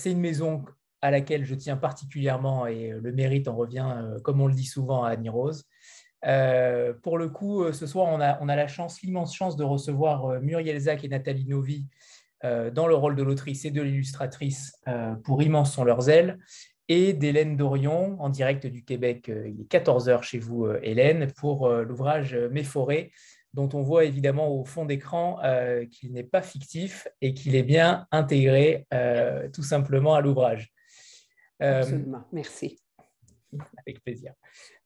[0.00, 0.64] c'est une maison
[1.02, 3.86] à laquelle je tiens particulièrement et le mérite en revient,
[4.22, 5.64] comme on le dit souvent, à Annie Rose.
[6.22, 11.04] pour le coup, ce soir, on a, la chance, l'immense chance de recevoir Muriel Zac
[11.04, 11.86] et Nathalie Novi
[12.42, 14.74] dans le rôle de l'autrice et de l'illustratrice
[15.24, 16.38] pour Immenses sont leurs ailes,
[16.88, 19.28] et d'Hélène Dorion en direct du Québec.
[19.28, 23.10] Il est 14h chez vous, Hélène, pour l'ouvrage Mes forêts,
[23.54, 27.62] dont on voit évidemment au fond d'écran euh, qu'il n'est pas fictif et qu'il est
[27.62, 30.72] bien intégré euh, tout simplement à l'ouvrage.
[31.62, 32.80] Euh, Absolument, merci.
[33.86, 34.32] Avec plaisir.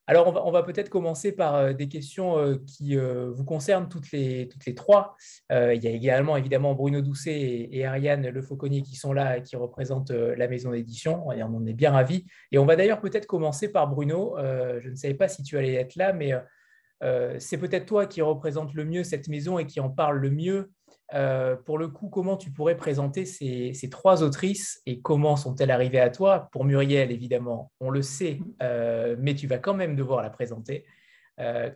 [0.06, 4.74] Alors, on va, peut-être commencer par des questions qui vous concernent toutes les, toutes les
[4.74, 5.16] trois.
[5.50, 9.42] il y a également évidemment Bruno Doucet et, Ariane Le Fauconnier qui sont là, et
[9.42, 11.26] qui représentent la maison d'édition.
[11.26, 12.26] On en est bien ravis.
[12.52, 14.36] Et on va d'ailleurs peut-être commencer par Bruno.
[14.38, 16.34] je ne savais pas si tu allais être là, mais
[17.04, 20.30] euh, c'est peut-être toi qui représente le mieux cette maison et qui en parle le
[20.30, 20.70] mieux.
[21.12, 26.00] Euh, pour le coup, comment tu pourrais présenter ces, trois autrices et comment sont-elles arrivées
[26.00, 26.48] à toi?
[26.50, 30.84] Pour Muriel, évidemment, on le sait, euh, mais tu vas quand même devoir la présenter.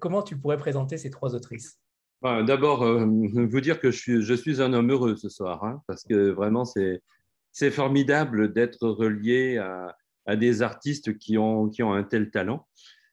[0.01, 1.79] comment tu pourrais présenter ces trois autrices?
[2.23, 6.65] D'abord, vous dire que je suis, un homme heureux ce soir, hein, parce que vraiment,
[6.65, 12.67] c'est formidable d'être relié à, des artistes qui ont un tel talent.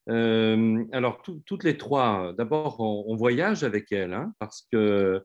[0.09, 5.23] Euh, alors, toutes les trois, d'abord, on, voyage avec elles, hein, parce que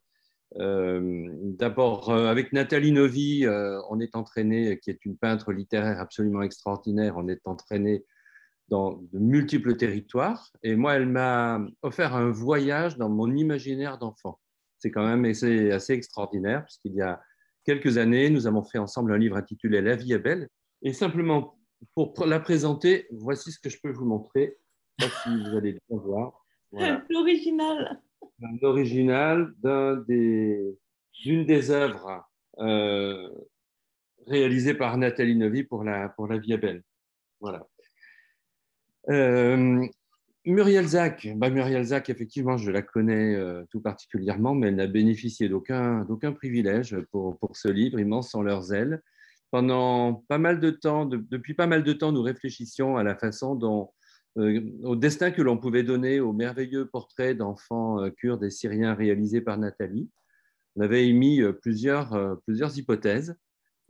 [0.58, 3.46] euh, d'abord, euh, avec Nathalie Novi,
[3.90, 8.04] on est entraîné, qui est une peintre littéraire absolument extraordinaire, on est entraîné
[8.68, 10.50] dans de multiples territoires.
[10.62, 14.40] Et moi, elle m'a offert un voyage dans mon imaginaire d'enfant.
[14.78, 17.20] C'est quand même assez, assez extraordinaire, puisqu'il y a
[17.64, 20.48] quelques années, nous avons fait ensemble un livre intitulé La vie est belle.
[20.82, 21.58] Et simplement,
[21.94, 24.56] pour la présenter, voici ce que je peux vous montrer
[25.08, 26.44] si vous allez bien voir.
[27.08, 28.00] L'original.
[28.62, 32.24] L'original d'une des, des œuvres
[32.58, 33.28] euh,
[34.26, 36.82] réalisées par Nathalie Novi pour la, pour la Vie belle.
[37.40, 37.66] Voilà.
[39.08, 39.86] Euh,
[40.46, 44.86] Muriel Zac, bah, Muriel Zac, effectivement, je la connais euh, tout particulièrement, mais elle n'a
[44.86, 49.02] bénéficié d'aucun privilège pour, pour, ce livre, Immense sans leurs ailes.
[49.50, 53.54] Pendant pas mal de temps, depuis pas mal de temps, nous réfléchissions à la façon
[53.54, 53.90] dont
[54.36, 59.40] au destin que l'on pouvait donner au merveilleux portrait d'enfants euh, kurdes et syriens réalisé
[59.40, 60.08] par Nathalie.
[60.76, 63.36] On avait émis euh, plusieurs, plusieurs hypothèses.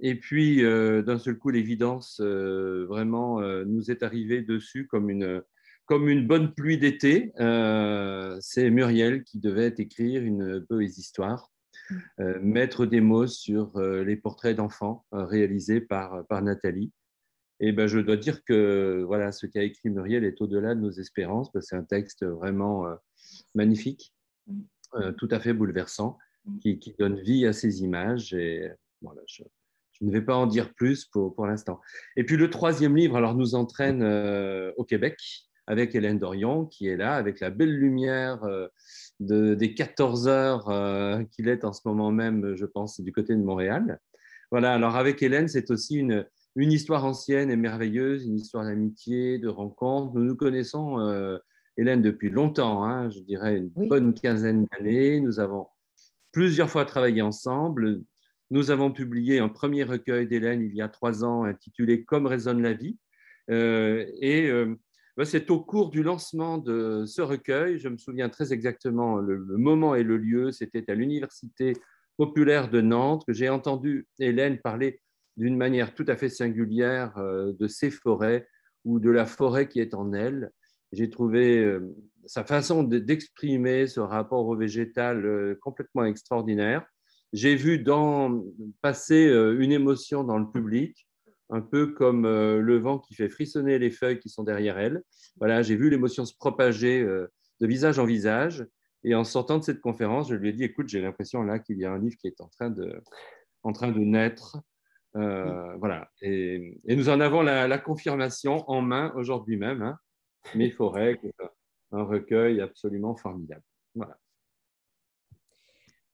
[0.02, 5.42] Et puis, d'un seul coup, l'évidence vraiment nous est arrivée dessus comme une,
[5.84, 7.32] comme une bonne pluie d'été.
[8.40, 11.52] C'est Muriel qui devait écrire une poésie-histoire,
[12.16, 16.90] mettre des mots sur les portraits d'enfants réalisés par, par Nathalie.
[17.60, 20.90] Et ben, je dois dire que voilà, ce qu'a écrit Muriel est au-delà de nos
[20.90, 21.50] espérances.
[21.60, 22.94] C'est un texte vraiment euh,
[23.54, 24.14] magnifique,
[24.46, 24.60] mm.
[24.94, 26.16] euh, tout à fait bouleversant,
[26.46, 26.58] mm.
[26.58, 28.32] qui, donne vie à ces images.
[28.32, 28.70] Et
[29.02, 29.42] voilà, je,
[30.00, 31.80] ne vais pas en dire plus pour, pour l'instant.
[32.16, 35.18] Et puis le troisième livre, alors nous entraîne euh, au Québec
[35.66, 38.40] avec Hélène Dorion, qui est là, avec la belle lumière
[39.20, 40.64] de, des 14 heures
[41.30, 44.00] qu'il est en ce moment même, je pense, du côté de Montréal.
[44.50, 46.26] Voilà, alors avec Hélène, c'est aussi une,
[46.56, 50.14] une histoire ancienne et merveilleuse, une histoire d'amitié, de rencontre.
[50.14, 51.38] Nous nous connaissons, euh,
[51.76, 55.20] Hélène, depuis longtemps, hein, je dirais une bonne quinzaine d'années.
[55.20, 55.68] Nous avons
[56.32, 58.02] plusieurs fois travaillé ensemble.
[58.50, 62.62] Nous avons publié un premier recueil d'Hélène il y a trois ans intitulé Comme résonne
[62.62, 62.98] la vie.
[63.50, 64.74] Euh, et euh,
[65.16, 69.36] bah, c'est au cours du lancement de ce recueil, je me souviens très exactement le,
[69.36, 71.72] le moment et le lieu, c'était à l'Université
[72.16, 75.00] populaire de Nantes que j'ai entendu Hélène parler
[75.36, 78.46] d'une manière tout à fait singulière euh, de ces forêts
[78.84, 80.50] ou de la forêt qui est en elle.
[80.92, 81.94] J'ai trouvé euh,
[82.26, 86.84] sa façon d'exprimer ce rapport au végétal euh, complètement extraordinaire.
[87.32, 88.44] J'ai vu dans,
[88.82, 89.26] passer
[89.58, 91.06] une émotion dans le public,
[91.48, 95.04] un peu comme le vent qui fait frissonner les feuilles qui sont derrière elle.
[95.38, 98.66] Voilà, j'ai vu l'émotion se propager de visage en visage.
[99.04, 101.78] Et en sortant de cette conférence, je lui ai dit, écoute, j'ai l'impression là qu'il
[101.78, 104.58] y a un livre qui est en train de naître
[105.16, 106.08] euh, voilà.
[106.22, 109.82] Et, nous en avons la, confirmation en main aujourd'hui même.
[109.82, 109.98] Hein.
[110.54, 111.20] Mes forêts,
[111.92, 113.62] un recueil absolument formidable.
[113.94, 114.16] Voilà.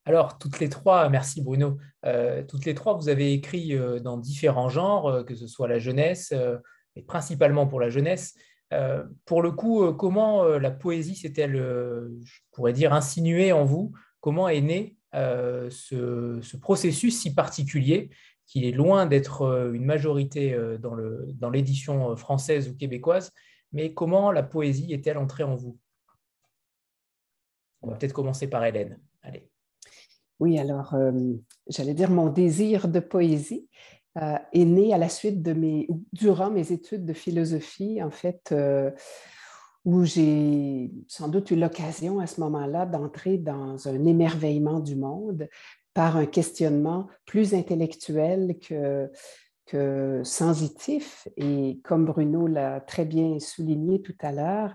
[0.04, 4.16] Alors, toutes les trois, merci Bruno, euh, toutes les trois, vous avez écrit euh, dans
[4.16, 6.32] différents genres, que ce soit la jeunesse,
[6.94, 8.34] et principalement pour la jeunesse.
[9.24, 13.92] pour le coup, comment la poésie s'est-elle, je pourrais dire, insinuée en vous?
[14.20, 18.10] Comment est né ce, processus si particulier?
[18.46, 23.32] Qu'il est loin d'être euh, une majorité euh, dans l'édition euh, française ou québécoise,
[23.72, 25.76] mais comment la poésie est-elle entrée en vous?
[27.82, 28.98] On va peut-être commencer par Hélène.
[29.22, 29.50] Allez.
[30.38, 30.94] Oui, alors,
[31.66, 33.68] j'allais dire mon désir de poésie.
[34.16, 38.54] est né à la suite de mes, durant mes études de philosophie, en fait,
[39.84, 45.48] où j'ai sans doute eu l'occasion à ce moment-là d'entrer dans un émerveillement du monde
[45.96, 49.10] par un questionnement plus intellectuel que,
[49.64, 51.26] que sensitif.
[51.38, 54.74] Et comme Bruno l'a très bien souligné tout à l'heure,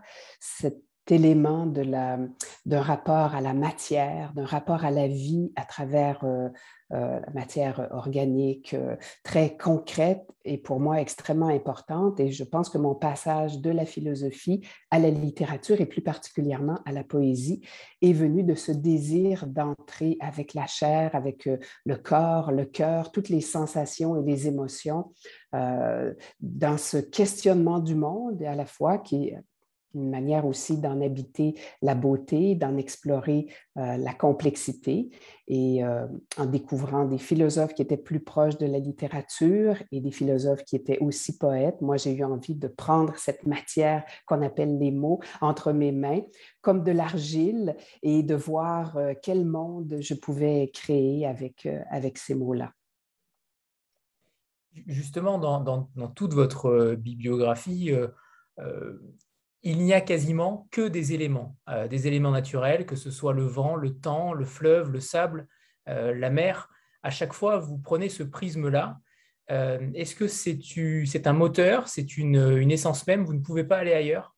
[1.11, 6.49] élément d'un rapport à la matière, d'un rapport à la vie à travers euh,
[6.93, 12.19] euh, la matière organique euh, très concrète et pour moi extrêmement importante.
[12.19, 16.79] Et je pense que mon passage de la philosophie à la littérature et plus particulièrement
[16.85, 17.61] à la poésie
[18.01, 21.49] est venu de ce désir d'entrer avec la chair, avec
[21.85, 25.13] le corps, le cœur, toutes les sensations et les émotions
[25.53, 29.33] dans ce questionnement du monde à la fois qui
[29.93, 33.47] une manière aussi d'en habiter la beauté, d'en explorer
[33.77, 35.09] euh, la complexité
[35.47, 36.07] et euh,
[36.37, 40.75] en découvrant des philosophes qui étaient plus proches de la littérature et des philosophes qui
[40.75, 41.81] étaient aussi poètes.
[41.81, 46.21] Moi, j'ai eu envie de prendre cette matière qu'on appelle les mots entre mes mains
[46.61, 52.35] comme de l'argile et de voir euh, quel monde je pouvais créer avec, avec ces
[52.35, 52.71] mots-là.
[54.87, 57.91] Justement, dans, dans, toute votre bibliographie,
[59.63, 63.45] il n'y a quasiment que des éléments, euh, des éléments naturels, que ce soit le
[63.45, 65.47] vent, le temps, le fleuve, le sable,
[65.87, 66.69] euh, la mer.
[67.03, 68.99] À chaque fois, vous prenez ce prisme-là.
[69.51, 73.93] Euh, est-ce que c'est un moteur, c'est une essence même Vous ne pouvez pas aller
[73.93, 74.35] ailleurs?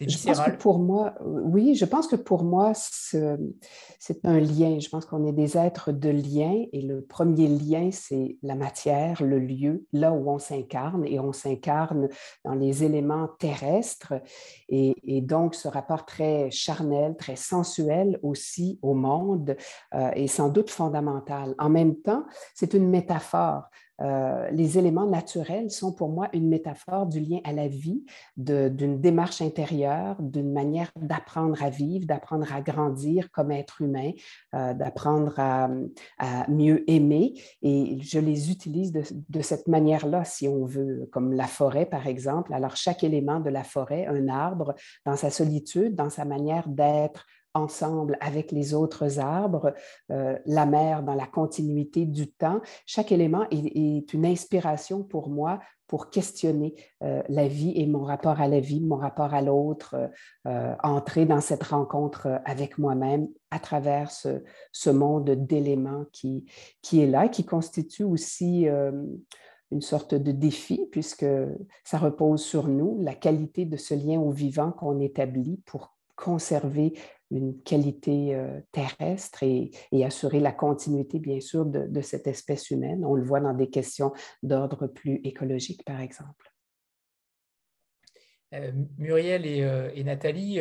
[0.00, 4.78] Je pense que pour moi, oui, je pense que pour moi, c'est un lien.
[4.78, 9.22] Je pense qu'on est des êtres de lien et le premier lien, c'est la matière,
[9.22, 12.08] le lieu, là où on s'incarne et on s'incarne
[12.44, 14.14] dans les éléments terrestres
[14.68, 19.56] et, donc ce rapport très charnel, très sensuel aussi au monde
[19.94, 21.54] euh, est sans doute fondamental.
[21.58, 22.24] En même temps,
[22.54, 23.64] c'est une métaphore.
[24.02, 28.04] Euh, les éléments naturels sont pour moi une métaphore du lien à la vie,
[28.36, 34.10] d'une démarche intérieure, d'une manière d'apprendre à vivre, d'apprendre à grandir comme être humain,
[34.54, 35.68] euh, d'apprendre à,
[36.48, 37.34] mieux aimer.
[37.62, 42.06] Et je les utilise de, de cette manière-là, si on veut, comme la forêt, par
[42.06, 42.52] exemple.
[42.54, 44.74] Alors, chaque élément de la forêt, un arbre,
[45.06, 49.74] dans sa solitude, dans sa manière d'être ensemble avec les autres arbres,
[50.10, 52.60] euh, la mer dans la continuité du temps.
[52.86, 58.40] Chaque élément est, une inspiration pour moi pour questionner euh, la vie et mon rapport
[58.40, 59.94] à la vie, mon rapport à l'autre,
[60.46, 66.46] euh, entrer dans cette rencontre avec moi-même à travers ce, ce monde d'éléments qui,
[66.80, 68.66] qui est là, qui constitue aussi
[69.70, 71.26] une sorte de défi puisque
[71.84, 76.94] ça repose sur nous, la qualité de ce lien au vivant qu'on établit pour conserver
[77.32, 79.70] une qualité euh, terrestre et,
[80.04, 83.04] assurer la continuité, bien sûr, de, cette espèce humaine.
[83.04, 84.12] On le voit dans des questions
[84.42, 86.52] d'ordre plus écologique, par exemple.
[88.54, 90.60] Euh, Muriel et, euh, Nathalie,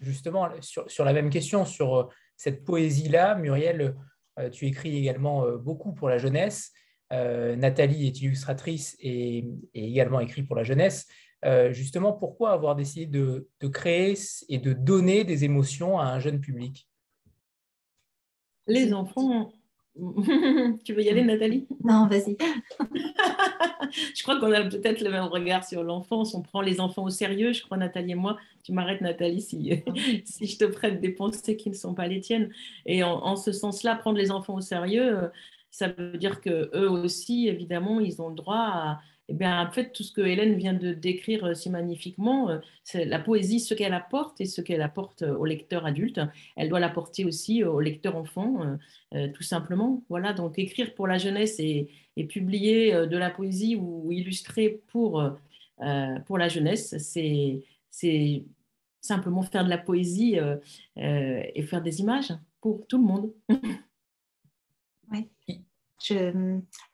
[0.00, 3.94] justement, sur, la même question, sur cette poésie-là, Muriel,
[4.50, 6.72] tu écris également beaucoup pour la jeunesse.
[7.10, 9.44] Nathalie est illustratrice et,
[9.74, 11.06] et, également écrit pour la jeunesse.
[11.44, 14.14] Euh, justement, pourquoi avoir décidé de, créer
[14.48, 16.88] et de donner des émotions à un jeune public?
[18.66, 19.52] Les enfants.
[20.84, 21.66] tu veux y aller, Nathalie?
[21.82, 22.36] Non, vas-y.
[24.14, 26.34] je crois qu'on a peut-être le même regard sur l'enfance.
[26.34, 28.38] On prend les enfants au sérieux, je crois, Nathalie et moi.
[28.62, 29.82] Tu m'arrêtes, Nathalie, si,
[30.24, 32.50] si je te prête des pensées qui ne sont pas les tiennes.
[32.86, 35.28] Et en, en ce sens-là, prendre les enfants au sérieux, euh,
[35.70, 39.70] ça veut dire que eux aussi, évidemment, ils ont le droit à, eh bien, en
[39.70, 43.60] fait, tout ce que Hélène vient de décrire euh, si magnifiquement, euh, c'est la poésie,
[43.60, 46.20] ce qu'elle apporte et ce qu'elle apporte euh, au lecteur adulte,
[46.56, 48.78] elle doit l'apporter aussi au lecteur enfant,
[49.34, 50.02] tout simplement.
[50.08, 51.88] Voilà, donc écrire pour la jeunesse et,
[52.28, 55.22] publier de la poésie ou illustrer pour,
[56.26, 58.44] pour la jeunesse, c'est
[59.00, 60.38] simplement faire de la poésie
[60.96, 63.32] et faire des images pour tout le monde.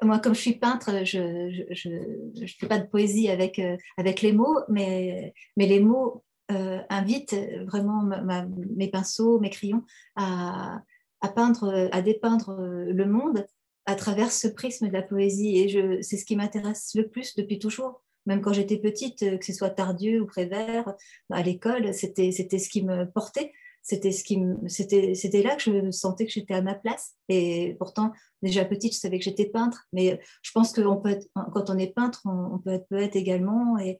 [0.03, 4.59] Moi, comme je suis peintre, je ne fais pas de poésie avec, euh, les mots,
[4.69, 7.37] mais, les mots euh, invitent
[7.67, 8.09] vraiment
[8.77, 9.85] mes pinceaux, mes crayons
[10.17, 10.83] à,
[11.35, 13.47] peindre, à dépeindre le monde
[13.87, 15.59] à travers ce prisme de la poésie.
[15.59, 18.03] Et c'est ce qui m'intéresse le plus depuis toujours.
[18.27, 20.95] Même quand j'étais petite, que ce soit Tardieu ou Prévert,
[21.31, 23.53] à l'école, c'était ce qui me portait
[23.89, 27.75] c'était ce qui c'était c'était là que je sentais que j'étais à ma place et
[27.79, 31.71] pourtant déjà petite je savais que j'étais peintre mais je pense que peut être, quand
[31.71, 33.99] on est peintre on, peut être poète également et,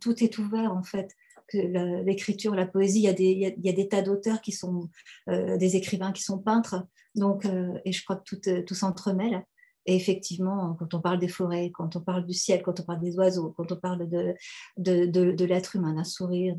[0.00, 1.14] tout, est ouvert en fait
[1.52, 4.88] l'écriture, la poésie, il y a des, il y a, des tas d'auteurs qui sont
[5.26, 6.86] des écrivains qui sont peintres.
[7.14, 7.44] Donc,
[7.84, 9.44] et je crois que tout, tout s'entremêle.
[9.84, 13.00] Et effectivement, quand on parle des forêts, quand on parle du ciel, quand on parle
[13.00, 14.34] des oiseaux, quand on parle de,
[14.78, 16.56] de, de, l'être humain, d'un sourire,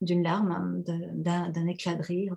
[0.00, 2.36] d'une larme, d'un éclat de rire,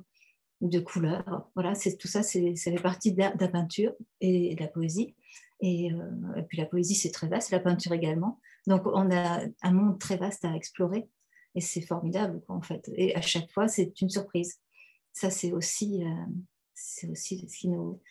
[0.62, 5.15] de couleurs, voilà, tout ça, ça fait partie de la, peinture et de la poésie.
[5.62, 8.39] Et, euh, et puis la poésie, c'est très vaste, la peinture également.
[8.67, 11.08] Donc on a un monde très vaste à explorer
[11.55, 12.89] et c'est formidable en fait.
[12.96, 14.60] Et à chaque fois, c'est une surprise.
[15.12, 16.25] Ça, c'est aussi, euh,
[16.74, 18.01] c'est aussi ce qui nous,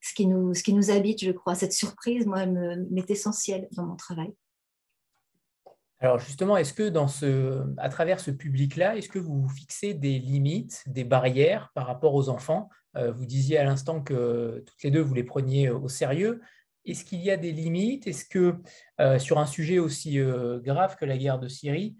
[0.00, 1.54] ce qui nous, ce qui nous habite, je crois.
[1.54, 4.32] Cette surprise, moi, m'est essentielle dans mon travail.
[6.00, 10.18] Alors justement, est-ce que dans ce, à travers ce public-là, est-ce que vous fixez des
[10.18, 12.68] limites, des barrières par rapport aux enfants?
[12.96, 16.40] Euh, Vous disiez à l'instant que toutes les deux, vous les preniez au sérieux.
[16.84, 18.06] Est-ce qu'il y a des limites?
[18.06, 18.54] Est-ce que
[19.00, 21.96] euh, sur un sujet aussi euh, grave que la guerre de Syrie,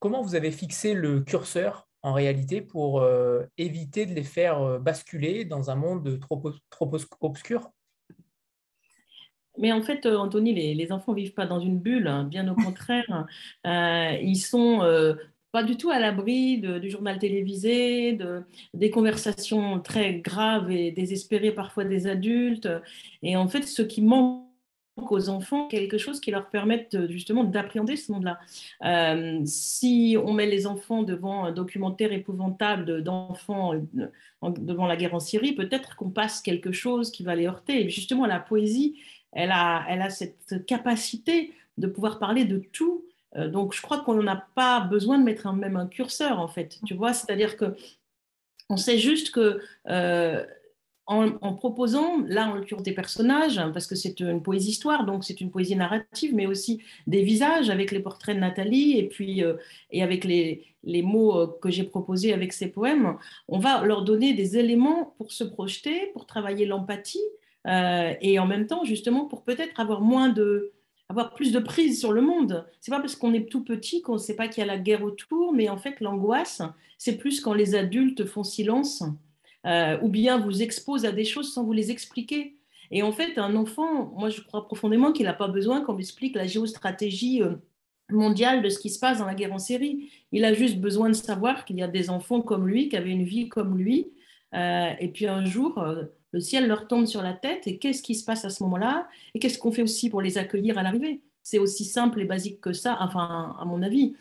[0.00, 4.78] comment vous avez fixé le curseur en réalité pour euh, éviter de les faire euh,
[4.80, 7.70] basculer dans un monde trop, trop obscur?
[9.58, 12.48] Mais en fait, euh, Anthony, les, enfants ne vivent pas dans une bulle, hein, bien
[12.48, 13.26] au contraire.
[13.64, 14.80] ils sont
[15.52, 18.42] pas du tout à l'abri du journal télévisé, de,
[18.72, 22.68] des conversations très graves et désespérées parfois des adultes.
[23.22, 24.52] Et en fait, ce qui manque
[24.96, 28.38] aux enfants quelque chose qui leur permette justement d'appréhender ce monde-là.
[28.84, 33.72] Euh, si on met les enfants devant un documentaire épouvantable d'enfants
[34.42, 37.84] devant la guerre en Syrie, peut-être qu'on passe quelque chose qui va les heurter.
[37.84, 39.00] Et justement, la poésie,
[39.32, 43.04] elle a, elle a cette capacité de pouvoir parler de tout.
[43.36, 46.48] Euh, donc, je crois qu'on n'a pas besoin de mettre un, même un curseur, en
[46.48, 46.78] fait.
[46.86, 47.74] Tu vois, c'est-à-dire que
[48.68, 50.44] on sait juste que euh,
[51.06, 55.42] en, proposant, là en l'occurrence des personnages, hein, parce que c'est une poésie-histoire, donc c'est
[55.42, 59.54] une poésie narrative, mais aussi des visages avec les portraits de Nathalie et puis euh,
[59.90, 64.32] et avec les, les mots que j'ai proposés avec ces poèmes, on va leur donner
[64.32, 67.20] des éléments pour se projeter, pour travailler l'empathie
[67.66, 70.72] euh, et en même temps justement pour peut-être avoir moins de
[71.08, 72.66] avoir plus de prise sur le monde.
[72.80, 74.78] C'est pas parce qu'on est tout petit qu'on ne sait pas qu'il y a la
[74.78, 76.62] guerre autour, mais en fait l'angoisse,
[76.96, 79.04] c'est plus quand les adultes font silence
[79.66, 82.56] euh, ou bien vous expose à des choses sans vous les expliquer.
[82.90, 86.02] Et en fait, un enfant, moi je crois profondément qu'il n'a pas besoin qu'on lui
[86.02, 87.56] explique la géostratégie euh,
[88.10, 90.10] mondiale de ce qui se passe dans la guerre en Syrie.
[90.32, 93.10] Il a juste besoin de savoir qu'il y a des enfants comme lui, qui avaient
[93.10, 94.12] une vie comme lui.
[94.54, 95.82] Et puis un jour,
[96.32, 97.66] le ciel leur tombe sur la tête.
[97.66, 99.08] Et qu'est-ce qui se passe à ce moment-là?
[99.34, 101.22] Et qu'est-ce qu'on fait aussi pour les accueillir à l'arrivée?
[101.42, 104.14] C'est aussi simple et basique que ça, enfin, à mon avis.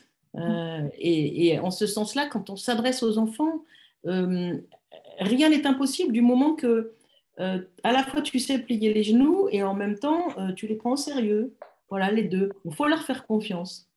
[0.98, 3.64] et, et, en ce sens-là, quand on s'adresse aux enfants,
[4.04, 6.94] rien n'est impossible du moment que
[7.40, 10.68] euh, à la fois tu sais plier les genoux et en même temps euh, tu
[10.68, 11.56] les prends au sérieux.
[11.90, 12.52] Voilà, les deux.
[12.66, 13.90] Il faut leur faire confiance.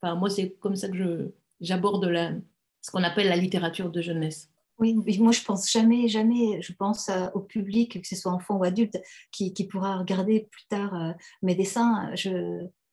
[0.00, 2.04] Enfin, moi, c'est comme ça que je, j'aborde
[2.80, 4.50] ce qu'on appelle la littérature de jeunesse.
[4.82, 8.64] Oui, moi je pense jamais, jamais, je pense au public, que ce soit enfant ou
[8.64, 8.98] adulte,
[9.30, 12.12] qui, pourra regarder plus tard euh, mes dessins.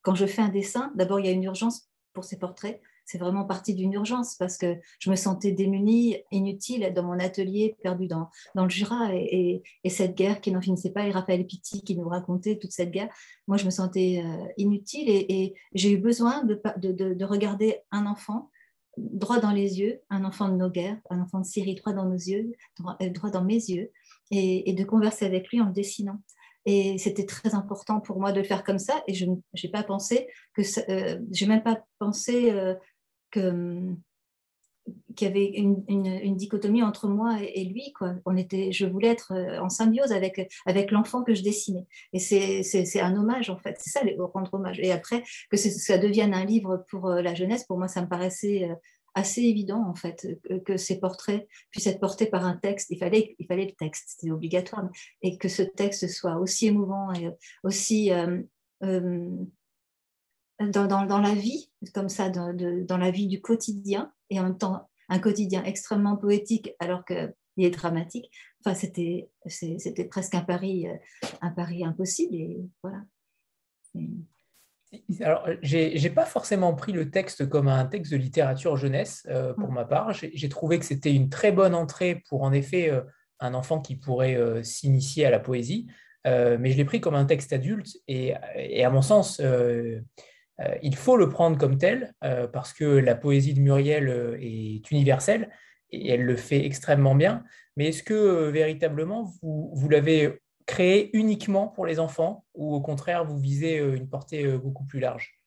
[0.04, 2.80] Quand je fais un dessin, d'abord il y a une urgence pour ces portraits
[3.10, 7.76] c'est vraiment partie d'une urgence parce que je me sentais démunie, inutile dans mon atelier,
[7.82, 11.98] perdue dans, le Jura et, cette guerre qui n'en finissait pas, et Raphaël Pitti qui
[11.98, 13.10] nous racontait toute cette guerre.
[13.48, 18.52] Moi, je me sentais euh, inutile et, j'ai eu besoin de, regarder un enfant
[18.98, 22.06] droit dans les yeux, un enfant de nos guerres, un enfant de Syrie droit dans
[22.06, 23.92] nos yeux, droit, euh, dans mes yeux,
[24.32, 26.22] et, de converser avec lui en le dessinant.
[26.66, 29.02] Et c'était très important pour moi de le faire comme ça.
[29.08, 32.52] Et je n'ai pas pensé que, euh, j'ai même pas pensé
[35.16, 37.94] qu'il y avait une, dichotomie entre moi et, lui.
[37.94, 38.16] Quoi.
[38.26, 41.86] On était, je voulais être euh, en symbiose avec, avec l'enfant que je dessinais.
[42.14, 43.78] Et c'est un hommage, en fait.
[43.80, 44.02] C'est ça,
[44.34, 44.80] rendre hommage.
[44.80, 48.08] Et après, que ça devienne un livre pour euh, la jeunesse, pour moi, ça me
[48.08, 48.76] paraissait euh,
[49.16, 50.28] assez évident, en fait,
[50.66, 52.90] que, ces portraits puissent être portés par un texte.
[52.92, 54.88] Il fallait, il fallait le texte, c'était obligatoire.
[55.22, 57.30] Et que ce texte soit aussi émouvant et
[57.64, 58.12] aussi
[60.60, 64.58] dans, dans, la vie, comme ça, dans, dans, la vie du quotidien, et en même
[64.58, 68.32] temps un quotidien extrêmement poétique alors qu'il est dramatique.
[68.64, 70.96] Enfin, c'était, c'était presque un pari, euh,
[71.42, 72.36] un pari impossible.
[72.36, 73.04] Et voilà.
[75.22, 79.72] Alors, j'ai pas forcément pris le texte comme un texte de littérature jeunesse euh, pour
[79.72, 80.14] ma part.
[80.14, 83.02] J'ai trouvé que c'était une très bonne entrée pour, en effet, euh,
[83.40, 85.88] un enfant qui pourrait s'initier à la poésie.
[86.26, 89.42] mais je l'ai pris comme un texte adulte et, et à mon sens,
[90.82, 94.90] il faut le prendre comme tel euh, parce que la poésie de Muriel euh, est
[94.92, 95.50] universelle
[95.92, 97.44] et elle le fait extrêmement bien.
[97.78, 103.26] Mais est-ce que véritablement vous, vous l'avez créé uniquement pour les enfants ou au contraire
[103.26, 105.40] vous visez une portée beaucoup plus large?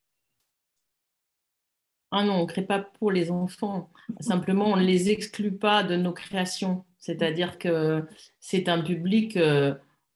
[2.10, 3.90] Ah non, on ne crée pas pour les enfants.
[4.20, 6.84] Simplement, on ne les exclut pas de nos créations.
[6.98, 8.06] C'est-à-dire que
[8.38, 9.38] c'est un public.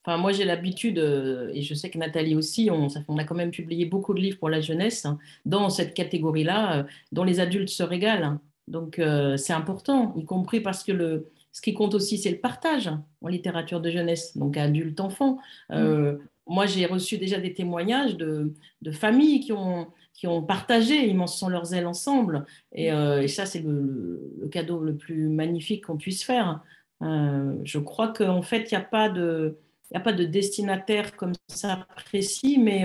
[0.07, 3.35] Euh, enfin, moi, j'ai l'habitude, euh, et je sais que Nathalie aussi, on, a quand
[3.35, 6.83] même publié beaucoup de livres pour la jeunesse hein, dans cette catégorie-là, euh,
[7.13, 8.39] dont les adultes se régalent.
[8.69, 9.01] Donc,
[9.37, 12.91] c'est important, y compris parce que le, ce qui compte aussi, c'est le partage
[13.23, 15.39] en littérature de jeunesse, donc adulte-enfant.
[15.71, 16.19] Mm.
[16.49, 19.87] Moi, j'ai reçu déjà des témoignages de, de familles qui ont
[20.17, 22.47] qui ont partagé, ils m'en sont leurs ailes ensemble.
[22.73, 26.63] Et, euh, ça, c'est le, cadeau le plus magnifique qu'on puisse faire.
[27.03, 29.59] Euh, je crois qu'en fait, il n'y a, pas de,
[29.95, 32.85] a pas de destinataire comme ça précis, mais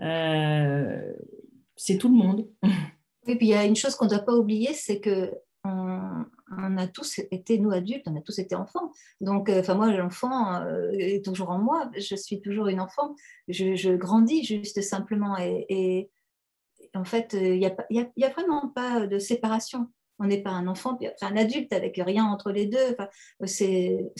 [0.00, 1.12] euh,
[1.76, 2.48] c'est tout le monde.
[3.26, 5.32] Et puis il y a une chose qu'on ne doit pas oublier, c'est que
[5.64, 8.90] on, a tous été, nous adultes, on a tous été enfants.
[9.20, 10.60] Donc, enfin moi, l'enfant
[10.92, 13.14] est toujours en moi, je suis toujours une enfant,
[13.46, 15.36] je, grandis juste simplement.
[15.38, 16.10] et
[16.94, 19.88] en fait, il n'y a, a, vraiment pas de séparation.
[20.18, 22.96] On n'est pas un enfant, puis un adulte avec rien entre les deux.
[23.44, 24.12] c'est,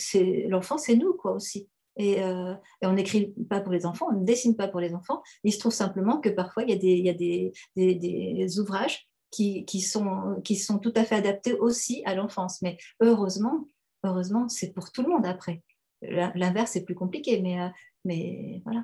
[0.49, 1.69] l'enfant, c'est nous quoi aussi.
[1.99, 5.21] Euh, et, on n'écrit pas pour les enfants, on ne dessine pas pour les enfants.
[5.43, 11.03] Il se trouve simplement que parfois, il y a des, ouvrages qui, sont, tout à
[11.03, 12.61] fait adaptés aussi à l'enfance.
[12.61, 13.67] Mais heureusement,
[14.03, 15.61] heureusement, c'est pour tout le monde après.
[16.01, 18.83] L'inverse est plus compliqué, mais, euh, voilà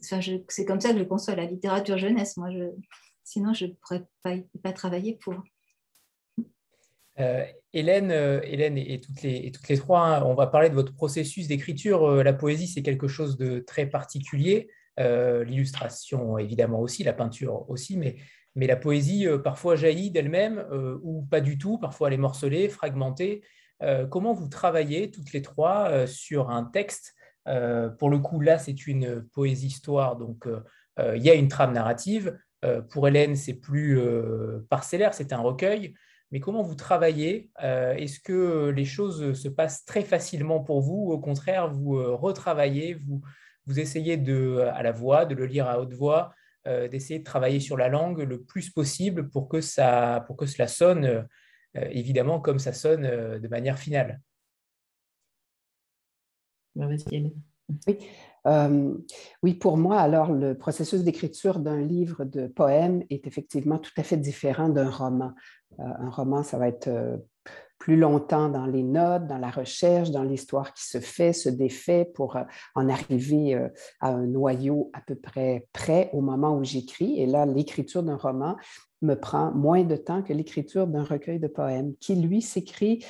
[0.00, 2.36] c'est comme ça que je conçois la littérature jeunesse.
[2.36, 2.50] Moi,
[3.24, 4.06] sinon, je ne pourrais
[4.62, 5.34] pas travailler pour.
[7.20, 11.48] Euh, Hélène, euh, Hélène et, toutes les, trois, hein, on va parler de votre processus
[11.48, 12.04] d'écriture.
[12.04, 14.68] Euh, la poésie, c'est quelque chose de très particulier.
[15.00, 18.16] L'illustration, évidemment aussi, la peinture aussi, mais,
[18.56, 20.66] mais la poésie, parfois jaillit d'elle-même
[21.04, 21.78] ou pas du tout.
[21.78, 23.44] Parfois, elle est morcelée, fragmentée.
[24.10, 27.14] comment vous travaillez toutes les trois sur un texte?
[27.44, 30.48] Pour le coup, là, c'est une poésie-histoire, donc
[30.98, 32.36] il y a une trame narrative.
[32.90, 34.00] pour Hélène, c'est plus
[34.68, 35.94] parcellaire, c'est un recueil.
[36.30, 41.12] Mais comment vous travaillez Est-ce que les choses se passent très facilement pour vous ou
[41.12, 43.22] au contraire, vous retravaillez, vous,
[43.66, 46.34] vous essayez de, à la voix, de le lire à haute voix,
[46.66, 50.68] d'essayer de travailler sur la langue le plus possible pour que, ça, pour que cela
[50.68, 51.26] sonne
[51.74, 53.02] évidemment comme ça sonne
[53.38, 54.20] de manière finale?
[57.86, 57.98] Oui.
[58.48, 58.94] Euh,
[59.42, 64.02] oui, pour moi, alors le processus d'écriture d'un livre de poèmes est effectivement tout à
[64.02, 65.32] fait différent d'un roman.
[65.80, 67.16] Euh, un roman, ça va être euh,
[67.78, 72.10] plus longtemps dans les notes, dans la recherche, dans l'histoire qui se fait, se défait
[72.14, 72.36] pour
[72.74, 73.54] en arriver
[74.00, 77.20] à un noyau à peu près prêt au moment où j'écris.
[77.20, 78.56] Et là, l'écriture d'un roman
[79.02, 83.04] me prend moins de temps que l'écriture d'un recueil de poèmes qui, lui, s'écrit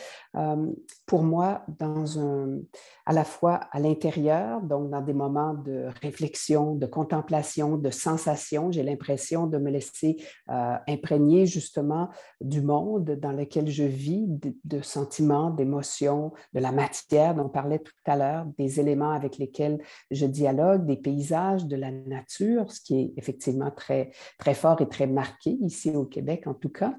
[1.06, 2.58] pour moi dans un,
[3.06, 8.70] à la fois à l'intérieur, donc dans des moments de réflexion, de contemplation, de sensation.
[8.70, 10.16] J'ai l'impression de me laisser
[10.50, 14.26] euh, imprégner justement du monde dans lequel je vis,
[14.64, 19.38] de, sentiments, d'émotions, de la matière dont on parlait tout à l'heure, des éléments avec
[19.38, 19.78] lesquels
[20.10, 24.88] je dialogue, des paysages, de la nature, ce qui est effectivement très, très fort et
[24.88, 26.96] très marqué ici au Québec en tout cas.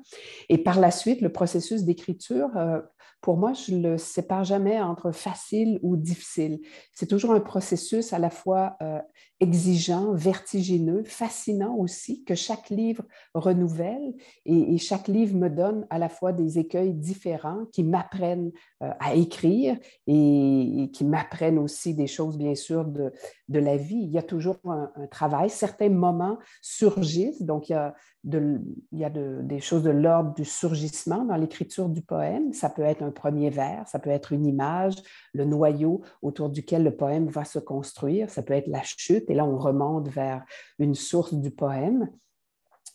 [0.50, 2.80] Et par la suite, le processus d'écriture, euh,
[3.22, 6.60] pour moi, je ne le sépare jamais entre facile ou difficile.
[6.94, 9.00] C'est toujours un processus à la fois euh,
[9.40, 14.14] exigeant, vertigineux, fascinant aussi, que chaque livre renouvelle
[14.46, 19.16] et, chaque livre me donne à la fois des écueils différents qui m'apprennent euh, à
[19.16, 23.12] écrire et, qui m'apprennent aussi des choses, bien sûr, de,
[23.50, 24.00] la vie.
[24.02, 25.50] Il y a toujours un, travail.
[25.50, 27.94] Certains moments surgissent, donc il y a,
[28.24, 32.54] de, il y a des choses de l'ordre du surgissement dans l'écriture du poème.
[32.54, 34.96] Ça peut être un premier vers, ça peut être une image,
[35.34, 39.34] le noyau autour duquel le poème va se construire, ça peut être la chute et
[39.34, 40.44] là, on remonte vers
[40.78, 42.10] une source du poème.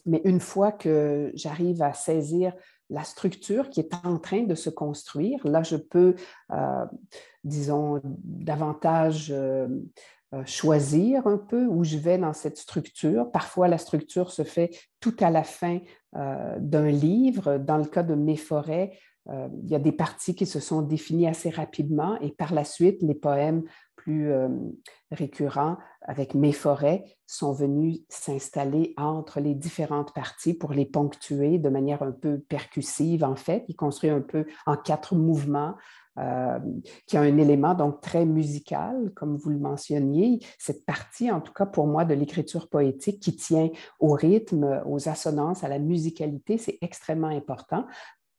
[0.06, 2.52] Mais une fois que j'arrive à saisir
[2.90, 6.14] la structure qui est en train de se construire, là, je peux,
[6.52, 6.84] euh,
[7.42, 9.68] disons, davantage euh,
[10.34, 13.30] euh, choisir un peu où je vais dans cette structure.
[13.30, 15.80] Parfois, la structure se fait tout à la fin
[16.12, 17.58] d'un livre.
[17.58, 18.96] Dans le cas de Mes forêts,
[19.30, 23.00] il y a des parties qui se sont définies assez rapidement et par la suite,
[23.00, 23.64] les poèmes
[24.04, 24.48] plus euh,
[25.10, 31.70] récurrents avec mes forêts sont venus s'installer entre les différentes parties pour les ponctuer de
[31.70, 33.64] manière un peu percussive en fait.
[33.68, 35.74] Il construit un peu en quatre mouvements
[36.18, 36.58] euh,
[37.06, 40.38] qui a un élément donc très musical, comme vous le mentionniez.
[40.58, 45.08] Cette partie, en tout cas pour moi, de l'écriture poétique qui tient au rythme, aux
[45.08, 47.86] assonances, à la musicalité, c'est extrêmement important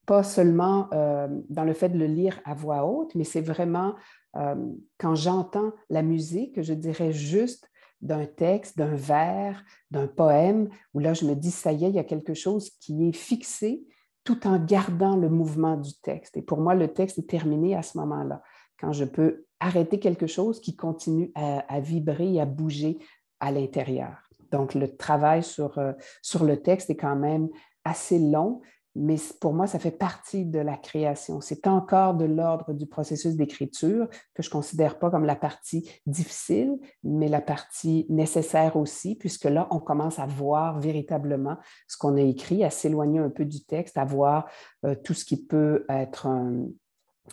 [0.05, 3.95] pas seulement euh, dans le fait de le lire à voix haute, mais c'est vraiment
[4.37, 4.55] euh,
[4.97, 7.69] quand j'entends la musique, je dirais juste
[8.01, 11.95] d'un texte, d'un vers, d'un poème, où là, je me dis, ça y est, il
[11.95, 13.83] y a quelque chose qui est fixé
[14.23, 16.35] tout en gardant le mouvement du texte.
[16.37, 18.41] Et pour moi, le texte est terminé à ce moment-là,
[18.79, 22.97] quand je peux arrêter quelque chose qui continue à, vibrer et à bouger
[23.39, 24.17] à l'intérieur.
[24.51, 27.49] Donc, le travail sur, euh, sur le texte est quand même
[27.83, 28.61] assez long,
[28.95, 31.41] mais pour moi, ça fait partie de la création.
[31.41, 35.89] C'est encore de l'ordre du processus d'écriture que je ne considère pas comme la partie
[36.05, 42.15] difficile, mais la partie nécessaire aussi, puisque là, on commence à voir véritablement ce qu'on
[42.15, 44.47] a écrit, à s'éloigner un peu du texte, à voir
[44.85, 46.27] euh, tout ce qui peut être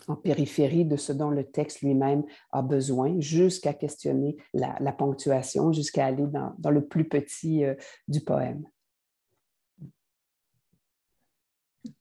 [0.07, 6.07] en périphérie de ce dont le texte lui-même a besoin, jusqu'à questionner la, ponctuation, jusqu'à
[6.07, 7.75] aller dans, le plus petit euh,
[8.07, 8.65] du poème.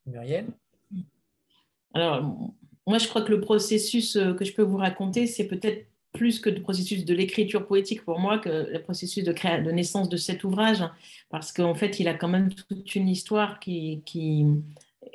[0.07, 0.47] Muriel
[1.95, 2.53] Alors,
[2.87, 6.40] moi, je crois que le processus euh, que je peux vous raconter, c'est peut-être plus
[6.40, 10.45] que le processus de l'écriture poétique pour moi, que le processus de, naissance de cet
[10.45, 10.85] ouvrage,
[11.31, 14.03] parce qu'en fait, il a quand même toute une histoire qui...
[14.05, 14.45] qui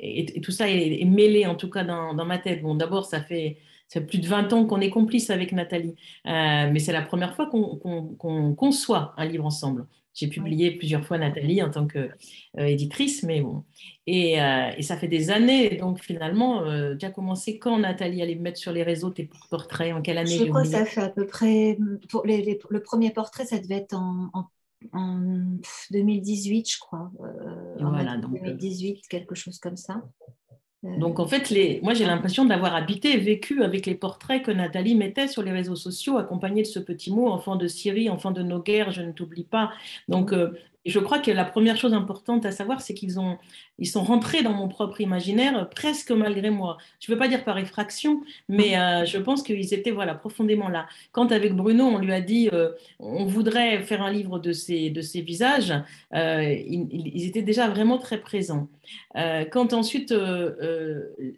[0.00, 2.62] et, tout ça est, mêlé, en tout cas, dans, ma tête.
[2.62, 5.94] Bon, d'abord, ça fait, ça plus de 20 ans qu'on est complice avec Nathalie,
[6.26, 9.86] euh, mais c'est la première fois qu'on conçoit un livre ensemble.
[10.18, 13.58] J'ai publié plusieurs fois Nathalie en tant qu'éditrice, euh, mais bon.
[14.08, 18.34] Euh, et, ça fait des années, donc finalement, euh, tu as commencé quand Nathalie allait
[18.34, 19.94] mettre sur les réseaux tes portraits?
[19.94, 21.78] En quelle année Je crois que ça fait à peu près.
[22.10, 24.48] Pour le premier portrait, ça devait être en,
[25.92, 27.12] 2018, je crois.
[27.78, 30.02] voilà, donc, 2018, quelque chose comme ça.
[30.84, 31.80] Donc en fait, les...
[31.82, 35.50] moi j'ai l'impression d'avoir habité et vécu avec les portraits que Nathalie mettait sur les
[35.50, 39.02] réseaux sociaux, accompagnés de ce petit mot, enfant de Syrie, enfant de nos guerres, je
[39.02, 39.72] ne t'oublie pas.
[40.06, 40.52] Donc euh,
[40.88, 43.38] je crois que la première chose importante à savoir, c'est qu'ils ont,
[43.78, 46.78] ils sont rentrés dans mon propre imaginaire presque malgré moi.
[47.00, 50.68] Je ne veux pas dire par effraction, mais euh, je pense qu'ils étaient voilà, profondément
[50.68, 50.86] là.
[51.12, 54.90] Quand avec Bruno, on lui a dit euh, on voudrait faire un livre de ces,
[54.90, 55.74] de ces visages,
[56.14, 58.68] euh, ils, étaient déjà vraiment très présents.
[59.52, 60.14] quand ensuite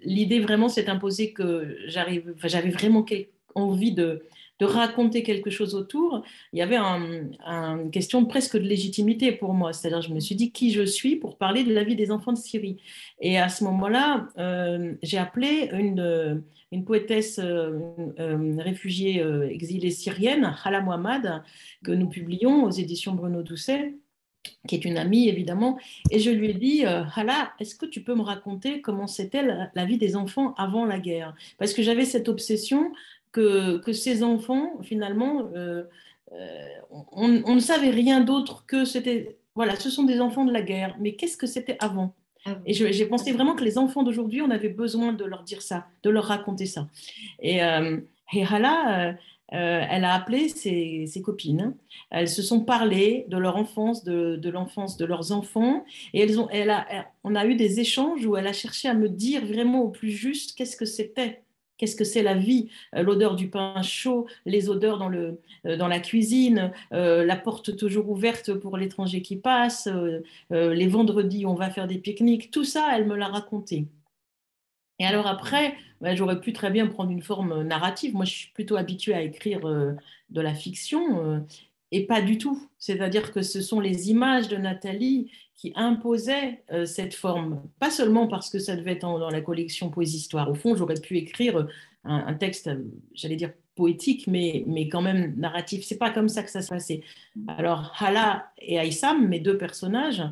[0.04, 3.04] l'idée vraiment s'est imposée que j'avais vraiment
[3.54, 4.22] envie de
[4.60, 9.72] de raconter quelque chose autour, il y avait une question presque de légitimité pour moi.
[9.72, 12.32] C'est-à-dire, je me suis dit qui je suis pour parler de la vie des enfants
[12.32, 12.76] de Syrie.
[13.20, 16.42] Et à ce moment-là, euh, j'ai appelé une,
[16.84, 17.78] poétesse euh,
[18.18, 21.42] euh, réfugiée exilée syrienne, Hala Mohamed,
[21.82, 23.94] que nous publions aux éditions Bruno Doucet
[24.66, 25.78] qui est une amie évidemment,
[26.10, 29.42] et je lui ai dit, Hala, est-ce que tu peux me raconter comment c'était
[29.74, 31.34] la, vie des enfants avant la guerre?
[31.58, 32.90] Parce que j'avais cette obsession
[33.32, 35.84] que, ces enfants, finalement, euh,
[36.32, 36.68] euh,
[37.12, 40.96] on, ne savait rien d'autre que c'était, voilà, ce sont des enfants de la guerre,
[41.00, 42.14] mais qu'est-ce que c'était avant?
[42.46, 45.60] Ah et j'ai pensé vraiment que les enfants d'aujourd'hui, on avait besoin de leur dire
[45.60, 46.88] ça, de leur raconter ça.
[47.40, 47.98] Et, euh,
[48.32, 49.16] Hala,
[49.48, 51.74] elle a appelé ses, copines.
[52.10, 55.84] Elles se sont parlé de leur enfance, de, l'enfance de leurs enfants.
[56.14, 56.86] Et elles ont, elle a,
[57.24, 60.10] on a eu des échanges où elle a cherché à me dire vraiment au plus
[60.12, 61.42] juste qu'est-ce que c'était
[61.80, 65.78] Qu'est-ce que c'est la vie euh, L'odeur du pain chaud, les odeurs dans, le, euh,
[65.78, 69.88] dans la cuisine, euh, la porte toujours ouverte pour l'étranger qui passe,
[70.50, 73.86] les vendredis on va faire des pique-niques, tout ça, elle me l'a raconté.
[74.98, 78.14] Et alors après, bah, j'aurais pu très bien prendre une forme narrative.
[78.14, 81.46] Moi, je suis plutôt habituée à écrire de la fiction
[81.92, 82.68] et pas du tout.
[82.78, 88.26] C'est-à-dire que ce sont les images de Nathalie qui imposaient euh, cette forme, pas seulement
[88.26, 90.50] parce que ça devait être dans la collection Poésie-Histoire.
[90.50, 91.66] Au fond, j'aurais pu écrire
[92.04, 95.84] un, texte, euh, j'allais dire poétique, mais, mais quand même narratif.
[95.84, 97.02] C'est pas comme ça que ça se passait.
[97.46, 100.22] Alors, Hala et Aïssam, mes deux personnages,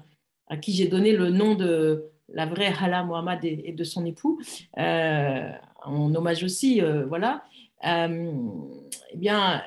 [0.47, 4.41] à qui j'ai donné le nom de la vraie Hala Mohamed et, de son époux,
[4.79, 5.51] euh,
[5.85, 7.45] en hommage aussi, voilà,
[7.85, 9.63] eh bien,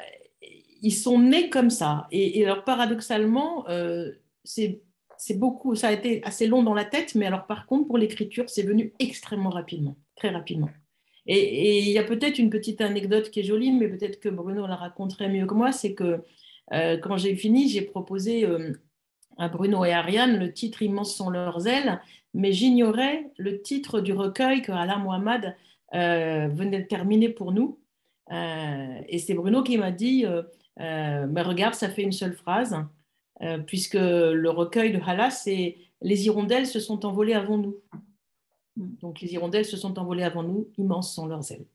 [0.81, 2.07] ils sont nés comme ça.
[2.11, 4.11] Et, alors, paradoxalement, euh,
[5.21, 7.99] c'est beaucoup, ça a été assez long dans la tête, mais alors par contre, pour
[7.99, 10.69] l'écriture, c'est venu extrêmement rapidement, très rapidement.
[11.27, 14.65] Et il y a peut-être une petite anecdote qui est jolie, mais peut-être que Bruno
[14.65, 16.23] la raconterait mieux que moi, c'est que
[16.73, 18.73] euh, quand j'ai fini, j'ai proposé euh,
[19.37, 22.01] à Bruno et Ariane le titre Immense sont leurs ailes,
[22.33, 25.55] mais j'ignorais le titre du recueil que Alain Mohamed
[25.93, 27.77] venait de terminer pour nous.
[28.31, 30.25] et c'est Bruno qui m'a dit
[30.79, 32.83] euh, mais regarde, ça fait une seule phrase, euh,
[33.65, 37.75] puisque le recueil de Halas, c'est Les hirondelles se sont envolées avant nous.
[38.75, 41.65] Donc les hirondelles se sont envolées avant nous, immenses sont leurs ailes.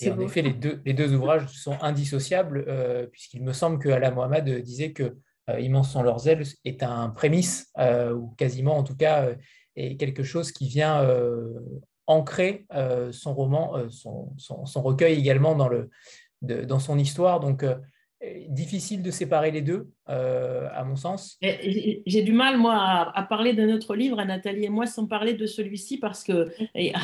[0.00, 3.90] Et en effet, les deux, les deux, ouvrages sont indissociables, euh, puisqu'il me semble que
[3.90, 5.16] Alain Mohamed disait que
[5.58, 7.72] Immenses sont leurs ailes est un prémisse,
[8.14, 9.30] ou quasiment en tout cas,
[9.74, 11.04] est quelque chose qui vient
[12.06, 12.66] ancrer
[13.10, 15.90] son roman, son, son, son, recueil également dans, le,
[16.42, 17.40] dans son histoire.
[17.40, 17.64] Donc,
[18.48, 21.38] difficile de séparer les deux, à mon sens.
[21.40, 22.74] J'ai du mal, moi,
[23.14, 26.48] à, parler de notre livre, à Nathalie et moi, sans parler de celui-ci, parce que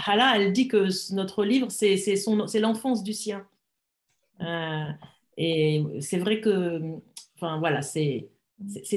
[0.06, 3.46] Hala, elle dit que notre livre, c'est l'enfance du sien.
[5.36, 6.82] et c'est vrai que,
[7.36, 8.28] enfin voilà, c'est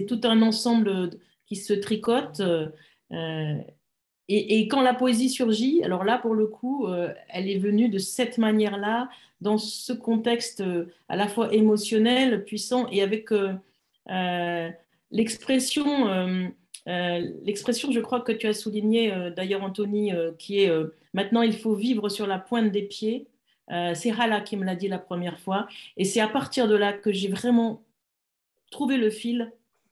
[0.07, 1.11] tout un ensemble
[1.45, 2.41] qui se tricote.
[4.31, 7.97] Et, quand la poésie surgit, alors là, pour le coup, euh, elle est venue de
[7.97, 9.09] cette manière-là,
[9.41, 14.69] dans ce contexte euh, à la fois émotionnel, puissant, et avec euh,
[15.11, 16.51] l'expression,
[16.85, 20.71] l'expression, je crois que tu as souligné d'ailleurs, Anthony, qui est
[21.13, 23.27] maintenant il faut vivre sur la pointe des pieds.
[23.69, 25.67] c'est Hala qui me l'a dit la première fois.
[25.97, 27.83] Et c'est à partir de là que j'ai vraiment
[28.71, 29.51] trouvé le fil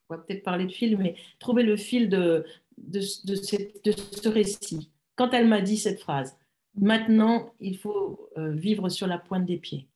[0.09, 2.45] on va peut-être parler de fil, mais trouver le fil de,
[2.77, 4.89] de, ce récit.
[5.15, 6.36] Quand elle m'a dit cette phrase,
[6.77, 9.89] maintenant, il faut euh, vivre sur la pointe des pieds.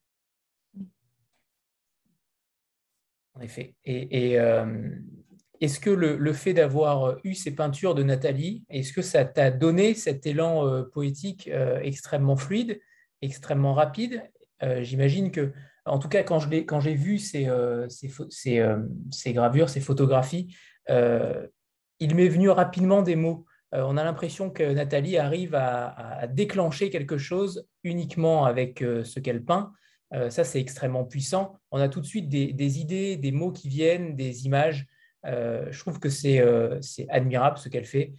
[3.34, 3.76] En effet.
[3.86, 4.89] Et, euh,
[5.62, 9.94] est-ce que le, fait d'avoir eu ces peintures de Nathalie, est-ce que ça t'a donné
[9.94, 11.50] cet élan euh, poétique
[11.82, 12.82] extrêmement fluide,
[13.22, 14.24] extrêmement rapide?
[14.82, 15.54] J'imagine que,
[15.86, 17.46] en tout cas, quand j'ai vu ces,
[19.28, 20.56] gravures, ces photographies,
[20.88, 23.46] il m'est venu rapidement des mots.
[23.73, 29.19] Euh, on a l'impression que Nathalie arrive à, déclencher quelque chose uniquement avec euh, ce
[29.19, 29.73] qu'elle peint.
[30.13, 31.57] Euh, ça, c'est extrêmement puissant.
[31.71, 34.88] On a tout de suite des, idées, des mots qui viennent, des images.
[35.23, 36.39] je trouve que c'est
[37.10, 38.13] admirable ce qu'elle fait.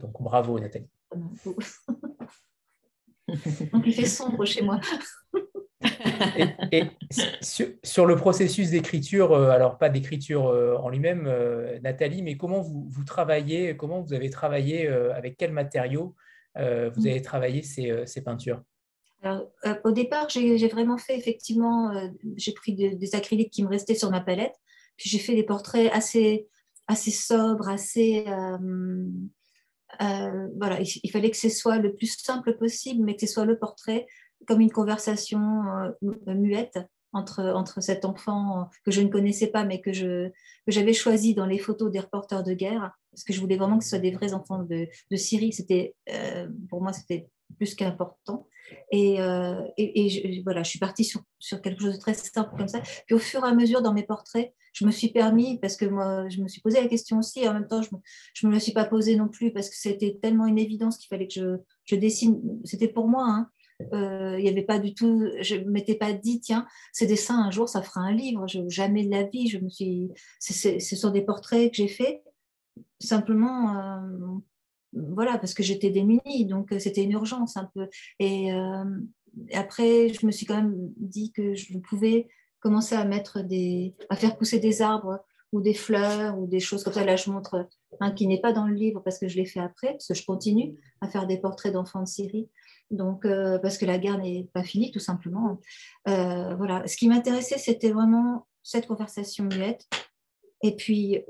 [0.00, 0.88] donc, bravo, Nathalie.
[3.28, 4.80] il fait sombre chez moi
[6.70, 6.84] et,
[7.40, 12.60] sur, le processus d'écriture, euh, alors pas d'écriture euh, en lui-même, euh, Nathalie, mais comment
[12.60, 16.14] vous, travaillez, comment vous avez travaillé, avec quels matériaux
[16.56, 16.62] vous
[17.02, 17.06] mm.
[17.06, 18.62] avez travaillé ces, peintures?
[19.84, 21.92] Au départ, j'ai vraiment fait effectivement,
[22.36, 24.54] j'ai pris des acryliques qui me restaient sur ma palette,
[24.96, 26.48] puis j'ai fait des portraits assez,
[26.88, 28.24] assez sobres, assez...
[30.00, 33.58] voilà, il, fallait que ce soit le plus simple possible, mais que ce soit le
[33.58, 34.06] portrait
[34.46, 35.64] comme une conversation
[36.02, 36.78] euh, muette
[37.12, 41.34] entre, entre cet enfant que je ne connaissais pas, mais que, je, que j'avais choisi
[41.34, 43.98] dans les photos des reporters de guerre, parce que je voulais vraiment que ce soit
[43.98, 45.52] des vrais enfants de, de Syrie.
[45.52, 47.28] C'était, euh, pour moi, c'était
[47.58, 48.48] plus qu'important.
[48.90, 52.56] Et, euh, et, je, voilà, je suis partie sur, sur, quelque chose de très simple
[52.56, 52.80] comme ça.
[53.06, 55.84] Puis au fur et à mesure, dans mes portraits, je me suis permis, parce que
[55.84, 57.90] moi, je me suis posé la question aussi, et en même temps, je
[58.46, 61.08] ne me, la suis pas posée non plus, parce que c'était tellement une évidence qu'il
[61.08, 62.40] fallait que je, je dessine.
[62.64, 63.50] C'était pour moi, hein,
[63.92, 67.50] euh, n'y avait pas du tout, je ne m'étais pas dit, tiens, ces dessins, un
[67.50, 68.46] jour, ça fera un livre.
[68.68, 70.10] Jamais de la vie, je me suis.
[70.40, 72.22] Ce sont des portraits que j'ai faits,
[73.00, 74.38] simplement, euh,
[74.92, 77.88] voilà, parce que j'étais démunie, donc euh, c'était une urgence un peu.
[78.18, 78.50] Et
[79.54, 82.28] après, je me suis quand même dit que je pouvais
[82.60, 85.20] commencer à mettre des, à faire pousser des arbres
[85.52, 87.04] ou des fleurs ou des choses comme ça.
[87.04, 87.68] Là, je montre
[88.00, 90.14] un qui n'est pas dans le livre parce que je l'ai fait après, parce que
[90.14, 92.48] je continue à faire des portraits d'enfants de Syrie
[92.92, 95.58] donc euh, parce que la guerre n'est pas finie tout simplement.
[96.08, 99.88] Euh, voilà, ce qui m'intéressait, c'était vraiment cette conversation muette,
[100.62, 101.24] et puis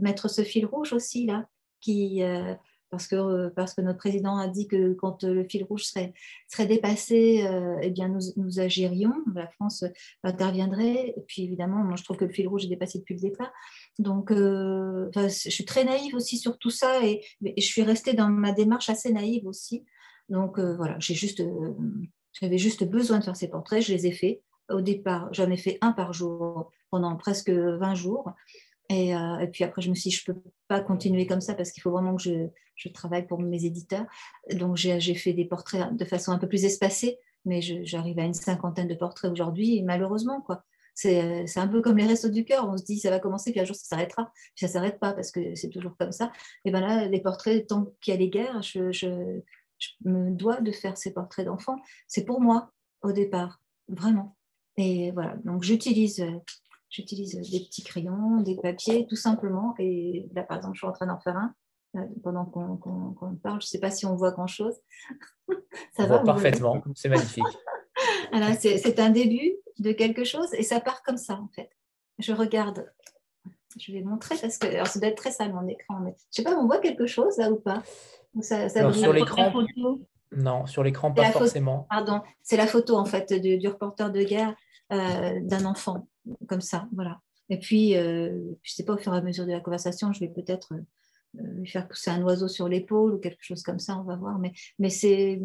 [0.00, 1.46] mettre ce fil rouge aussi là,
[1.88, 2.54] euh,
[2.90, 6.12] parce que, parce que notre président a dit que quand le fil rouge serait,
[6.48, 7.46] serait dépassé,
[7.82, 9.84] eh bien nous, nous, agirions, la France
[10.24, 11.14] interviendrait.
[11.16, 13.52] Et puis évidemment, moi je trouve que le fil rouge est dépassé depuis le départ.
[13.98, 18.52] Donc je suis très naïve aussi sur tout ça et, je suis restée dans ma
[18.52, 19.84] démarche assez naïve aussi.
[20.30, 21.74] Donc euh, voilà, j'ai juste, euh,
[22.32, 24.40] j'avais juste besoin de faire ces portraits, je les ai faits.
[24.70, 28.32] Au départ, j'en ai fait un par jour pendant presque 20 jours.
[28.92, 31.54] Euh, et, puis après, je me suis dit, je ne peux pas continuer comme ça
[31.54, 34.06] parce qu'il faut vraiment que je, je, travaille pour mes éditeurs.
[34.52, 38.34] Donc, j'ai fait des portraits de façon un peu plus espacée, mais j'arrive à une
[38.34, 40.40] cinquantaine de portraits aujourd'hui, malheureusement.
[40.40, 40.64] quoi.
[40.94, 42.68] C'est un peu comme les restos du cœur.
[42.68, 44.30] On se dit, ça va commencer, puis un jour, ça s'arrêtera.
[44.54, 46.30] Puis ça ne s'arrête pas parce que c'est toujours comme ça.
[46.64, 49.40] Et bien là, les portraits, tant qu'il y a les guerres, je, je
[50.04, 51.76] me dois de faire ces portraits d'enfants.
[52.06, 52.70] C'est pour moi
[53.02, 54.36] au départ, vraiment.
[54.76, 56.24] Et voilà, donc j'utilise,
[56.88, 59.74] j'utilise des petits crayons, des papiers, tout simplement.
[59.78, 61.54] Et là, par exemple, je suis en train d'en faire un
[62.22, 63.60] pendant qu'on parle.
[63.60, 64.74] Je ne sais pas si on voit grand-chose.
[65.48, 65.54] ça
[65.98, 67.44] on va voit parfaitement, c'est magnifique.
[68.60, 71.70] c'est un début de quelque chose et ça part comme ça, en fait.
[72.18, 72.90] Je regarde.
[73.78, 76.14] Je vais montrer parce que alors, ça doit être très sale mon écran, mais je
[76.14, 77.82] ne sais pas, on voit quelque chose là ou pas?
[78.42, 79.52] Sur l'écran,
[80.32, 81.86] non, sur l'écran pas forcément.
[81.90, 84.54] pardon, c'est la photo en fait du, reporter de guerre
[84.92, 86.08] euh, d'un enfant
[86.48, 87.20] comme ça, voilà.
[87.48, 88.30] Et puis, euh,
[88.62, 91.42] je sais pas, au fur et à mesure de la conversation, je vais peut-être euh,
[91.54, 94.38] lui faire pousser un oiseau sur l'épaule ou quelque chose comme ça, on va voir.
[94.38, 95.40] Mais, mais c'est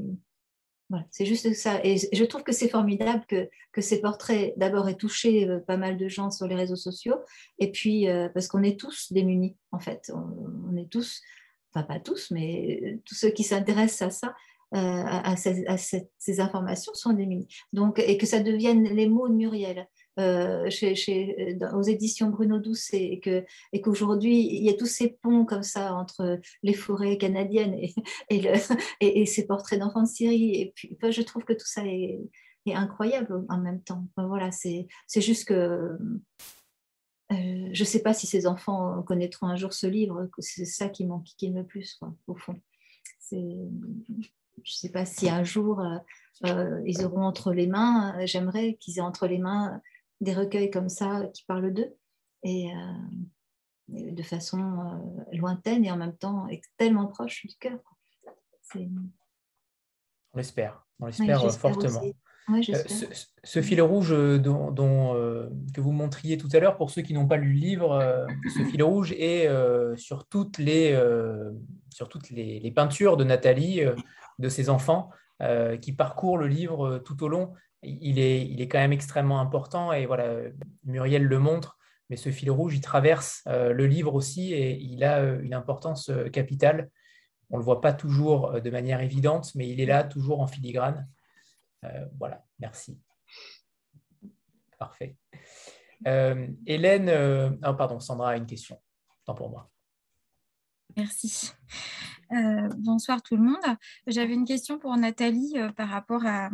[1.10, 1.84] c'est juste ça.
[1.84, 5.78] Et je trouve que c'est formidable que, que ces portraits, d'abord, aient touché euh, pas
[5.78, 7.18] mal de gens sur les réseaux sociaux.
[7.60, 10.12] Et puis, euh, parce qu'on est tous démunis, en fait.
[10.14, 11.22] On, est tous,
[11.84, 14.36] pas tous, mais tous ceux qui s'intéressent à ça,
[14.74, 17.48] euh, à, ces, informations sont démunis.
[17.72, 19.88] Donc, et que ça devienne les mots de Muriel.
[20.18, 25.10] Euh, chez, aux éditions Bruno Doucet et, que, et qu'aujourd'hui, il y a tous ces
[25.10, 27.94] ponts comme ça entre les forêts canadiennes et,
[29.02, 30.62] et, et ces portraits d'enfants de Syrie.
[30.62, 32.22] Et puis, je trouve que tout ça est,
[32.66, 34.08] est incroyable en même temps.
[34.18, 35.98] voilà, c'est, c'est juste que
[37.32, 40.90] euh, je ne sais pas si ces enfants connaîtront un jour ce livre, c'est ça
[40.90, 42.60] qui m'enquiquine le plus, quoi, au fond.
[43.32, 44.22] Je ne
[44.64, 45.82] sais pas si un jour
[46.46, 49.82] euh, ils auront entre les mains, j'aimerais qu'ils aient entre les mains
[50.22, 51.96] des recueils comme ça qui parlent d'eux
[52.44, 57.80] et euh, de façon euh, lointaine et en même temps tellement proche du cœur.
[58.74, 62.02] On l'espère, on l'espère euh, fortement.
[63.44, 64.74] Ce, fil rouge dont,
[65.74, 68.64] que vous montriez tout à l'heure, pour ceux qui n'ont pas lu le livre, ce
[68.64, 69.50] fil rouge est
[69.96, 71.00] sur toutes, les,
[71.90, 73.82] sur toutes les, les, peintures de Nathalie,
[74.40, 75.10] de ses enfants,
[75.82, 77.54] qui parcourent le livre tout au long
[77.86, 80.28] il est, il est quand même extrêmement important et voilà,
[80.84, 81.78] Muriel le montre,
[82.10, 85.54] mais ce fil rouge, il traverse euh, le livre aussi et il a euh, une
[85.54, 86.90] importance euh, capitale.
[87.50, 90.48] On ne le voit pas toujours de manière évidente, mais il est là toujours en
[90.48, 91.08] filigrane.
[92.18, 93.00] Voilà, merci.
[94.78, 95.16] Parfait.
[96.66, 98.80] Hélène, oh, pardon, Sandra a une question.
[99.26, 99.70] Tant pour moi.
[100.98, 101.52] Merci.
[102.32, 103.78] Euh, bonsoir tout le monde.
[104.08, 106.50] J'avais une question pour Nathalie euh, par rapport à,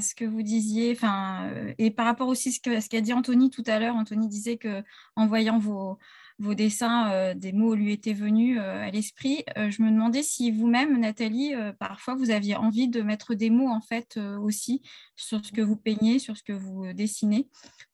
[0.00, 3.64] ce que vous disiez, euh, et par rapport aussi à ce qu'a dit Anthony tout
[3.66, 3.96] à l'heure.
[3.96, 4.82] Anthony disait que
[5.16, 5.98] en voyant vos,
[6.40, 9.44] vos dessins, des mots lui étaient venus à l'esprit.
[9.56, 13.80] je me demandais si vous-même, Nathalie, parfois vous aviez envie de mettre des mots en
[13.80, 14.82] fait aussi
[15.16, 17.48] sur ce que vous peignez, sur ce que vous dessinez,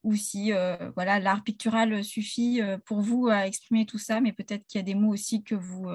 [0.05, 0.53] ou si
[0.95, 4.85] voilà l'art pictural suffit pour vous à exprimer tout ça, mais peut-être qu'il y a
[4.85, 5.89] des mots aussi que vous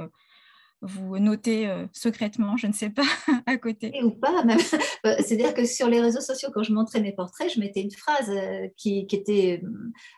[0.82, 3.04] vous notez euh, secrètement, je ne sais pas,
[3.46, 3.94] à côté.
[4.04, 4.58] ou pas, même.
[5.04, 7.92] Euh, c'est-à-dire que sur les réseaux sociaux, quand je montrais mes portraits, je mettais une
[7.92, 9.64] phrase euh, qui, était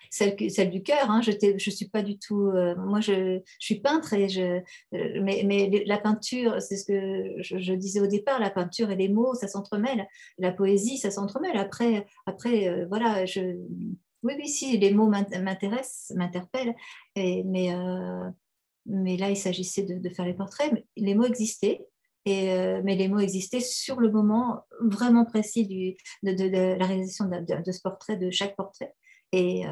[0.09, 1.09] celle, du cœur.
[1.09, 1.21] Hein.
[1.21, 2.51] Je ne suis pas du tout.
[2.77, 4.59] moi, je, suis peintre, et je,
[4.91, 9.07] mais, mais la peinture, c'est ce que je, disais au départ, la peinture et les
[9.07, 10.05] mots, ça s'entremêle.
[10.37, 11.55] La poésie, ça s'entremêle.
[11.55, 13.55] Après, après voilà, je.
[14.23, 16.75] Oui, oui, si, les mots m'intéressent, m'interpellent,
[17.15, 17.73] mais
[18.85, 20.71] mais là, il s'agissait de, faire les portraits.
[20.97, 21.85] Les mots existaient,
[22.25, 27.25] et, euh, mais les mots existaient sur le moment vraiment précis du, de, la réalisation
[27.25, 28.93] de, ce portrait, de chaque portrait.
[29.31, 29.71] Et, euh,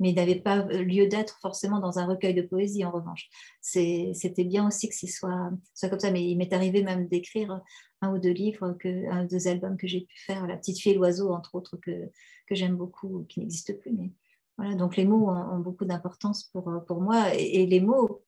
[0.00, 3.28] mais il n'avait pas lieu d'être forcément dans un recueil de poésie, en revanche.
[3.60, 6.10] C'était bien aussi que ce soit, soit comme ça.
[6.10, 7.60] Mais il m'est arrivé même d'écrire
[8.00, 10.96] un ou deux livres, que, deux albums que j'ai pu faire, La petite fille et
[10.96, 12.10] l'oiseau, entre autres, que,
[12.46, 13.92] que j'aime beaucoup, qui n'existent plus.
[13.92, 14.12] Mais
[14.58, 17.32] voilà, donc les mots ont, beaucoup d'importance pour, pour moi.
[17.34, 18.24] et les mots,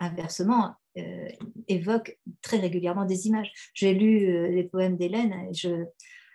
[0.00, 1.28] inversement, euh,
[1.66, 3.50] évoque très régulièrement des images.
[3.74, 5.84] J'ai lu euh, les poèmes d'Hélène, et je,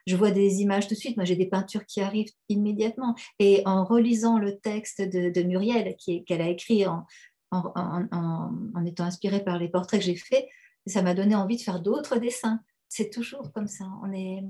[0.06, 1.16] je vois des images tout de suite.
[1.16, 3.16] Moi, j'ai des peintures qui arrivent immédiatement.
[3.40, 7.06] Et en relisant le texte de, Muriel, qu'elle a écrit en,
[7.52, 10.46] en, étant inspirée par les portraits que j'ai faits,
[10.86, 12.60] ça m'a donné envie de faire d'autres dessins.
[12.90, 13.86] C'est toujours comme ça.
[14.04, 14.44] On est,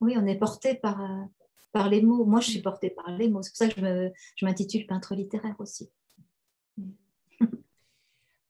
[0.00, 1.24] oui, on est porté par, euh,
[1.70, 2.24] par les mots.
[2.24, 3.42] Moi, je suis portée par les mots.
[3.42, 5.88] C'est pour ça que je m'intitule peintre littéraire aussi.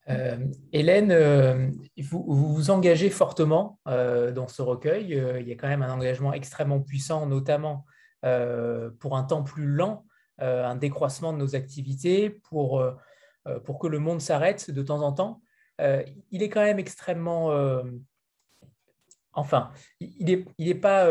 [0.08, 0.38] Euh,
[0.72, 5.20] Hélène, euh, vous, vous, engagez fortement euh, dans ce recueil.
[5.40, 7.84] il y a quand même un engagement extrêmement puissant, notamment
[8.98, 10.04] pour un temps plus lent,
[10.38, 12.84] un décroissement de nos activités, pour,
[13.64, 15.42] pour que le monde s'arrête de temps en temps.
[15.78, 17.52] il est quand même extrêmement...
[19.32, 21.08] enfin, il n'est il pas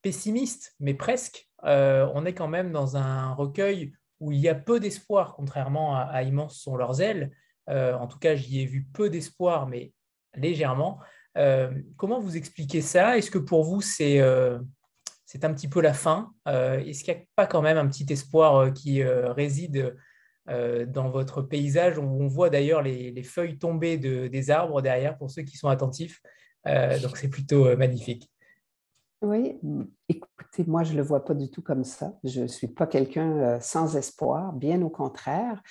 [0.00, 1.48] pessimiste, mais presque.
[1.62, 6.00] on est quand même dans un recueil où il y a peu d'espoir, contrairement à,
[6.00, 7.30] à Immense sont leurs ailes.
[7.68, 9.92] Euh, en tout cas, j'y ai vu peu d'espoir, mais
[10.34, 10.98] légèrement.
[11.38, 13.16] Euh, comment vous expliquez ça?
[13.16, 14.58] Est-ce que pour vous, c'est euh,
[15.24, 16.32] c'est un petit peu la fin?
[16.46, 19.96] Est-ce qu'il n'y a pas quand même un petit espoir qui réside
[20.46, 21.98] dans votre paysage?
[21.98, 26.20] On voit d'ailleurs les, feuilles tomber des arbres derrière pour ceux qui sont attentifs
[26.66, 28.30] Donc c'est plutôt magnifique.
[29.22, 29.58] Oui,
[30.10, 32.12] écoutez, moi je ne le vois pas du tout comme ça.
[32.24, 35.62] Je ne suis pas quelqu'un sans espoir, bien au contraire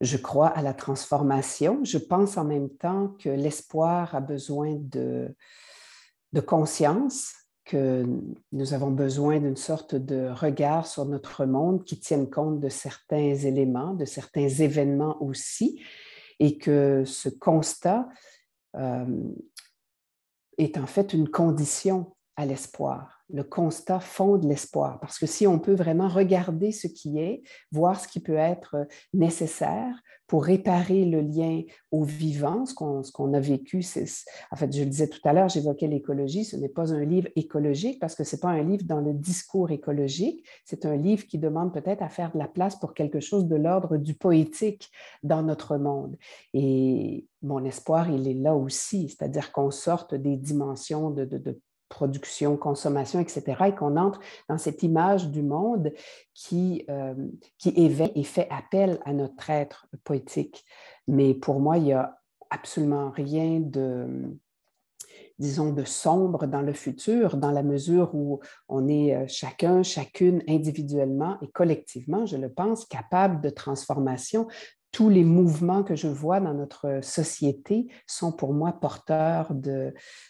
[0.00, 1.84] je crois à la transformation.
[1.84, 5.34] Je pense en même temps que l'espoir a besoin de,
[6.46, 7.32] conscience,
[7.64, 8.04] que
[8.52, 13.34] nous avons besoin d'une sorte de regard sur notre monde qui tienne compte de certains
[13.34, 15.82] éléments, de certains événements aussi,
[16.40, 18.08] et que ce constat,
[18.76, 19.06] euh,
[20.58, 23.13] est en fait une condition à l'espoir.
[23.32, 27.98] Le constat fonde l'espoir, parce que si on peut vraiment regarder ce qui est, voir
[27.98, 29.94] ce qui peut être nécessaire
[30.26, 33.84] pour réparer le lien au vivant, ce qu'on a vécu,
[34.50, 37.28] en fait, je le disais tout à l'heure, j'évoquais l'écologie, ce n'est pas un livre
[37.36, 41.26] écologique parce que ce n'est pas un livre dans le discours écologique, c'est un livre
[41.26, 44.90] qui demande peut-être à faire de la place pour quelque chose de l'ordre du poétique
[45.22, 46.16] dans notre monde.
[46.52, 51.60] Et mon espoir, il est là aussi, c'est-à-dire qu'on sorte des dimensions de, de
[51.94, 54.18] production, consommation, etc., et qu'on entre
[54.48, 55.92] dans cette image du monde
[56.34, 57.14] qui, euh,
[57.56, 60.64] qui éveille et fait appel à notre être poétique.
[61.06, 62.18] Mais pour moi, il n'y a
[62.50, 64.36] absolument rien de,
[65.38, 70.42] disons, de sombre dans le futur, dans la mesure où on est euh, chacun, chacune
[70.48, 74.48] individuellement et collectivement, je le pense, capable de transformation
[74.94, 79.52] tous les mouvements que je vois dans notre société sont pour moi porteurs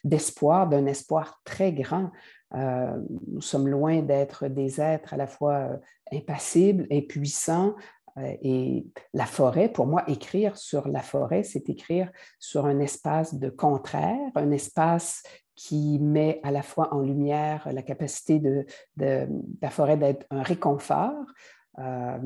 [0.04, 2.10] d'espoir, d'un espoir très grand.
[2.54, 2.98] Euh,
[3.30, 5.76] nous sommes loin d'être des êtres à la fois euh,
[6.14, 7.74] impassibles, impuissants,
[8.16, 13.34] euh, et la forêt, pour moi, écrire sur la forêt, c'est écrire sur un espace
[13.34, 15.24] de contraire, un espace
[15.56, 21.26] qui met à la fois en lumière la capacité de la forêt d'être un réconfort,
[21.78, 22.18] euh,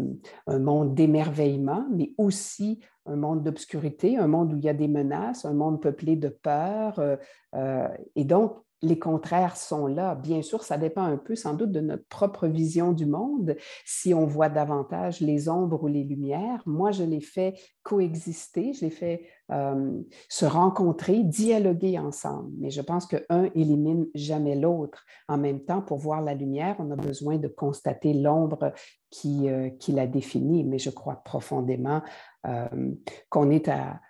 [0.47, 4.89] un monde d'émerveillement, mais aussi un monde d'obscurité, un monde où il y a des
[4.89, 6.99] menaces, un monde peuplé de peur.
[6.99, 7.17] Euh,
[7.55, 10.15] euh, et donc, les contraires sont là.
[10.15, 13.57] Bien sûr, ça dépend un peu sans doute de notre propre vision du monde.
[13.85, 18.85] Si on voit davantage les ombres ou les lumières, moi, je les fais coexister, je
[18.85, 22.53] les fais euh, se rencontrer, dialoguer ensemble.
[22.59, 25.05] Mais je pense qu'un élimine jamais l'autre.
[25.29, 28.73] En même temps, pour voir la lumière, on a besoin de constater l'ombre
[29.11, 30.63] qui, euh, la définit.
[30.65, 32.03] Mais je crois profondément
[32.47, 32.93] euh,
[33.29, 34.01] qu'on est à,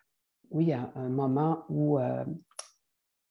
[0.50, 1.98] oui, à un moment où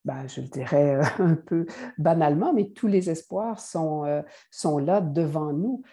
[0.06, 1.66] ben, je le dirais euh, un peu
[1.98, 4.22] banalement, mais tous les espoirs sont, euh,
[4.52, 5.84] sont là devant nous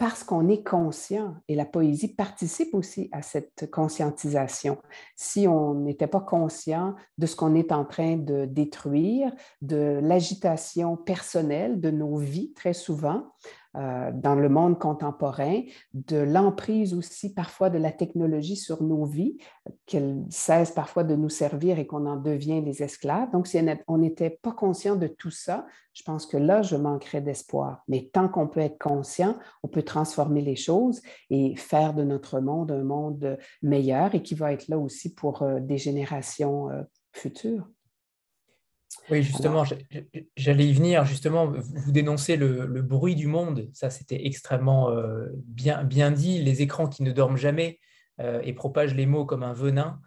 [0.00, 4.78] parce qu'on est conscient et la poésie participe aussi à cette conscientisation.
[5.14, 9.30] Si on n'était pas conscient de ce qu'on est en train de détruire,
[9.60, 13.26] de l'agitation personnelle de nos vies très souvent,
[13.76, 15.62] euh, dans le monde contemporain,
[15.94, 19.38] de l'emprise aussi parfois de la technologie sur nos vies,
[19.86, 23.30] qu'elle cesse parfois de nous servir et qu'on en devient les esclaves.
[23.30, 27.20] Donc, si on n'était pas conscient de tout ça, je pense que là, je manquerais
[27.20, 27.82] d'espoir.
[27.86, 31.00] Mais tant qu'on peut être conscient, on peut transformer les choses
[31.30, 35.42] et faire de notre monde un monde meilleur et qui va être là aussi pour
[35.42, 37.68] euh, des générations euh, futures.
[39.10, 39.64] Oui, justement,
[40.36, 41.04] j'allais y venir.
[41.04, 43.68] Justement, vous dénoncez le, bruit du monde.
[43.72, 46.40] Ça, c'était extrêmement euh, bien, bien dit.
[46.42, 47.80] Les écrans qui ne dorment jamais
[48.20, 50.00] euh, et propagent les mots comme un venin.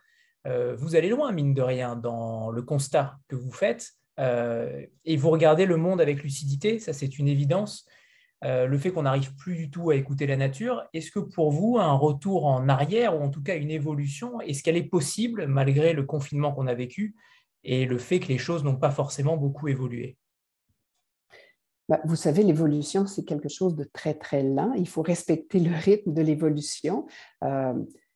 [0.47, 3.91] Euh, vous allez loin, mine de rien, dans le constat que vous faites.
[4.18, 6.80] et vous regardez le monde avec lucidité.
[6.80, 7.86] Ça, c'est une évidence.
[8.41, 11.78] le fait qu'on n'arrive plus du tout à écouter la nature, est-ce que pour vous,
[11.78, 15.93] un retour en arrière, ou en tout cas une évolution, est-ce qu'elle est possible malgré
[15.93, 17.16] le confinement qu'on a vécu
[17.64, 20.18] et le fait que les choses n'ont pas forcément beaucoup évolué
[21.89, 24.72] bah, vous savez, l'évolution, c'est quelque chose de très, très lent.
[24.74, 27.05] Il faut respecter le rythme de l'évolution.
[27.43, 27.74] Euh,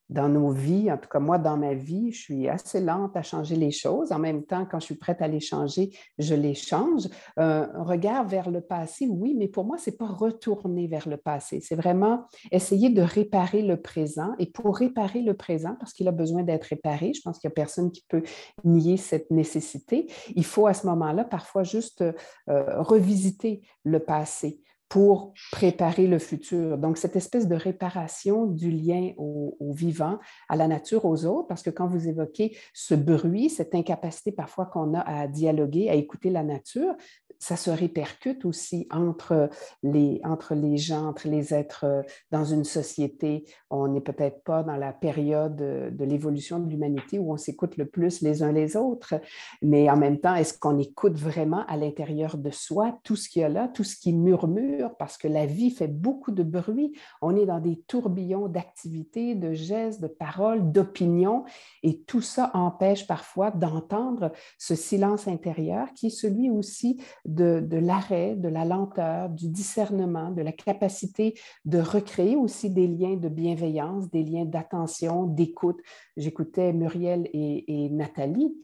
[0.09, 3.23] dans nos vies, en tout cas moi dans ma vie, je suis assez lente à
[3.23, 4.11] changer les choses.
[4.11, 7.07] En même temps, quand je suis prête à les changer, je les change.
[7.39, 11.17] Euh, un regard vers le passé, oui, mais pour moi, c'est pas retourner vers le
[11.17, 11.59] passé.
[11.61, 14.33] C'est vraiment essayer de réparer le présent.
[14.39, 17.53] Et pour réparer le présent, parce qu'il a besoin d'être réparé, je pense qu'il n'y
[17.53, 18.23] a personne qui peut
[18.63, 22.03] nier cette nécessité, il faut à ce moment-là parfois juste
[22.49, 26.77] euh, revisiter le passé pour préparer le futur.
[26.77, 31.61] Donc, cette espèce de réparation du lien au, vivant, à la nature, aux autres, parce
[31.61, 36.29] que quand vous évoquez ce bruit, cette incapacité parfois qu'on a à dialoguer, à écouter
[36.29, 36.95] la nature,
[37.39, 39.49] ça se répercute aussi entre
[39.83, 43.45] les, entre les gens, entre les êtres euh, dans une société.
[43.69, 47.85] On n'est peut-être pas dans la période de l'évolution de l'humanité où on s'écoute le
[47.85, 49.15] plus les uns les autres,
[49.61, 53.41] mais en même temps, est-ce qu'on écoute vraiment à l'intérieur de soi tout ce qu'il
[53.41, 56.93] y a là, tout ce qui murmure, parce que la vie fait beaucoup de bruit.
[57.21, 61.45] On est dans des tourbillons d'activités, de gestes, de paroles, d'opinions,
[61.83, 68.35] et tout ça empêche parfois d'entendre ce silence intérieur qui est celui aussi de, l'arrêt,
[68.35, 71.33] de la lenteur, du discernement, de la capacité
[71.65, 75.79] de recréer aussi des liens de bienveillance, des liens d'attention, d'écoute.
[76.15, 78.55] J'écoutais Muriel et, Nathalie,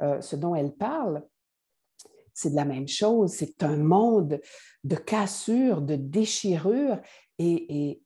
[0.00, 1.22] euh, ce dont elles parlent.
[2.40, 4.40] C'est de la même chose, c'est un monde
[4.82, 6.98] de cassure, de déchirure,
[7.38, 8.02] et,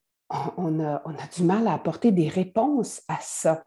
[0.57, 3.63] on, a, on a du mal à apporter des réponses à ça.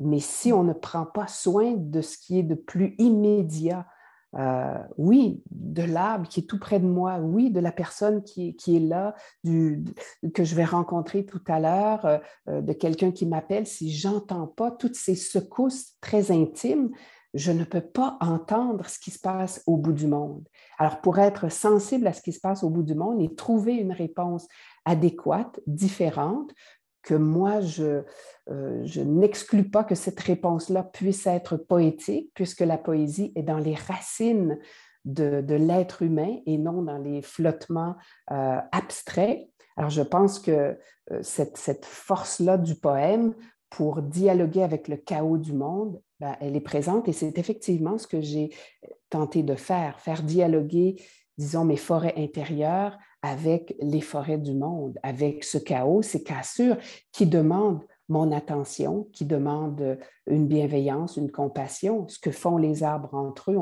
[0.00, 3.86] Mais si on ne prend pas soin de ce qui est de plus immédiat,
[4.36, 8.56] euh, oui, de l'arbre qui est tout près de moi, oui, de la personne qui,
[8.68, 13.92] est là, que je vais rencontrer tout à l'heure, euh, de quelqu'un qui m'appelle, si
[13.92, 16.90] j'entends pas toutes ces secousses très intimes,
[17.34, 20.48] je ne peux pas entendre ce qui se passe au bout du monde.
[20.78, 23.74] Alors, pour être sensible à ce qui se passe au bout du monde et trouver
[23.74, 24.46] une réponse
[24.84, 26.52] adéquate, différente,
[27.02, 28.02] que moi, je,
[28.50, 33.74] euh, n'exclus pas que cette réponse-là puisse être poétique, puisque la poésie est dans les
[33.74, 34.58] racines
[35.04, 37.96] de, l'être humain et non dans les flottements
[38.30, 39.48] euh, abstraits.
[39.76, 40.78] Alors, je pense que
[41.10, 43.34] euh, cette force-là du poème
[43.70, 48.06] pour dialoguer avec le chaos du monde, ben, elle est présente et c'est effectivement ce
[48.06, 48.48] que j'ai
[49.10, 50.96] tenté de faire, faire dialoguer,
[51.36, 56.78] disons, mes forêts intérieures avec les forêts du monde, avec ce chaos, ces cassures
[57.12, 62.08] qui demandent mon attention, qui demandent une bienveillance, une compassion.
[62.08, 63.58] Ce que font les arbres entre eux,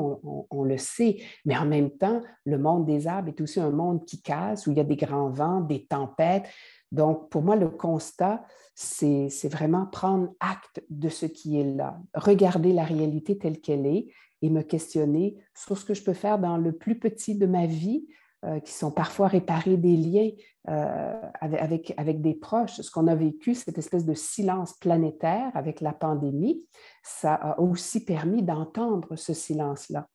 [0.49, 4.05] on, le sait, mais en même temps, le monde des arbres est aussi un monde
[4.05, 6.45] qui casse, où il y a des grands vents, des tempêtes.
[6.93, 12.71] Donc, pour moi, le constat, c'est vraiment prendre acte de ce qui est là, regarder
[12.71, 14.07] la réalité telle qu'elle est
[14.41, 17.65] et me questionner sur ce que je peux faire dans le plus petit de ma
[17.65, 18.05] vie,
[18.45, 20.29] euh, qui sont parfois réparer des liens
[20.67, 22.81] euh, avec, avec, des proches.
[22.81, 26.61] Ce qu'on a vécu, cette espèce de silence planétaire avec la pandémie,
[27.03, 30.09] ça a aussi permis d'entendre ce silence-là,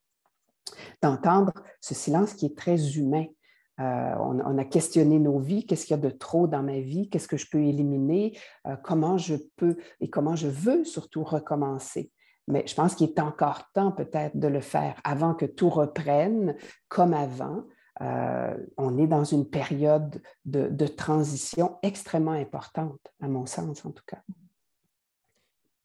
[1.02, 3.24] d'entendre ce silence qui est très humain.
[3.80, 7.08] Euh, on, a questionné nos vies, qu'est-ce qu'il y a de trop dans ma vie,
[7.08, 8.36] qu'est-ce que je peux éliminer,
[8.82, 12.10] comment je peux et comment je veux surtout recommencer?
[12.48, 16.56] Mais je pense qu'il est encore temps peut-être de le faire avant que tout reprenne
[16.88, 17.64] comme avant,
[18.00, 24.04] euh, on est dans une période de, transition extrêmement importante, à mon sens en tout
[24.06, 24.22] cas.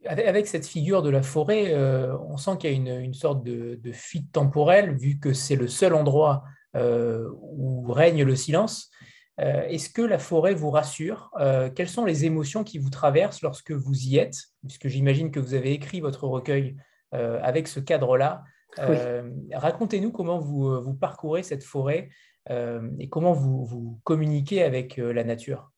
[0.05, 3.79] Avec cette figure de la forêt, euh, on sent qu'il y a une, sorte de,
[3.91, 8.89] fuite temporelle, vu que c'est le seul endroit euh, où règne le silence.
[9.37, 11.31] Est-ce que la forêt vous rassure?
[11.75, 14.37] Quelles sont les émotions qui vous traversent lorsque vous y êtes?
[14.67, 16.75] Puisque j'imagine que vous avez écrit votre recueil
[17.11, 18.43] avec ce cadre-là.
[18.79, 22.09] Euh, racontez-nous comment vous, euh, vous, parcourez cette forêt
[22.49, 25.72] euh, et comment vous, vous communiquez avec la nature.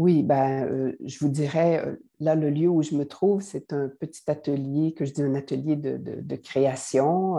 [0.00, 1.84] Oui, ben, je vous dirais,
[2.20, 5.34] là, le lieu où je me trouve, c'est un petit atelier, que je dis un
[5.34, 7.36] atelier de, création,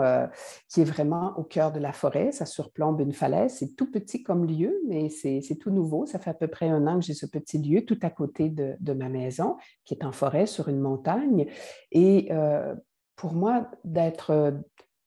[0.68, 2.30] qui est vraiment au cœur de la forêt.
[2.30, 3.56] Ça surplombe une falaise.
[3.58, 6.06] C'est tout petit comme lieu, mais c'est tout nouveau.
[6.06, 8.48] Ça fait à peu près un an que j'ai ce petit lieu tout à côté
[8.48, 11.48] de, ma maison, qui est en forêt sur une montagne.
[11.90, 12.30] Et
[13.16, 14.52] pour moi, d'être euh,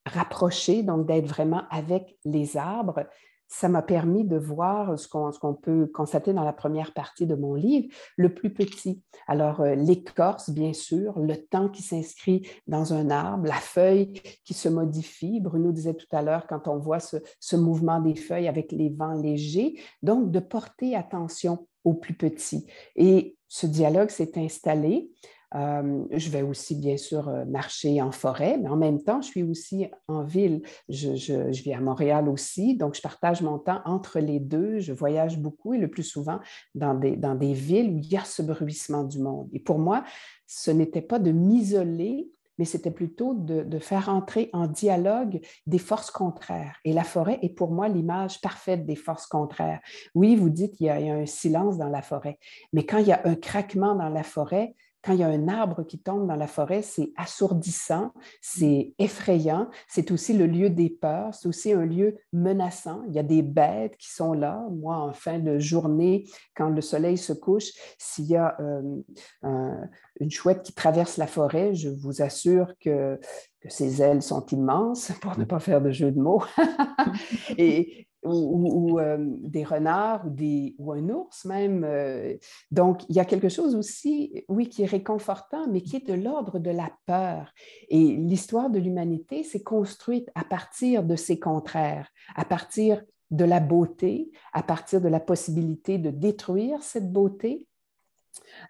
[0.06, 3.06] rapproché, donc d'être vraiment avec les arbres,
[3.48, 7.54] ça m'a permis de voir ce qu'on peut constater dans la première partie de mon
[7.54, 7.88] livre,
[8.18, 9.02] le plus petit.
[9.28, 14.54] Alors, euh, l'écorce, bien sûr, le temps qui s'inscrit dans un arbre, la feuille qui
[14.54, 15.40] se modifie.
[15.40, 18.90] Bruno disait tout à l'heure, quand on voit ce, ce, mouvement des feuilles avec les
[18.90, 22.66] vents légers, donc de porter attention au plus petit.
[22.96, 25.12] Et ce dialogue s'est installé.
[25.54, 29.44] Je vais aussi, bien sûr, euh, marcher en forêt, mais en même temps, je suis
[29.44, 30.62] aussi en ville.
[30.90, 34.80] Je, je, vis à Montréal aussi, donc je partage mon temps entre les deux.
[34.80, 36.40] Je voyage beaucoup et le plus souvent
[36.74, 39.50] dans des, dans des villes où il y a ce bruissement du monde.
[39.54, 40.04] Et pour moi,
[40.48, 45.78] ce n'était pas de m'isoler mais c'était plutôt de, de, faire entrer en dialogue des
[45.78, 46.78] forces contraires.
[46.86, 49.82] Et la forêt est pour moi l'image parfaite des forces contraires.
[50.14, 52.40] Oui, vous dites qu'il y, a un silence dans la forêt,
[52.74, 54.76] mais quand il y a un craquement dans la forêt,
[55.06, 59.70] quand il y a un arbre qui tombe dans la forêt, c'est assourdissant, c'est effrayant,
[59.88, 63.04] c'est aussi le lieu des peurs, c'est aussi un lieu menaçant.
[63.08, 64.66] Il y a des bêtes qui sont là.
[64.72, 69.76] Moi, en fin de journée, quand le soleil se couche, s'il y a euh,
[70.20, 73.20] une chouette qui traverse la forêt, je vous assure que,
[73.62, 76.44] que ses ailes sont immenses, pour ne pas faire de jeu de mots.
[77.60, 81.84] et, ou, euh, des renards ou, des, ou un ours même.
[81.84, 82.36] Euh.
[82.72, 86.14] donc, il y a quelque chose aussi, oui, qui est réconfortant, mais qui est de
[86.14, 87.54] l'ordre de la peur.
[87.90, 93.02] Et l'histoire de l'humanité s'est construite à partir de ces contraires, à partir
[93.32, 97.68] de la beauté, à partir de la possibilité de détruire cette beauté,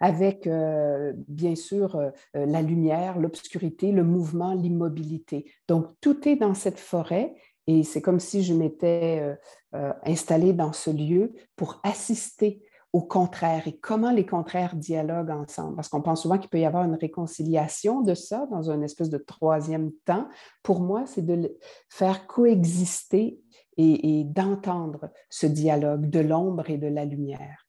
[0.00, 2.00] avec euh, bien sûr
[2.34, 5.50] la lumière, l'obscurité, le mouvement, l'immobilité.
[5.66, 7.34] Donc, tout est dans cette forêt
[7.66, 9.34] et c'est comme si je m'étais euh,
[9.74, 12.62] euh, installée dans ce lieu pour assister
[12.92, 15.74] au contraire et comment les contraires dialoguent ensemble?
[15.74, 19.10] Parce qu'on pense souvent qu'il peut y avoir une réconciliation de ça dans un espèce
[19.10, 20.28] de troisième temps.
[20.62, 21.56] Pour moi, c'est de
[21.90, 23.40] faire coexister
[23.76, 27.66] et, d'entendre ce dialogue de l'ombre et de la lumière.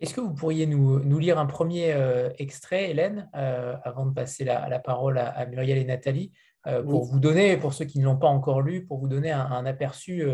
[0.00, 4.78] Est-ce que vous pourriez nous, lire un premier euh, extrait, Hélène, avant de passer la,
[4.78, 6.32] parole à, Muriel et Nathalie?
[6.64, 9.66] Pour vous donner, pour ceux qui ne l'ont pas encore lu, pour vous donner un,
[9.66, 10.24] aperçu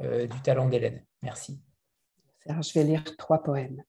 [0.00, 1.04] du talent d'Hélène.
[1.22, 1.60] Merci.
[2.46, 3.82] je vais lire trois poèmes.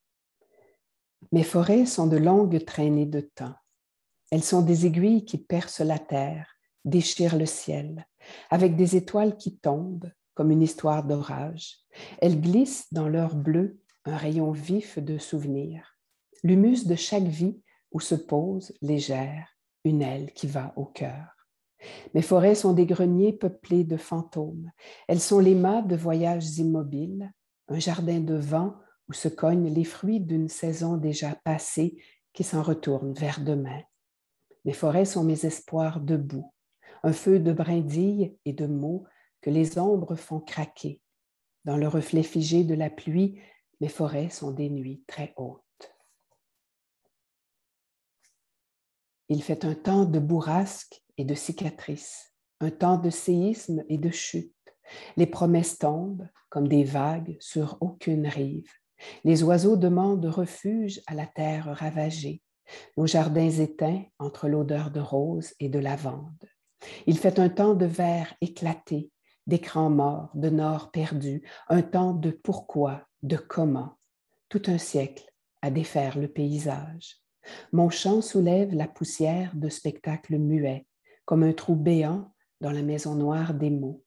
[1.31, 3.55] Mes forêts sont de longues traînées de temps.
[4.31, 8.07] Elles sont des aiguilles qui percent la terre, déchirent le ciel,
[8.49, 11.77] avec des étoiles qui tombent comme une histoire d'orage.
[12.19, 15.97] Elles glissent dans leur bleu un rayon vif de souvenirs,
[16.43, 17.61] l'humus de chaque vie
[17.91, 19.47] où se pose légère
[19.83, 21.40] une aile qui va au cœur.
[22.13, 24.71] Mes forêts sont des greniers peuplés de fantômes.
[25.07, 27.31] Elles sont les mâts de voyages immobiles,
[27.67, 28.75] un jardin de vent
[29.09, 32.01] où se cognent les fruits d'une saison déjà passée
[32.33, 33.81] qui s'en retourne vers demain.
[34.65, 36.53] Mes forêts sont mes espoirs debout,
[37.03, 39.05] un feu de brindilles et de mots
[39.41, 41.01] que les ombres font craquer.
[41.65, 43.41] Dans le reflet figé de la pluie,
[43.79, 45.61] mes forêts sont des nuits très hautes.
[49.29, 54.53] Il fait un temps de bourrasque de cicatrices, un temps de séisme et de chute.
[55.17, 58.69] Les promesses tombent comme des vagues sur aucune rive.
[59.23, 62.41] Les oiseaux demandent refuge à la terre ravagée,
[62.97, 66.45] nos jardins éteints entre l'odeur de rose et de lavande.
[67.07, 69.11] Il fait un temps de verre éclaté,
[69.47, 73.97] d'écrans morts, de nord perdu, un temps de pourquoi, de comment,
[74.49, 75.25] tout un siècle
[75.61, 77.17] à défaire le paysage.
[77.71, 80.85] Mon chant soulève la poussière de spectacles muets,
[81.31, 82.29] comme un trou béant
[82.59, 84.03] dans la maison noire des mots.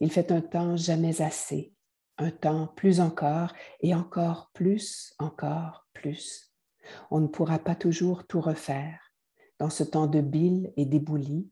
[0.00, 1.74] Il fait un temps jamais assez,
[2.16, 6.50] un temps plus encore et encore plus, encore plus.
[7.10, 9.12] On ne pourra pas toujours tout refaire.
[9.58, 11.50] Dans ce temps de bile et d'éboulis,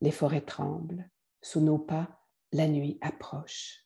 [0.00, 1.10] les forêts tremblent.
[1.42, 2.08] Sous nos pas,
[2.50, 3.84] la nuit approche.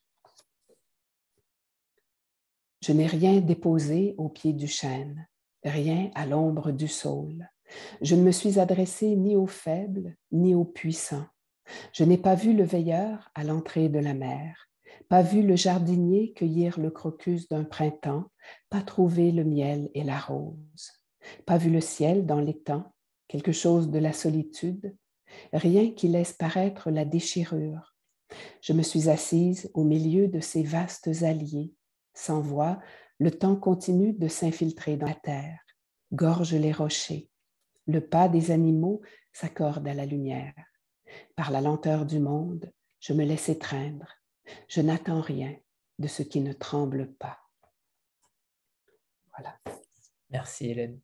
[2.79, 5.27] Je n'ai rien déposé au pied du chêne,
[5.65, 7.49] rien à l'ombre du saule.
[8.01, 11.25] Je ne me suis adressé ni aux faibles, ni aux puissants.
[11.93, 14.69] Je n'ai pas vu le veilleur à l'entrée de la mer,
[15.09, 18.25] pas vu le jardinier cueillir le crocus d'un printemps,
[18.69, 20.91] pas trouvé le miel et la rose,
[21.45, 22.93] pas vu le ciel dans l'étang,
[23.27, 24.95] quelque chose de la solitude,
[25.53, 27.95] rien qui laisse paraître la déchirure.
[28.61, 31.73] Je me suis assise au milieu de ces vastes alliés,
[32.13, 32.79] sans voix,
[33.19, 35.59] le temps continue de s'infiltrer dans la terre,
[36.11, 37.29] gorge les rochers.
[37.87, 40.53] Le pas des animaux s'accorde à la lumière.
[41.35, 44.07] Par la lenteur du monde, je me laisse étreindre.
[44.67, 45.55] Je n'attends rien
[45.99, 47.39] de ce qui ne tremble pas.
[49.37, 49.57] Voilà.
[50.29, 50.99] Merci Hélène.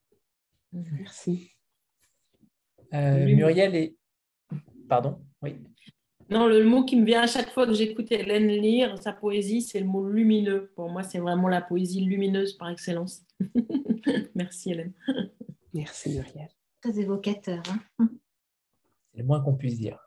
[0.71, 1.51] Merci.
[2.93, 3.97] Euh, Muriel et
[4.87, 5.19] Pardon?
[5.41, 5.55] Oui.
[6.29, 9.61] Non, le, mot qui me vient à chaque fois que j'écoute Hélène lire sa poésie,
[9.61, 10.71] c'est le mot lumineux.
[10.75, 13.23] Pour moi, c'est vraiment la poésie lumineuse par excellence.
[14.35, 14.93] Merci Hélène.
[15.73, 16.49] Merci Muriel.
[16.81, 17.61] Très évocateur.
[17.99, 18.09] Hein.
[19.11, 19.99] c'est le moins qu'on puisse dire.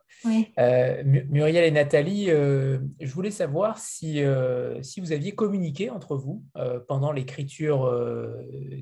[0.59, 6.17] Euh, Muriel et Nathalie, euh, je voulais savoir si, euh, si vous aviez communiqué entre
[6.17, 6.45] vous
[6.89, 7.93] pendant l'écriture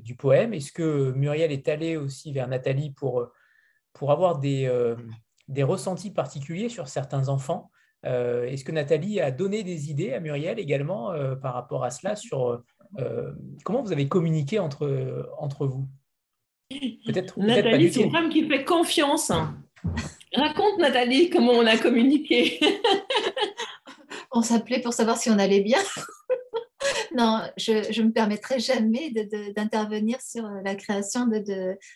[0.03, 0.53] du poème.
[0.53, 3.27] Est-ce que Muriel est allée aussi vers Nathalie pour,
[3.93, 4.69] pour avoir des,
[5.47, 7.71] des ressentis particuliers sur certains enfants.
[8.03, 12.63] Est-ce que Nathalie a donné des idées à Muriel également par rapport à cela sur
[13.63, 15.87] comment vous avez communiqué entre, entre vous?
[17.05, 19.31] Peut-être Nathalie, c'est une femme qui fait confiance.
[20.33, 22.59] Raconte Nathalie comment on a communiqué.
[24.31, 25.79] on s'appelait pour savoir si on allait bien
[27.15, 29.11] non, je ne me permettrai jamais
[29.55, 31.27] d'intervenir sur la création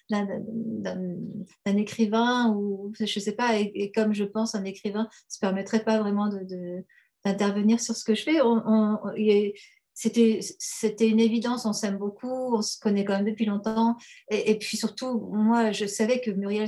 [0.10, 5.40] d'un écrivain ou je ne sais pas, et, comme je pense un écrivain ne se
[5.40, 6.30] permettrait pas vraiment
[7.24, 8.42] d'intervenir sur ce que je fais.
[9.96, 13.96] C'était une évidence, on s'aime beaucoup, on se connaît quand même depuis longtemps.
[14.30, 16.68] Et, puis surtout, moi, je savais que Muriel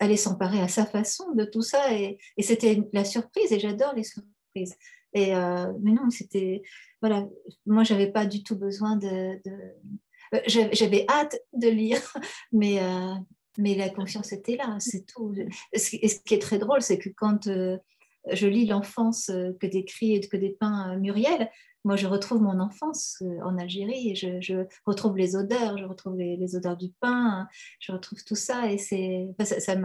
[0.00, 1.94] allait s'emparer à sa façon de tout ça.
[1.94, 4.76] Et, et c'était la surprise, et j'adore les surprises.
[5.12, 6.62] Et, euh, mais non, c'était.
[7.00, 7.26] Voilà,
[7.66, 9.40] moi, j'avais pas du tout besoin de.
[9.46, 12.00] Euh, j'avais hâte de lire,
[12.52, 13.14] mais, euh,
[13.58, 15.34] mais la confiance était là, c'est tout.
[15.72, 20.20] Et ce qui est très drôle, c'est que quand je lis l'enfance que décrit et
[20.20, 21.50] que dépeint Muriel,
[21.84, 26.56] moi, je retrouve mon enfance en Algérie et je, retrouve les odeurs, je retrouve les,
[26.56, 29.76] odeurs du pain, je retrouve tout ça et ça,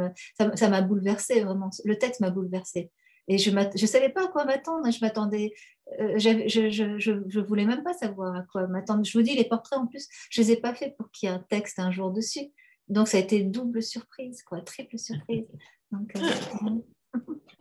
[0.69, 1.69] m'a bouleversée vraiment.
[1.83, 2.91] Le texte m'a bouleversée.
[3.27, 4.91] Et je ne savais pas à quoi m'attendre.
[4.91, 5.53] Je m'attendais,
[5.99, 9.03] euh, je ne je, voulais même pas savoir à quoi m'attendre.
[9.03, 11.29] Je vous dis, les portraits en plus, je ne les ai pas faits pour qu'il
[11.29, 12.51] y ait un texte un jour dessus.
[12.87, 15.47] Donc ça a été double surprise, quoi, triple surprise.
[15.93, 15.97] Euh,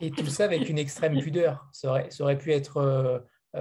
[0.01, 1.68] Et tout ça avec une extrême pudeur.
[1.72, 3.18] Ça aurait, pu être euh,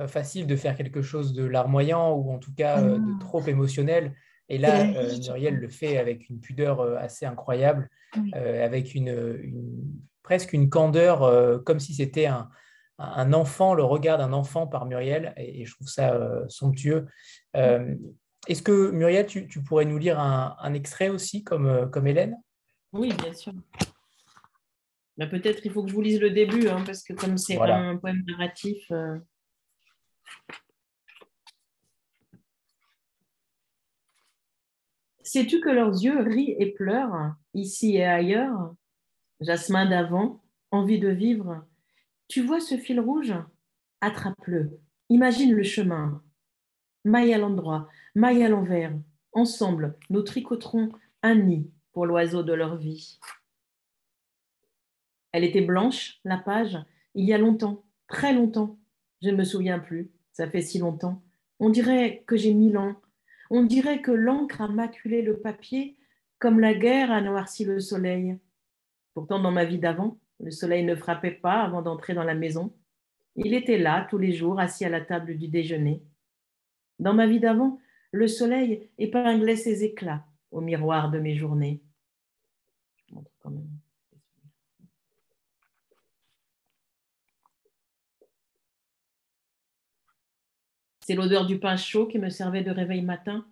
[0.08, 4.16] facile de faire quelque chose de larmoyant ou en tout cas de ah trop émotionnel.
[4.50, 7.90] Et là, Muriel le fait avec une pudeur assez incroyable,
[8.34, 9.84] avec une, une
[10.24, 12.50] presque une candeur, comme si c'était un,
[12.98, 16.20] un, enfant, le regard d'un enfant par Muriel, et, je trouve ça
[16.50, 17.08] somptueux.
[17.54, 22.36] Est-ce que Muriel, tu, pourrais nous lire un, extrait aussi, comme, comme Hélène?
[22.92, 23.54] Oui, bien sûr.
[25.18, 27.60] Bah, peut-être il faut que je vous lise le début, hein, parce que comme c'est
[27.60, 28.92] un poème narratif.
[35.24, 38.76] Sais-tu que leurs yeux rient et pleurent, ici et ailleurs?
[39.40, 41.66] Jasmin d'avant, envie de vivre.
[42.28, 43.34] Tu vois ce fil rouge?
[44.02, 44.80] Attrape-le.
[45.10, 46.22] Imagine le chemin.
[47.06, 48.94] Maille à l'endroit, maille à l'envers.
[49.32, 53.20] Ensemble, nous tricoterons un nid pour l'oiseau de leur vie.
[55.32, 56.78] Elle était blanche, la page,
[57.16, 58.78] il y a longtemps, très longtemps.
[59.24, 61.24] Je ne me souviens plus, ça fait si longtemps.
[61.60, 62.96] On dirait que j'ai mille ans,
[63.50, 65.98] on dirait que l'encre a maculé le papier
[66.40, 68.38] comme la guerre a noirci le soleil.
[69.14, 72.74] Pourtant, dans ma vie d'avant, le soleil ne frappait pas avant d'entrer dans la maison.
[73.38, 76.04] Il était là tous les jours, assis à la table du déjeuner.
[77.00, 77.80] Dans ma vie d'avant,
[78.12, 81.82] le soleil épinglait ses éclats au miroir de mes journées.
[91.06, 93.46] C'est l'odeur du pain chaud qui me servait de réveil matin.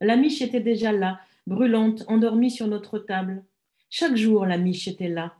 [0.00, 3.44] La miche était déjà là, brûlante, endormie sur notre table.
[3.90, 5.34] Chaque jour, la miche était là.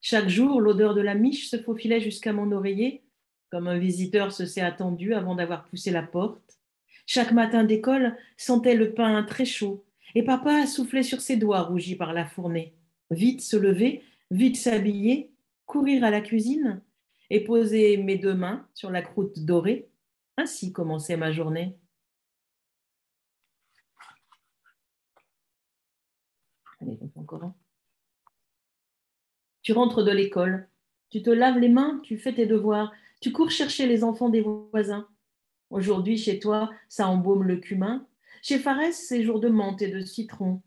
[0.00, 3.02] Chaque jour, l'odeur de la miche se faufilait jusqu'à mon oreiller,
[3.50, 6.58] comme un visiteur se s'est attendu avant d'avoir poussé la porte.
[7.06, 9.84] Chaque matin d'école sentait le pain très chaud,
[10.14, 12.76] et papa soufflait sur ses doigts rougis par la fournée.
[13.10, 15.32] Vite se lever, vite s'habiller,
[15.66, 16.80] courir à la cuisine
[17.30, 19.90] et poser mes deux mains sur la croûte dorée
[20.40, 21.76] ainsi commençait ma journée.
[29.62, 30.68] Tu rentres de l'école,
[31.10, 34.40] tu te laves les mains, tu fais tes devoirs, tu cours chercher les enfants des
[34.40, 35.06] voisins.
[35.68, 38.06] Aujourd'hui, chez toi, ça embaume le cumin.
[38.42, 40.62] Chez Fares, c'est jour de menthe et de citron.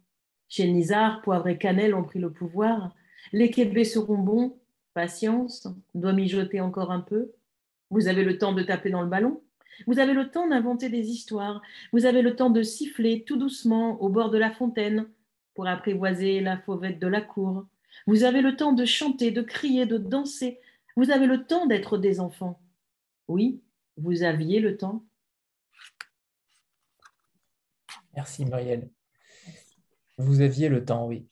[0.47, 2.93] Chez Nizar, poivre et cannelle ont pris le pouvoir.
[3.31, 4.59] Les québés seront bons.
[4.93, 7.31] Patience, doit mijoter encore un peu.
[7.89, 9.42] Vous avez le temps de taper dans le ballon
[9.87, 11.61] vous avez le temps d'inventer des histoires.
[11.91, 15.07] Vous avez le temps de siffler tout doucement au bord de la fontaine
[15.55, 17.67] pour apprivoiser la fauvette de la cour.
[18.07, 20.59] Vous avez le temps de chanter, de crier, de danser.
[20.95, 22.59] Vous avez le temps d'être des enfants.
[23.27, 23.61] Oui,
[23.97, 25.05] vous aviez le temps.
[28.15, 28.89] Merci Muriel.
[30.17, 31.27] Vous aviez le temps, oui.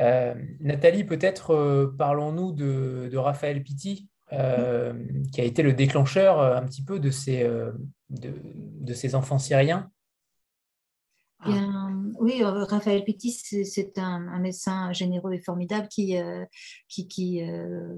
[0.00, 4.94] Euh, Nathalie, peut-être euh, parlons-nous de, de, Raphaël Pitti, euh,
[5.32, 7.72] qui a été le déclencheur euh, un petit peu de ces, euh,
[8.08, 9.90] de, ces enfants syriens
[12.24, 16.16] oui, Raphaël Pitti, c'est un, médecin généreux et formidable qui,
[16.88, 17.42] qui, qui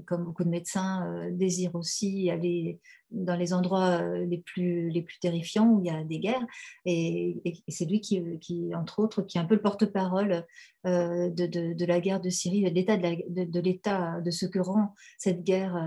[0.05, 5.69] comme beaucoup de médecins, désire aussi aller dans les endroits les plus, les plus terrifiants
[5.69, 6.45] où il y a des guerres.
[6.83, 7.37] Et,
[7.69, 10.45] c'est lui qui, qui, entre autres, qui est un peu le porte-parole
[10.83, 15.81] de, la guerre de Syrie, de l'état de, l'état de ce que rend cette guerre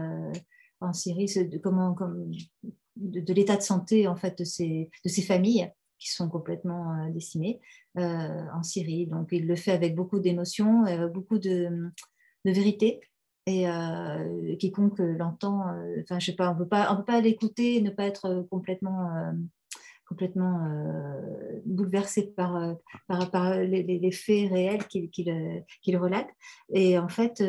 [0.80, 2.32] en Syrie, de, comment, comme,
[2.97, 5.70] de, l'état de santé en fait de ces, de ces familles
[6.01, 7.61] qui sont complètement euh, décimées
[7.98, 9.07] euh, en Syrie.
[9.07, 11.90] Donc il le fait avec beaucoup d'émotions, euh, beaucoup de,
[12.44, 13.01] vérité.
[13.46, 13.66] Et
[14.61, 15.64] quiconque l'entend,
[16.03, 18.46] enfin je sais pas, on peut pas, on peut pas l'écouter et ne pas être
[18.48, 19.11] complètement
[20.07, 20.68] complètement
[21.64, 22.76] bouleversé par,
[23.09, 26.28] par, les, faits réels qu'il qu'il relate.
[26.72, 27.42] Et en fait,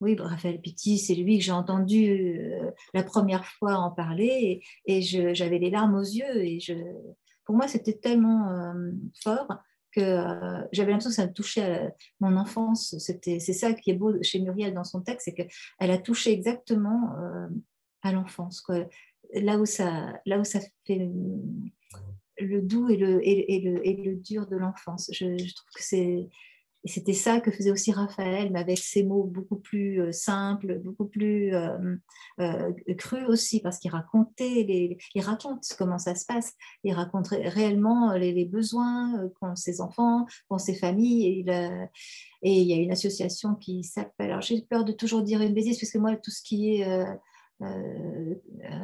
[0.00, 2.52] oui, Raphaël Pitti, c'est lui que j'ai entendu
[2.92, 6.44] la première fois en parler et, et j'avais les larmes aux yeux.
[6.44, 6.74] Et je,
[7.44, 8.92] pour moi, c'était tellement euh,
[9.22, 9.48] fort
[9.92, 12.96] que euh, j'avais l'impression que ça touchait à mon enfance.
[12.98, 17.14] C'est ça qui est beau chez Muriel dans son texte, c'est qu'elle a touché exactement
[17.18, 17.46] euh,
[18.02, 18.64] à l'enfance.
[19.34, 21.10] Là, où ça, là où ça fait
[22.38, 25.10] le doux et le, et, le, et le dur de l'enfance.
[25.12, 26.28] Je, trouve que c'est
[26.84, 30.78] et c'était ça que faisait aussi Raphaël, mais avec ses mots beaucoup plus euh, simples,
[30.80, 31.96] beaucoup plus euh,
[32.40, 37.28] euh, crus aussi, parce qu'il racontait, les, il raconte comment ça se passe, il raconte
[37.28, 41.46] réellement les, besoins qu'ont ses enfants, qu'ont ses familles.
[42.42, 45.54] Et il, y a une association qui s'appelle, alors j'ai peur de toujours dire une
[45.54, 47.06] bêtise, parce que moi, tout ce qui est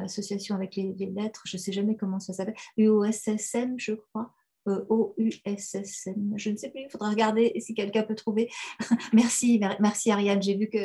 [0.03, 4.33] association avec les, lettres, je ne sais jamais comment ça s'appelle, UOSSM, je crois.
[4.65, 6.33] O-U-S-S-M.
[6.35, 8.49] Je ne sais plus, il faudra regarder si quelqu'un peut trouver.
[9.13, 10.77] merci, merci Ariane, j'ai vu que,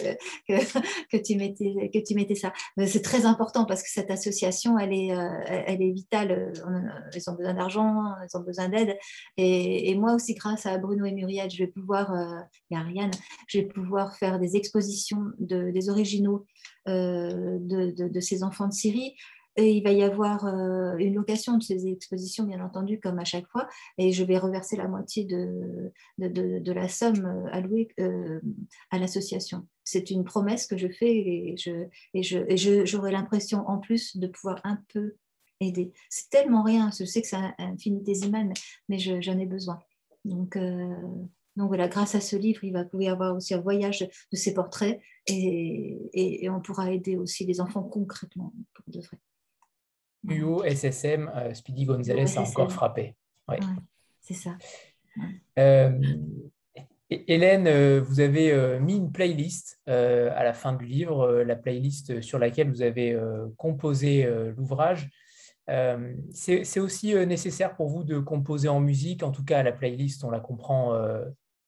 [1.10, 2.52] que, tu mettais, que tu mettais ça.
[2.86, 6.52] C'est très important parce que cette association, elle est, euh, elle est vitale.
[7.14, 8.96] Ils ont besoin d'argent, ils ont besoin d'aide.
[9.36, 13.10] Et, moi aussi, grâce à Bruno et Muriel, je vais pouvoir, euh, et Ariane,
[13.48, 16.46] je vais pouvoir faire des expositions de, des originaux
[16.88, 19.16] euh, de, de, ces enfants de Syrie.
[19.56, 23.24] Et il va y avoir euh, une location de ces expositions, bien entendu, comme à
[23.24, 28.40] chaque fois, et je vais reverser la moitié de, la somme euh, allouée euh,
[28.90, 29.66] à l'association.
[29.84, 31.56] C'est une promesse que je fais
[32.14, 32.22] et
[32.84, 35.14] j'aurai l'impression en plus de pouvoir un peu
[35.60, 35.92] aider.
[36.10, 38.54] C'est tellement rien, je sais que c'est infinitésimal, mais,
[38.88, 39.78] mais j'en ai besoin.
[40.24, 40.58] Donc,
[41.56, 45.00] voilà, grâce à ce livre, il va y avoir aussi un voyage de ces portraits
[45.26, 49.18] et, et on pourra aider aussi les enfants concrètement pour de vrai.
[50.28, 53.14] UO, SSM, euh, Speedy Gonzalez a encore frappé.
[54.20, 54.56] c'est ça.
[55.58, 55.98] Euh,
[57.08, 62.38] Hélène, euh, vous avez mis une playlist à la fin du livre, la playlist sur
[62.38, 63.16] laquelle vous avez
[63.56, 65.08] composé l'ouvrage.
[66.32, 69.22] C'est aussi nécessaire pour vous de composer en musique.
[69.22, 70.98] En tout cas, la playlist, on la comprend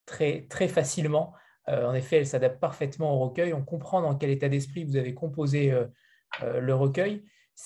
[0.07, 1.33] très, très facilement.
[1.69, 3.55] en effet, elle s'adapte parfaitement au recueil.
[3.55, 5.73] On comprend dans quel état d'esprit vous avez composé
[6.43, 7.23] le recueil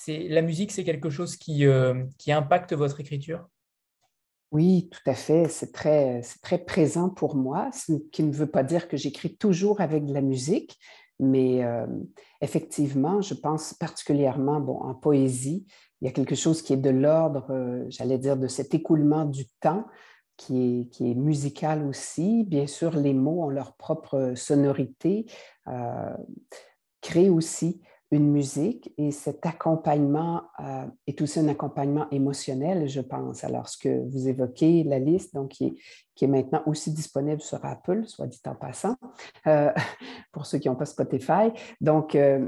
[0.07, 3.47] la musique, c'est quelque chose qui, euh, qui, impacte votre écriture?
[4.51, 5.47] Oui, tout à fait.
[5.49, 9.81] C'est très, très présent pour moi, ce qui ne veut pas dire que j'écris toujours
[9.81, 10.77] avec de la musique,
[11.19, 11.87] mais euh,
[12.41, 15.65] effectivement, je pense particulièrement bon, en poésie,
[16.01, 19.25] il y a quelque chose qui est de l'ordre, euh, j'allais dire, de cet écoulement
[19.25, 19.85] du temps.
[20.35, 22.43] Qui est, qui est, musical aussi.
[22.45, 25.27] Bien sûr, les mots ont leur propre sonorité,
[27.01, 27.83] créent aussi
[28.13, 33.43] une musique et cet accompagnement euh, est aussi un accompagnement émotionnel, je pense.
[33.43, 35.75] Alors, ce que vous évoquez, la liste, donc, qui
[36.21, 38.97] est, maintenant aussi disponible sur Apple, soit dit en passant,
[39.47, 39.71] euh,
[40.31, 41.51] pour ceux qui n'ont pas Spotify.
[41.81, 42.47] Donc, euh,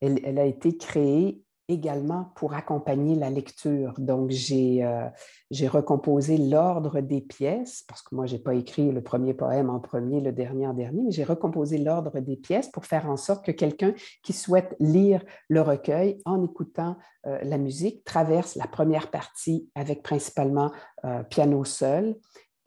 [0.00, 3.94] elle, a été créée également pour accompagner la lecture.
[3.98, 5.08] Donc, euh,
[5.50, 9.70] j'ai recomposé l'ordre des pièces, parce que moi, je n'ai pas écrit le premier poème
[9.70, 13.16] en premier, le dernier en dernier, mais j'ai recomposé l'ordre des pièces pour faire en
[13.16, 16.96] sorte que quelqu'un qui souhaite lire le recueil en écoutant
[17.26, 20.70] euh, la musique traverse la première partie avec principalement
[21.04, 22.16] euh, piano seul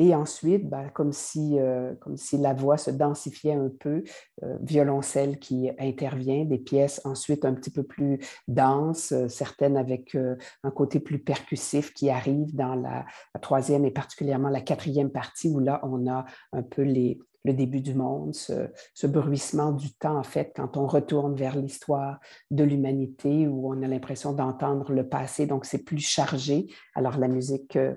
[0.02, 4.04] et ensuite, ben, comme, si, euh, comme si la voix se densifiait un peu,
[4.43, 10.16] euh, violoncelle qui intervient, des pièces ensuite un petit peu plus denses, euh, certaines avec
[10.64, 13.06] un côté plus percussif qui arrive dans la,
[13.41, 17.81] troisième et particulièrement la quatrième partie où là, on a un peu les, le début
[17.81, 22.19] du monde, ce, bruissement du temps, en fait, quand on retourne vers l'histoire
[22.51, 26.67] de l'humanité, où on a l'impression d'entendre le passé, donc c'est plus chargé.
[26.95, 27.95] Alors la musique euh,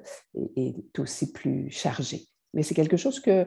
[0.57, 2.27] est aussi plus chargée.
[2.55, 3.47] Mais c'est quelque chose que,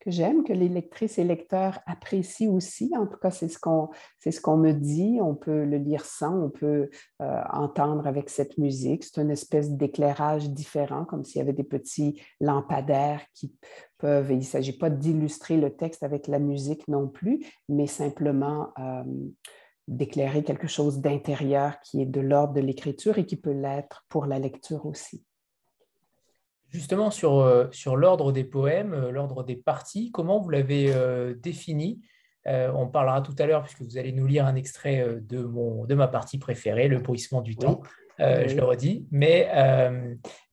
[0.00, 2.90] que j'aime, que les lectrices et lecteurs apprécient aussi.
[2.96, 5.18] En tout cas, c'est ce qu'on ce qu'on me dit.
[5.20, 6.88] On peut le lire sans, on peut
[7.20, 9.04] euh, entendre avec cette musique.
[9.04, 13.54] C'est une espèce d'éclairage différent, comme s'il y avait des petits lampadaires qui
[13.98, 14.30] peuvent.
[14.30, 19.04] il ne s'agit pas d'illustrer le texte avec la musique non plus, mais simplement euh,
[19.86, 24.24] d'éclairer quelque chose d'intérieur qui est de l'ordre de l'écriture et qui peut l'être pour
[24.24, 25.24] la lecture aussi.
[26.70, 31.34] Justement, sur, euh, sur l'ordre des poèmes, euh, l'ordre des parties, comment vous l'avez euh,
[31.34, 32.00] défini?
[32.46, 35.94] On parlera tout à l'heure, puisque vous allez nous lire un extrait de, mon, de
[35.94, 37.82] ma partie préférée, Le bruissement du temps.
[38.18, 39.06] Je le redis.
[39.12, 39.48] Mais,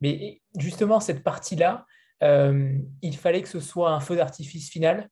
[0.01, 1.85] mais justement, cette partie-là,
[2.21, 5.09] il fallait que ce soit un feu d'artifice final?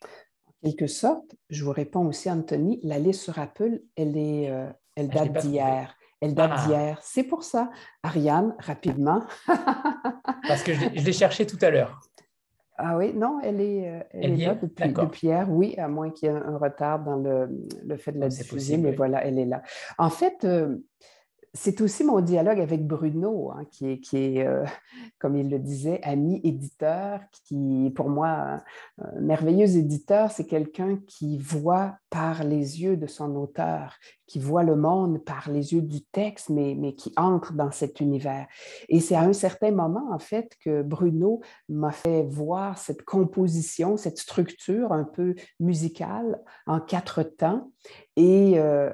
[0.00, 4.44] En quelque sorte, je vous réponds aussi, Anthony, la liste sur Apple, elle, est,
[4.96, 5.94] elle ah, date d'hier.
[6.22, 6.66] Elle date ah.
[6.66, 6.98] d'hier.
[7.02, 7.70] C'est pour ça.
[8.04, 9.22] Ariane, rapidement.
[10.48, 12.00] Parce que je l'ai cherché tout à l'heure.
[12.78, 16.28] Ah oui, non, elle est, euh, elle, est là depuis, hier, oui, à moins qu'il
[16.28, 19.62] y ait un retard dans le, fait de la diffuser, mais voilà, elle est là.
[19.98, 20.78] En fait, euh,
[21.54, 24.64] c'est aussi mon dialogue avec Bruno, hein, qui est, euh,
[25.18, 28.62] comme il le disait, ami éditeur, qui, pour moi, un,
[29.20, 33.96] merveilleux éditeur, c'est quelqu'un qui voit par les yeux de son auteur,
[34.26, 38.00] qui voit le monde par les yeux du texte, mais, mais qui entre dans cet
[38.00, 38.46] univers.
[38.88, 43.98] Et c'est à un certain moment, en fait, que Bruno m'a fait voir cette composition,
[43.98, 47.70] cette structure un peu musicale en quatre temps.
[48.16, 48.90] Et euh,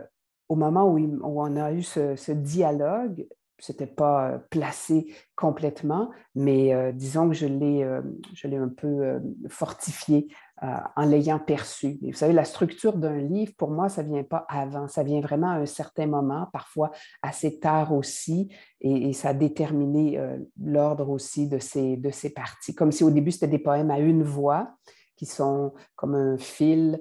[0.48, 3.26] au moment où, on a eu ce, dialogue,
[3.60, 7.84] c'était pas placé complètement, mais disons que je l'ai,
[8.32, 10.28] je l'ai un peu fortifié
[10.62, 11.98] en l'ayant perçu.
[12.02, 15.20] vous savez, la structure d'un livre, pour moi, ça ne vient pas avant, ça vient
[15.20, 18.48] vraiment à un certain moment, parfois assez tard aussi,
[18.80, 20.20] et, ça a déterminé
[20.60, 22.76] l'ordre aussi de ces, de ces parties.
[22.76, 24.70] Comme si au début, c'était des poèmes à une voix,
[25.18, 27.00] qui sont comme un fil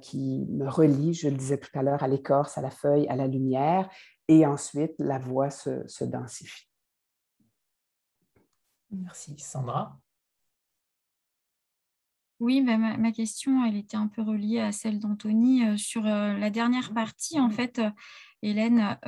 [0.00, 3.16] qui me relie, je le disais tout à l'heure, à l'écorce, à la feuille, à
[3.16, 3.90] la lumière,
[4.28, 6.68] et ensuite la voix se, densifie.
[8.90, 9.36] Merci.
[9.38, 9.98] Sandra
[12.38, 15.66] oui, bah, ma, question, elle était un peu reliée à celle d'Anthony.
[15.66, 17.80] Euh, sur euh, la dernière partie, en fait,
[18.46, 18.98] euh, Hélène,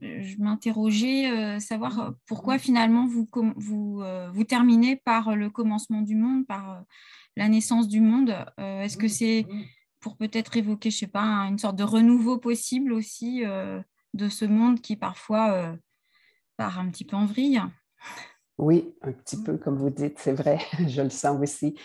[0.00, 3.26] je m'interrogeais savoir pourquoi finalement vous,
[3.56, 6.84] vous, vous, terminez par le commencement du monde, par
[7.36, 8.34] la naissance du monde.
[8.58, 9.46] Est-ce que c'est
[10.00, 13.44] pour peut-être évoquer, je ne sais pas, une sorte de renouveau possible aussi
[14.14, 15.76] de ce monde qui parfois euh,
[16.56, 17.62] part un petit peu en vrille?
[18.58, 21.78] Oui, un petit peu, comme vous dites, c'est vrai, je le sens aussi.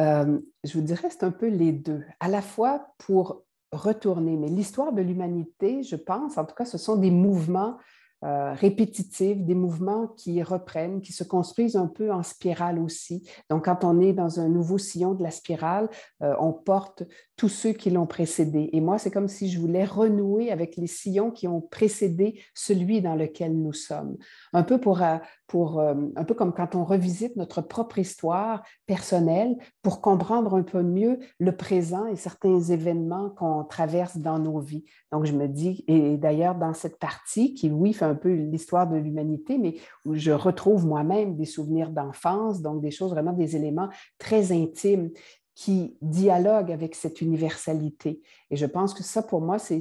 [0.00, 2.04] Euh, je vous dirais, c'est un peu les deux.
[2.20, 6.78] À la fois pour retourner, mais l'histoire de l'humanité, je pense, en tout cas, ce
[6.78, 7.76] sont des mouvements
[8.24, 13.28] euh, répétitifs, des mouvements qui reprennent, qui se construisent un peu en spirale aussi.
[13.50, 15.88] Donc, quand on est dans un nouveau sillon de la spirale,
[16.20, 17.04] on porte
[17.38, 18.68] tous ceux qui l'ont précédé.
[18.72, 23.00] Et moi, c'est comme si je voulais renouer avec les sillons qui ont précédé celui
[23.00, 24.16] dans lequel nous sommes.
[24.52, 28.64] Un peu, pour, euh, pour, euh, un peu comme quand on revisite notre propre histoire
[28.86, 34.58] personnelle pour comprendre un peu mieux le présent et certains événements qu'on traverse dans nos
[34.58, 34.84] vies.
[35.12, 38.88] Donc, je me dis, et d'ailleurs, dans cette partie qui, oui, fait un peu l'histoire
[38.88, 43.56] de l'humanité, mais où je retrouve moi-même des souvenirs d'enfance, donc des choses vraiment, des
[43.56, 43.88] éléments
[44.18, 45.10] très intimes
[45.58, 48.22] qui dialogue avec cette universalité.
[48.48, 49.80] Et je pense que ça, pour moi, c'est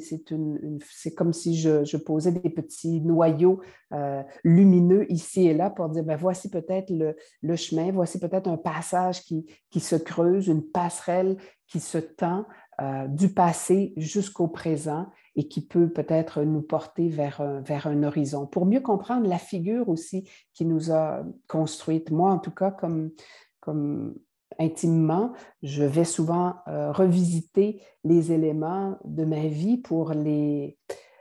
[1.15, 3.61] comme si je, posais des petits noyaux
[3.93, 8.57] euh, lumineux ici et là pour dire, ben, voici peut-être le, chemin, voici peut-être un
[8.57, 12.47] passage qui, qui, se creuse, une passerelle qui se tend
[12.79, 18.03] euh, du passé jusqu'au présent et qui peut peut-être nous porter vers un, vers un
[18.03, 18.45] horizon.
[18.45, 23.11] Pour mieux comprendre la figure aussi qui nous a construite, moi en tout cas, comme,
[23.59, 24.15] comme
[24.59, 30.77] intimement, je vais souvent euh, revisiter les éléments de ma vie pour les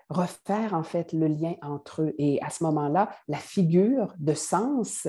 [0.09, 2.15] refaire en fait le lien entre eux.
[2.19, 5.09] Et à ce moment-là, la figure de sens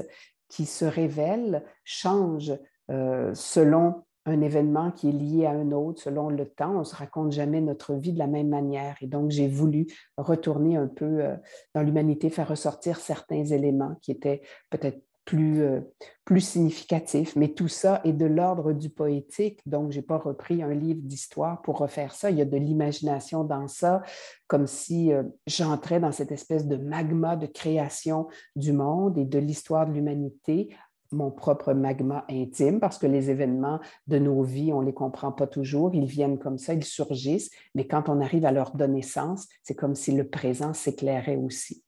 [0.50, 2.54] qui se révèle change
[2.90, 6.76] euh, selon un événement qui est lié à un autre, selon le temps.
[6.76, 8.96] On ne se raconte jamais notre vie de la même manière.
[9.02, 11.36] Et donc, j'ai voulu retourner un peu euh,
[11.74, 15.82] dans l'humanité, faire ressortir certains éléments qui étaient peut-être plus, euh,
[16.26, 17.36] plus significatif.
[17.36, 21.02] Mais tout ça est de l'ordre du poétique, donc je n'ai pas repris un livre
[21.04, 22.32] d'histoire pour refaire ça.
[22.32, 24.02] Il y a de l'imagination dans ça,
[24.48, 29.38] comme si euh, j'entrais dans cette espèce de magma de création du monde et de
[29.38, 30.74] l'histoire de l'humanité
[31.12, 35.32] mon propre magma intime, parce que les événements de nos vies, on ne les comprend
[35.32, 39.02] pas toujours, ils viennent comme ça, ils surgissent, mais quand on arrive à leur donner
[39.02, 41.84] sens, c'est comme si le présent s'éclairait aussi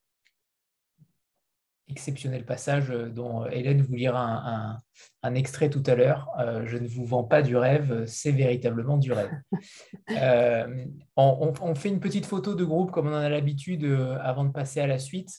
[1.89, 4.79] exceptionnel passage euh, dont euh, Hélène vous lira
[5.23, 6.29] un, extrait tout à l'heure.
[6.39, 9.31] Euh, je ne vous vends pas du rêve, c'est véritablement du rêve.
[11.15, 13.85] on, fait une petite photo de groupe comme on en a l'habitude
[14.21, 15.29] avant de passer à la suite.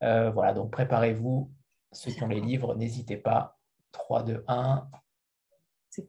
[0.00, 1.50] voilà, donc préparez-vous.
[1.92, 3.58] Ceux qui ont les livres, n'hésitez pas.
[3.92, 4.88] 3, 2, 1.
[5.90, 6.06] C'est.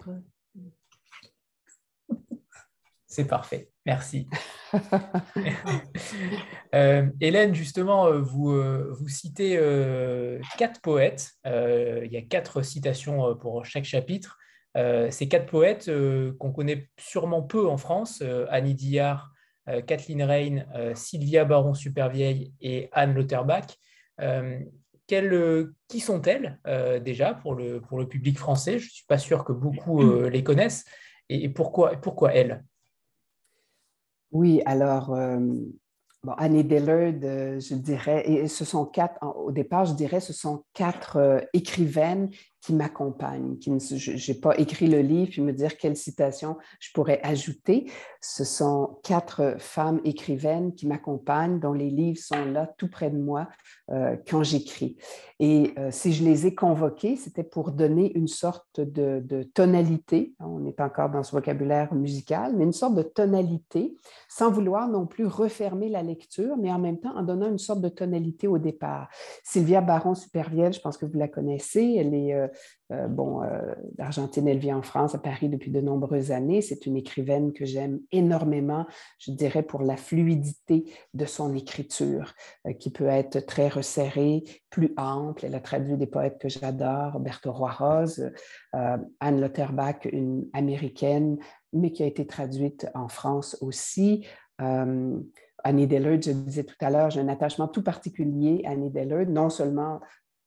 [3.06, 3.70] C'est parfait.
[3.86, 4.28] Merci.
[6.74, 9.60] Euh, Hélène, justement, euh, vous, euh, vous citez
[10.58, 11.34] quatre poètes.
[11.46, 14.40] il y a quatre citations pour chaque chapitre.
[14.76, 15.92] ces quatre poètes
[16.40, 19.32] qu'on connaît sûrement peu en France, Annie Dillard,
[19.86, 20.66] Kathleen Rain,
[20.96, 23.78] Sylvia Baron-Supervieille et Anne Lauterbach.
[25.88, 26.60] Qui sont-elles
[27.04, 28.80] déjà pour le, pour le public français?
[28.80, 30.86] Je ne suis pas sûr que beaucoup les connaissent.
[31.30, 32.64] Et, pourquoi, pourquoi elles?
[34.32, 35.40] Oui, alors, euh,
[36.24, 37.14] bon, Annie Dillard,
[37.60, 42.30] je dirais, et ce sont quatre, au départ, je dirais, ce sont quatre euh, écrivaines
[42.64, 43.58] qui m'accompagnent.
[43.58, 47.92] Qui je n'ai pas écrit le livre puis me dire quelle citation je pourrais ajouter.
[48.22, 53.18] Ce sont quatre femmes écrivaines qui m'accompagnent, dont les livres sont là tout près de
[53.18, 53.50] moi
[53.92, 54.96] euh, quand j'écris.
[55.40, 60.34] Et euh, si je les ai convoquées, c'était pour donner une sorte de, tonalité.
[60.40, 63.98] On n'est pas encore dans ce vocabulaire musical, mais une sorte de tonalité,
[64.30, 67.82] sans vouloir non plus refermer la lecture, mais en même temps en donnant une sorte
[67.82, 69.10] de tonalité au départ.
[69.44, 72.48] Sylvia Baron-Supervielle, je pense que vous la connaissez, elle est euh,
[73.10, 73.42] bon,
[73.98, 76.62] d'Argentine, elle vit en France, à Paris depuis de nombreuses années.
[76.62, 78.86] C'est une écrivaine que j'aime énormément,
[79.20, 82.34] je dirais, pour la fluidité de son écriture,
[82.80, 85.46] qui peut être très resserrée, plus ample.
[85.46, 88.32] Elle a traduit des poètes que j'adore, Roberto Rose,
[88.74, 91.38] Anne Lotterbach, une américaine,
[91.72, 94.26] mais qui a été traduite en France aussi.
[95.66, 99.26] Annie Dillard, je disais tout à l'heure, j'ai un attachement tout particulier à Annie Dillard,
[99.28, 100.02] non seulement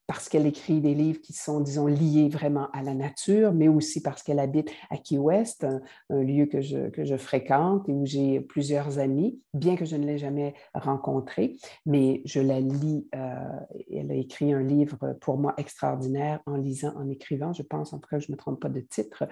[0.07, 4.03] parce qu'elle écrit des livres qui sont, disons, liés vraiment à la nature, mais aussi
[4.03, 5.67] parce qu'elle habite à Key West,
[6.11, 9.97] un, lieu que je, que je, fréquente et où j'ai plusieurs amis, bien que je
[9.97, 13.09] ne l'ai jamais rencontrée, mais je la lis.
[13.15, 13.35] Euh,
[13.93, 17.99] elle a écrit un livre pour moi extraordinaire en lisant, en écrivant, je pense, en
[17.99, 19.25] tout cas, je ne me trompe pas de titre.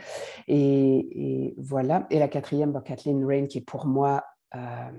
[0.48, 2.06] Et, voilà.
[2.10, 4.24] Et la quatrième, Kathleen Rain, qui est pour moi...
[4.56, 4.90] Euh,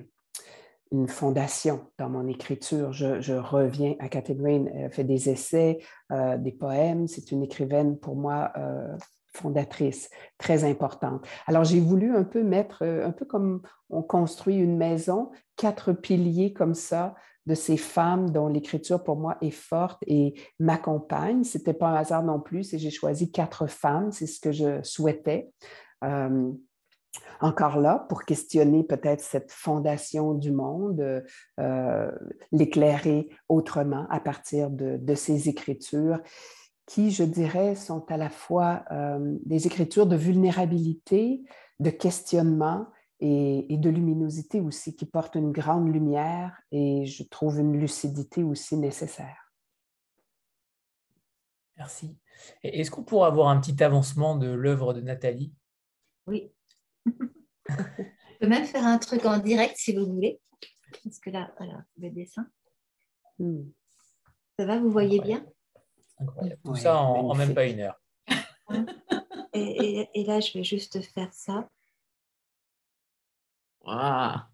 [0.92, 2.94] une fondation dans mon écriture.
[2.94, 5.80] Je, reviens à Catherine, elle fait des essais,
[6.12, 7.08] euh, des poèmes.
[7.08, 8.96] C'est une écrivaine pour moi euh,
[9.34, 11.26] fondatrice, très importante.
[11.48, 15.92] Alors j'ai voulu un peu mettre, euh, un peu comme on construit une maison, quatre
[15.92, 17.16] piliers comme ça
[17.46, 21.44] de ces femmes dont l'écriture pour moi est forte et m'accompagne.
[21.44, 24.52] Ce n'était pas un hasard non plus, et j'ai choisi quatre femmes, c'est ce que
[24.52, 25.52] je souhaitais
[27.42, 31.24] encore là pour questionner peut-être cette fondation du monde,
[31.60, 32.12] euh,
[32.52, 36.20] l'éclairer autrement à partir de, ces écritures
[36.86, 41.44] qui, je dirais, sont à la fois euh, des écritures de vulnérabilité,
[41.80, 42.88] de questionnement
[43.20, 48.44] et, et, de luminosité aussi, qui portent une grande lumière et je trouve une lucidité
[48.44, 49.52] aussi nécessaire.
[51.78, 52.18] Merci.
[52.64, 55.54] Est-ce qu'on pourrait avoir un petit avancement de l'œuvre de Nathalie?
[56.28, 56.52] Oui.
[57.06, 60.40] Je peux même faire un truc en direct si vous voulez.
[61.04, 62.48] Parce que là, voilà, le dessin.
[63.40, 63.64] Hmm.
[64.58, 65.46] Ça va, vous voyez bien?
[66.64, 68.00] Tout ça en, même pas une heure.
[69.54, 71.70] Et, là, je vais juste faire ça.
[73.82, 74.50] Voilà.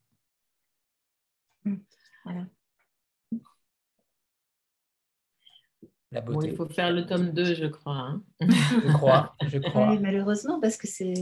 [6.14, 6.50] La beauté.
[6.50, 7.98] il faut faire le tome 2, je crois.
[7.98, 8.24] Hein.
[8.42, 9.98] je crois, je crois.
[10.00, 11.14] malheureusement, parce que c'est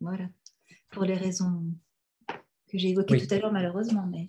[0.00, 0.26] voilà,
[0.90, 1.64] pour les raisons
[2.28, 4.28] que j'ai évoquées tout à l'heure, malheureusement, mais,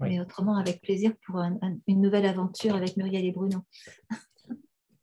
[0.00, 3.64] mais, autrement, avec plaisir pour une nouvelle aventure avec Muriel et Bruno.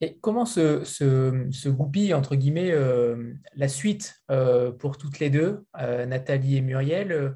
[0.02, 5.66] Et comment se, se, goupille, entre guillemets, euh, la suite euh, pour toutes les deux,
[5.80, 7.36] euh, Nathalie et Muriel,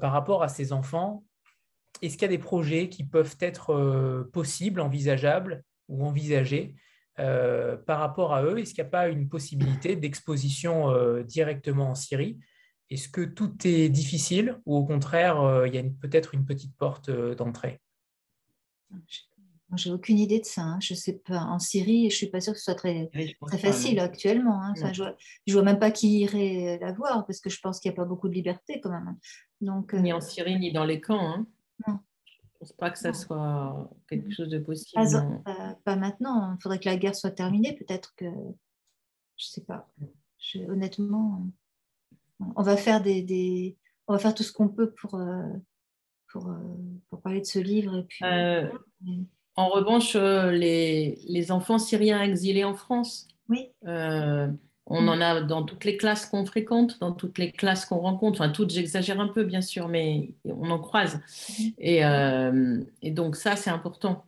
[0.00, 1.24] par rapport à ces enfants?
[2.02, 6.74] Est-ce qu'il y a des projets qui peuvent être possibles, envisageables ou envisagés
[7.18, 11.90] euh, par rapport à eux Est-ce qu'il n'y a pas une possibilité d'exposition euh, directement
[11.90, 12.38] en Syrie?
[12.90, 16.76] Est-ce que tout est difficile ou au contraire, euh, il y a peut-être une petite
[16.76, 17.80] porte d'entrée?
[19.76, 20.62] J'ai aucune idée de ça.
[20.62, 20.78] Hein.
[20.80, 21.40] Je sais pas.
[21.40, 23.10] En Syrie, je ne suis pas sûre que ce soit très,
[23.46, 24.62] très facile actuellement.
[24.62, 24.72] Hein.
[24.92, 27.94] je ne vois, même pas qui irait la voir parce que je pense qu'il n'y
[27.94, 29.16] a pas beaucoup de liberté quand même.
[29.60, 31.20] Donc, ni en Syrie, ni dans les camps.
[31.20, 31.46] Hein.
[31.86, 31.98] Non
[32.58, 35.42] pense pas que ça soit quelque chose de possible.
[35.84, 36.54] Pas, maintenant.
[36.54, 37.74] Il faudrait que la guerre soit terminée.
[37.74, 38.26] Peut-être que.
[39.36, 39.88] Je sais pas.
[40.68, 41.46] honnêtement,
[42.56, 45.42] on va faire des, on va faire tout ce qu'on peut pour, euh,
[46.32, 46.58] pour, euh,
[47.10, 47.96] pour, parler de ce livre.
[47.98, 48.68] Et puis, euh,
[49.54, 53.28] en revanche, les, les, enfants syriens exilés en France.
[53.48, 53.70] Oui.
[54.90, 58.40] On en a dans toutes les classes qu'on fréquente, dans toutes les classes qu'on rencontre.
[58.40, 61.20] Enfin, toutes, j'exagère un peu, bien sûr, mais on en croise.
[61.78, 64.24] Et, euh, donc, ça, c'est important.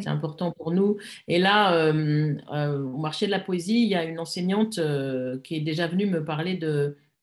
[0.00, 0.98] C'est important pour nous.
[1.28, 4.80] Et là, euh, euh, au marché de la poésie, il y a une enseignante
[5.42, 6.54] qui est déjà venue me parler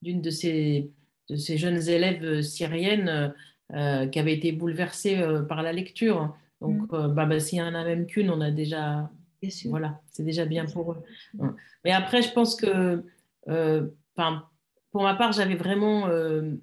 [0.02, 0.90] d'une de, ces,
[1.30, 3.34] de ces jeunes élèves syriennes
[3.70, 6.34] qui avait été bouleversée par la lecture.
[6.62, 7.14] Donc, mm.
[7.14, 9.10] bah, bah, s'il y en a même qu'une, on a déjà
[9.66, 11.04] voilà, c'est déjà bien pour eux.
[11.84, 13.04] Mais après, je pense que,
[13.48, 13.88] euh,
[14.92, 16.54] pour ma part, j'avais vraiment euh,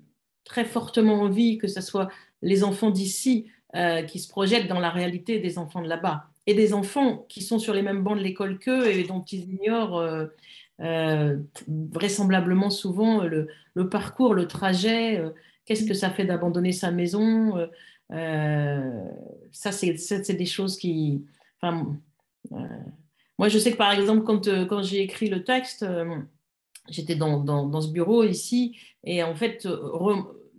[0.44, 2.08] très fortement envie que ce soit
[2.42, 6.26] les enfants d'ici euh, qui se projettent dans la réalité des enfants de là-bas.
[6.46, 9.52] Et des enfants qui sont sur les mêmes bancs de l'école qu'eux et dont ils
[9.52, 10.02] ignorent
[10.78, 13.48] vraisemblablement souvent le,
[13.90, 15.22] parcours, le trajet,
[15.66, 17.68] qu'est-ce que ça fait d'abandonner sa maison.
[18.10, 21.26] ça, c'est des choses qui...
[21.60, 21.98] Enfin,
[22.50, 26.16] moi, je sais que par exemple, quand, euh, quand j'ai écrit le texte, euh,
[26.88, 29.68] j'étais dans, dans, ce bureau ici, et en fait,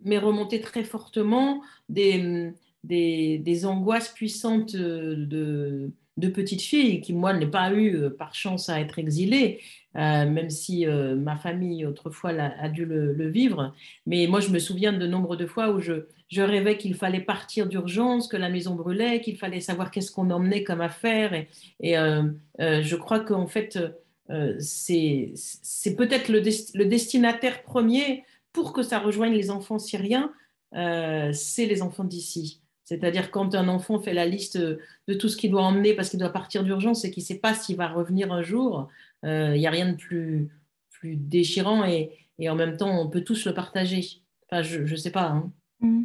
[0.04, 2.52] m'est remonté très fortement des,
[2.84, 8.36] des, des angoisses puissantes de, de petites filles qui, moi, n'ai pas eu euh, par
[8.36, 9.62] chance à être exilée,
[9.96, 13.74] même si ma famille autrefois a, dû le, vivre.
[14.06, 16.04] Mais moi, je me souviens de nombre de fois où je,
[16.38, 20.64] rêvais qu'il fallait partir d'urgence, que la maison brûlait, qu'il fallait savoir qu'est-ce qu'on emmenait
[20.64, 21.34] comme affaire.
[21.34, 21.48] Et,
[21.82, 21.94] et
[22.60, 23.80] je crois qu'en fait,
[24.60, 30.32] c'est peut-être le, destinataire premier pour que ça rejoigne les enfants syriens,
[30.72, 32.62] c'est les enfants d'ici.
[32.90, 36.20] C'est-à-dire quand un enfant fait la liste de tout ce qu'il doit emmener parce qu'il
[36.20, 38.88] doit partir d'urgence et qu'il ne sait pas s'il va revenir un jour,
[39.26, 40.50] euh, il n'y a rien de plus,
[41.04, 44.24] déchirant et, en même temps, on peut tous le partager.
[44.50, 45.28] Enfin, je ne sais pas.
[45.28, 45.52] Hein.
[45.82, 46.04] Mm.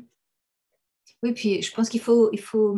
[1.23, 2.77] Oui, puis je pense qu'il faut, il faut,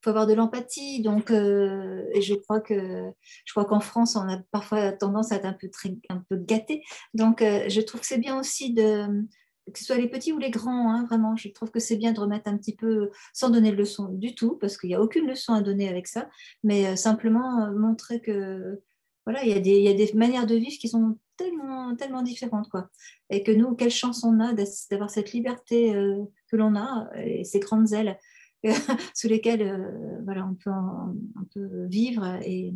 [0.00, 1.02] faut avoir de l'empathie.
[1.02, 3.10] Donc, euh, je crois que
[3.44, 6.36] je crois qu'en France, on a parfois tendance à être un peu, très, un peu
[6.36, 6.82] gâté.
[7.12, 9.26] Donc, euh, je trouve que c'est bien aussi de
[9.70, 12.12] que ce soit les petits ou les grands, hein, vraiment, je trouve que c'est bien
[12.12, 15.00] de remettre un petit peu, sans donner de leçon du tout, parce qu'il n'y a
[15.00, 16.28] aucune leçon à donner avec ça,
[16.64, 18.80] mais euh, simplement euh, montrer que
[19.24, 22.22] voilà, il y, a des, y, a des manières de vivre qui sont tellement, tellement
[22.22, 22.88] différentes, quoi.
[23.30, 24.52] Et que nous, quelle chance on a
[24.90, 28.18] d'avoir cette liberté euh, que l'on a et ces grandes ailes
[29.14, 32.24] sous lesquelles voilà, on peut, on peut vivre.
[32.44, 32.74] Et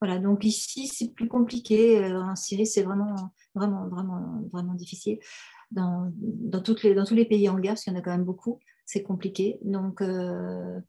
[0.00, 2.04] voilà, donc ici, c'est plus compliqué.
[2.04, 5.18] En Syrie, c'est vraiment, vraiment, vraiment, vraiment difficile
[5.70, 8.02] dans, dans, toutes les, dans tous les pays en guerre, parce qu'il y en a
[8.02, 9.58] quand même beaucoup, c'est compliqué.
[9.62, 10.80] Donc, euh,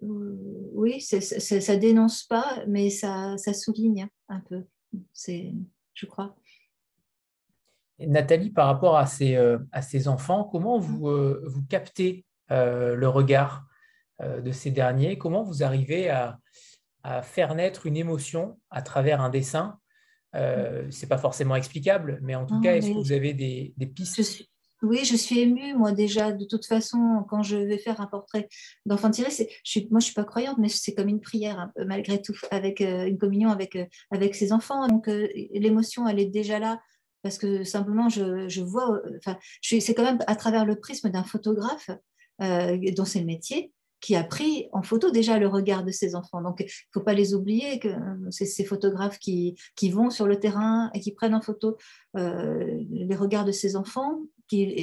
[0.00, 4.64] oui, ça ne dénonce pas, mais ça, ça souligne un peu,
[5.14, 6.36] je crois.
[7.98, 13.06] Nathalie, par rapport à ces, euh, à ces enfants, comment vous, euh, vous captez le
[13.06, 13.66] regard
[14.22, 15.18] de ces derniers?
[15.18, 16.38] Comment vous arrivez à,
[17.02, 19.78] à, faire naître une émotion à travers un dessin?
[20.34, 24.48] Euh, c'est pas forcément explicable, mais en tout cas, est-ce que vous avez des, pistes?
[24.84, 28.48] Oui, je suis émue, moi déjà, de toute façon, quand je vais faire un portrait
[28.84, 32.36] d'enfant tiré, suis, moi je suis pas croyante, mais c'est comme une prière, malgré tout,
[32.50, 34.86] avec euh, une communion avec, euh, avec ses enfants.
[34.86, 36.82] Donc l'émotion, elle est déjà là,
[37.22, 39.00] parce que simplement, je, je vois,
[39.62, 41.88] c'est quand même à travers le prisme d'un photographe,
[42.38, 43.72] dont c'est le métier,
[44.04, 46.42] qui a pris en photo déjà le regard de ses enfants.
[46.42, 50.10] Donc, il ne faut pas les oublier, que euh, c'est ces photographes qui, qui, vont
[50.10, 51.78] sur le terrain et qui prennent en photo
[52.18, 54.20] euh, les regards de ses enfants.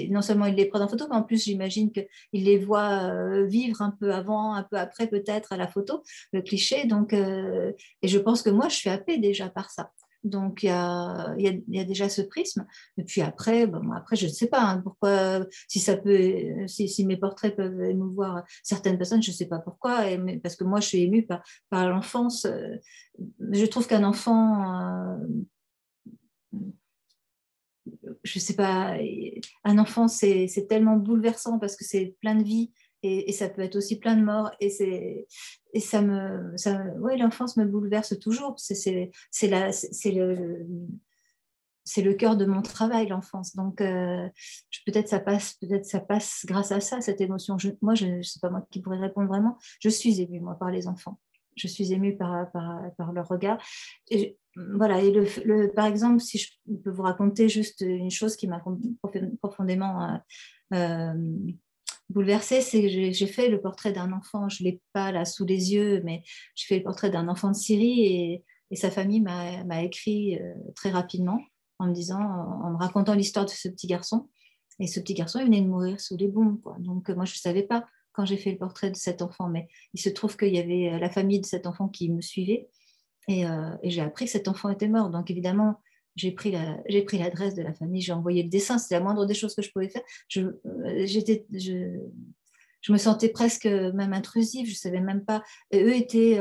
[0.09, 3.45] Non seulement ils les prennent en photo, mais en plus, j'imagine qu'ils les voient euh,
[3.45, 6.85] vivre un peu avant, un peu après, peut-être à la photo, le cliché.
[6.85, 9.91] Donc, et je pense que moi, je suis happée déjà par ça.
[10.23, 12.65] Donc, il y a, déjà ce prisme.
[12.97, 17.81] Et puis après, bon, après je ne sais pas hein, pourquoi, si, mes portraits peuvent
[17.81, 20.03] émouvoir certaines personnes, je ne sais pas pourquoi,
[20.43, 21.25] parce que moi, je suis émue
[21.69, 22.45] par, l'enfance.
[22.45, 22.75] Euh,
[23.51, 25.17] je trouve qu'un enfant, euh,
[28.23, 28.97] je sais pas,
[29.63, 32.71] un enfant, c'est tellement bouleversant parce que c'est plein de vie
[33.03, 35.25] et, ça peut être aussi plein de morts et
[35.73, 38.55] et ça me ça ouais l'enfance me bouleverse toujours.
[38.57, 39.09] C'est
[40.11, 40.67] le
[41.83, 43.55] c'est le cœur de mon travail l'enfance.
[43.55, 44.29] Donc euh,
[44.85, 47.57] peut-être ça passe peut-être ça passe grâce à ça cette émotion.
[47.81, 49.57] Moi je ne sais pas moi qui pourrais répondre vraiment.
[49.79, 51.19] Je suis émue moi par les enfants
[51.55, 53.57] je suis émue par, par, par leur regard
[54.09, 56.49] et voilà et le, par exemple si je
[56.83, 58.61] peux vous raconter juste une chose qui m'a
[59.41, 60.17] profondément euh,
[60.73, 61.13] euh,
[62.11, 65.45] bouleversée, c'est que j'ai fait le portrait d'un enfant, je ne l'ai pas là sous
[65.45, 66.23] les yeux, mais
[66.55, 70.91] j'ai fait le portrait d'un enfant de Syrie et, sa famille m'a écrit euh, très
[70.91, 71.41] rapidement
[71.77, 74.29] en me disant, en me racontant l'histoire de ce petit garçon.
[74.79, 76.61] Et ce petit garçon, il venait de mourir sous les bombes.
[76.79, 79.67] Donc moi, je ne savais pas quand j'ai fait le portrait de cet enfant, mais
[79.93, 82.69] il se trouve qu'il y avait euh, la famille de cet enfant qui me suivait.
[83.27, 85.09] Et, euh, et j'ai appris que cet enfant était mort.
[85.09, 85.79] Donc évidemment,
[86.15, 89.55] j'ai pris l'adresse de la famille, j'ai envoyé le dessin, c'est la moindre des choses
[89.55, 90.01] que je pouvais faire.
[90.27, 90.41] Je,
[90.85, 92.09] euh,
[92.89, 95.43] me sentais presque même intrusive, je savais même pas.
[95.69, 96.39] Et eux étaient,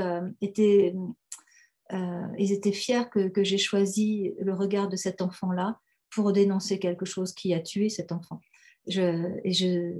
[1.93, 5.79] ils étaient fiers que, que j'ai choisi le regard de cet enfant-là
[6.11, 8.41] pour dénoncer quelque chose qui a tué cet enfant.
[8.87, 9.95] Je, et je,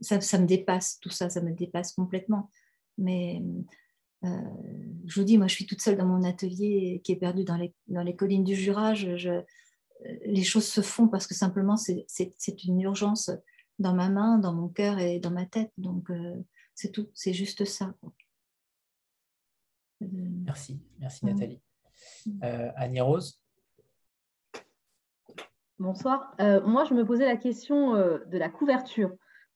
[0.00, 2.50] ça, ça, me dépasse, tout ça, ça me dépasse complètement.
[2.96, 3.42] Mais
[4.24, 4.28] euh,
[5.06, 7.56] je vous dis, moi, je suis toute seule dans mon atelier qui est perdu dans
[7.56, 8.94] les, dans les collines du Jura.
[8.94, 9.42] Je,
[10.24, 13.30] les choses se font parce que simplement, c'est une urgence
[13.78, 15.72] dans ma main, dans mon cœur et dans ma tête.
[15.78, 16.36] Donc, euh,
[16.74, 17.94] c'est tout, c'est juste ça.
[20.02, 20.06] Euh,
[20.44, 21.60] merci, merci Nathalie.
[22.40, 23.40] Annie Rose
[25.78, 26.34] Bonsoir.
[26.66, 29.10] moi, je me posais la question de la couverture.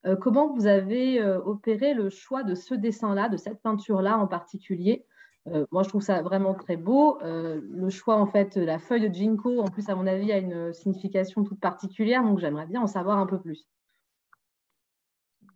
[0.04, 4.26] Euh, comment vous avez euh, opéré le choix de ce dessin-là, de cette peinture-là en
[4.26, 5.06] particulier?
[5.48, 7.18] Euh, Moi, je trouve ça vraiment très beau.
[7.22, 10.72] le choix, en fait, la feuille de Ginkgo, en plus, à mon avis, a une
[10.72, 13.66] signification toute particulière, donc j'aimerais bien en savoir un peu plus.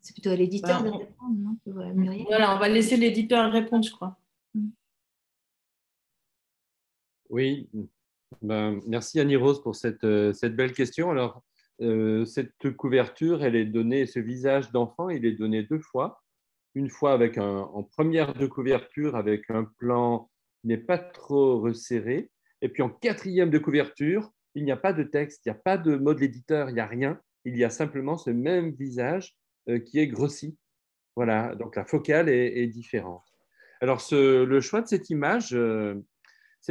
[0.00, 1.56] C'est plutôt à l'éditeur de répondre, non?
[2.28, 4.16] Voilà, on va laisser l'éditeur répondre, je crois.
[7.28, 7.68] Oui,
[8.42, 11.10] Ben, merci Annie Rose pour cette, cette belle question.
[11.10, 11.42] Alors,
[11.78, 16.22] cette couverture, elle est donnée, ce visage d'enfant, il est donné deux fois.
[16.74, 20.30] Une fois avec un, en première de couverture avec un plan
[20.60, 22.30] qui n'est pas trop resserré,
[22.62, 25.60] et puis en quatrième de couverture, il n'y a pas de texte, il n'y a
[25.60, 27.20] pas de mode l'éditeur, il n'y a rien.
[27.44, 29.36] Il y a simplement ce même visage
[29.86, 30.56] qui est grossi.
[31.14, 33.24] Voilà, donc la focale est, différente.
[33.80, 35.56] Alors, le choix de cette image,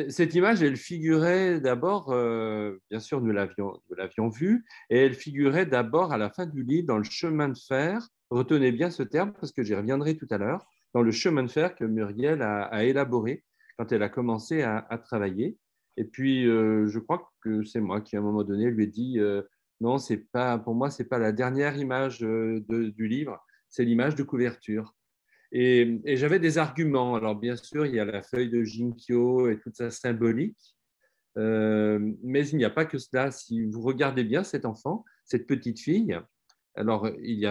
[0.10, 6.12] cette image, elle figurait d'abord, euh, bien sûr, nous l'avions, vue, et elle figurait d'abord
[6.12, 8.06] à la fin du livre dans le chemin de fer.
[8.30, 10.66] Retenez bien ce terme parce que j'y reviendrai tout à l'heure.
[10.94, 13.46] Dans le chemin de fer que Muriel a, élaboré
[13.78, 15.58] quand elle a commencé à, travailler.
[15.98, 18.88] Et puis, euh, je crois que c'est moi qui, à un moment donné, lui ai
[18.88, 19.44] dit euh,
[19.80, 19.98] non,
[20.34, 23.40] pas, pour moi, c'est pas la dernière image du livre,
[23.70, 24.94] c'est l'image de couverture.
[25.58, 27.16] Et, j'avais des arguments.
[27.16, 30.76] Alors, bien sûr, il y a la feuille de Jinkyo et toute sa symbolique,
[31.38, 33.32] euh, mais il n'y a pas que cela.
[33.32, 36.20] Si vous regardez bien cet enfant, cette petite fille,
[36.76, 37.46] alors il y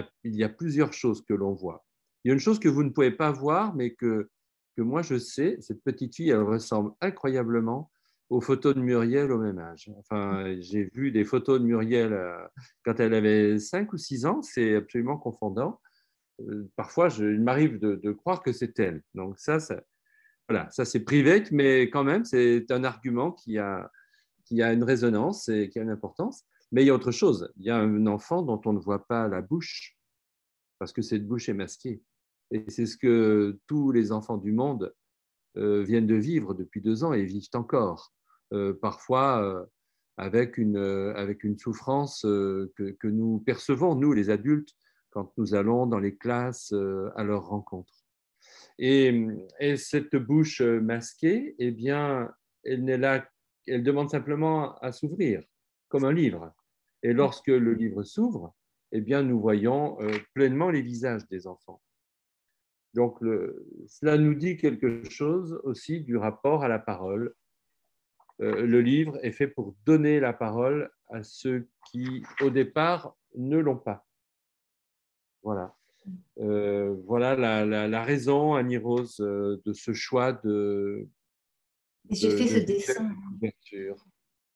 [0.45, 1.83] a, plusieurs choses que l'on voit.
[2.23, 4.29] Il y a une chose que vous ne pouvez pas voir, mais que,
[4.77, 7.91] que moi je sais, cette petite fille, elle ressemble incroyablement
[8.29, 9.91] aux photos de Muriel au même âge.
[9.97, 12.37] Enfin, j'ai vu des photos de Muriel euh,
[12.85, 15.81] quand elle avait 5 ou 6 ans, c'est absolument confondant.
[16.41, 19.03] Euh, parfois, il m'arrive de, croire que c'est elle.
[19.15, 19.59] Donc ça,
[20.49, 23.91] voilà, ça c'est privé, mais quand même, c'est un argument qui a,
[24.45, 26.45] qui a une résonance et qui a une importance.
[26.73, 27.53] Mais il y a autre chose.
[27.57, 29.97] Il y a un enfant dont on ne voit pas la bouche,
[30.79, 32.03] parce que cette bouche est masquée.
[32.51, 34.93] Et c'est ce que tous les enfants du monde
[35.57, 38.13] euh, viennent de vivre depuis deux ans et vivent encore.
[38.53, 39.67] Euh, parfois
[40.17, 44.75] avec, une, avec une souffrance que, nous percevons, nous les adultes,
[45.15, 47.95] quand nous allons dans les classes euh, à leur rencontre.
[48.79, 49.29] Et,
[49.77, 52.31] cette bouche masquée, eh bien,
[52.65, 55.43] elle demande simplement à s'ouvrir,
[55.89, 56.53] comme un livre.
[57.05, 58.55] Et lorsque le livre s'ouvre,
[58.91, 61.81] eh bien, nous voyons euh, pleinement les visages des enfants.
[62.95, 63.19] Donc,
[63.89, 67.35] cela nous dit quelque chose aussi du rapport à la parole.
[68.41, 73.59] Euh, le livre est fait pour donner la parole à ceux qui, au départ, ne
[73.59, 74.07] l'ont pas.
[75.45, 75.75] Voilà.
[76.41, 81.07] Euh, voilà la, raison, Annie Rose, euh, de ce choix de.
[82.11, 83.15] J'ai fait ce dessin.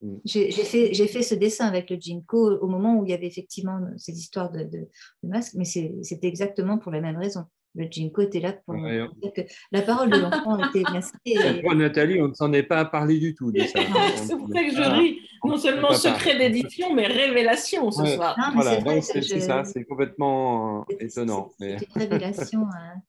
[0.00, 0.16] Mm.
[0.24, 3.80] J'ai fait, fait, ce dessin avec le Jinko au moment où il y avait effectivement
[3.96, 4.88] ces histoires de, de,
[5.22, 9.32] de masques, mais c'était exactement pour la même raison le Jinko était là pour dire
[9.34, 9.42] que
[9.72, 11.62] la parole de l'enfant était masquée.
[11.62, 13.78] Moi, Nathalie, on ne s'en est pas parlé du tout de ça.
[14.16, 15.20] c'est pour ça que je ris.
[15.44, 18.36] Non seulement secret d'édition, mais révélation ce soir.
[18.54, 21.50] voilà, c'est ça, c'est complètement étonnant.
[21.58, 22.62] C'est une révélation.
[22.62, 23.02] Hein.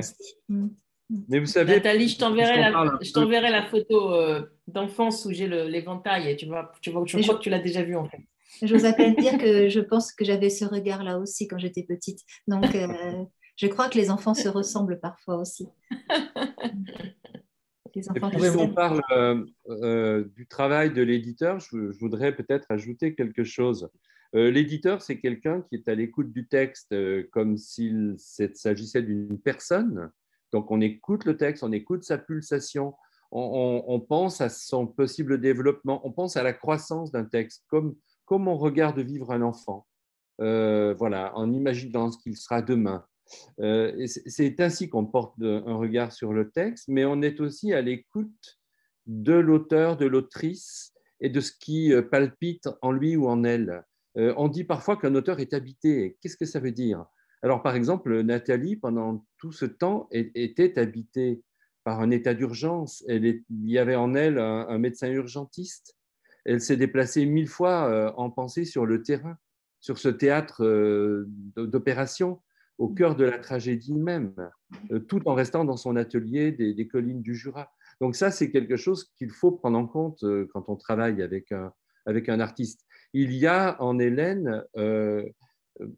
[0.48, 0.68] Mm.
[1.28, 1.74] Mais vous savez.
[1.74, 6.90] Nathalie, je t'enverrai la, la, photo euh, d'enfance où j'ai l'éventail et tu vois, tu
[6.90, 8.20] vois je crois que tu l'as déjà vu en fait.
[8.62, 12.20] J'ose à peine dire que je pense que j'avais ce regard-là aussi quand j'étais petite.
[12.46, 13.24] Donc, euh,
[13.56, 15.68] je crois que les enfants se ressemblent parfois aussi.
[17.94, 23.14] Les enfants Et on parle euh, euh, du travail de l'éditeur, je, voudrais peut-être ajouter
[23.14, 23.90] quelque chose.
[24.34, 26.94] Euh, l'éditeur, c'est quelqu'un qui est à l'écoute du texte
[27.30, 30.10] comme s'il s'agissait d'une personne.
[30.52, 32.94] Donc, on écoute le texte, on écoute sa pulsation,
[33.30, 37.94] on, pense à son possible développement, on pense à la croissance d'un texte, comme,
[38.26, 39.86] comme on regarde vivre un enfant.
[40.38, 43.04] voilà, en imaginant ce qu'il sera demain.
[43.60, 47.80] Euh, c'est ainsi qu'on porte un regard sur le texte, mais on est aussi à
[47.80, 48.58] l'écoute
[49.06, 53.84] de l'auteur, de l'autrice et de ce qui euh, palpite en lui ou en elle.
[54.16, 56.16] Euh, on dit parfois qu'un auteur est habité.
[56.20, 57.04] Qu'est-ce que ça veut dire?
[57.42, 61.42] Alors, par exemple, Nathalie, pendant tout ce temps, était habitée
[61.82, 63.04] par un état d'urgence.
[63.08, 65.96] Il y avait en elle un, médecin urgentiste.
[66.44, 69.36] Elle s'est déplacée mille fois en pensée sur le terrain,
[69.80, 70.64] sur ce théâtre
[71.56, 72.40] d'opération
[72.78, 74.34] au cœur de la tragédie même,
[74.90, 77.72] euh, tout en restant dans son atelier des, collines du Jura.
[78.00, 81.52] Donc ça, c'est quelque chose qu'il faut prendre en compte euh, quand on travaille avec
[81.52, 81.72] un,
[82.06, 82.84] avec un artiste.
[83.12, 85.24] Il y a en Hélène euh,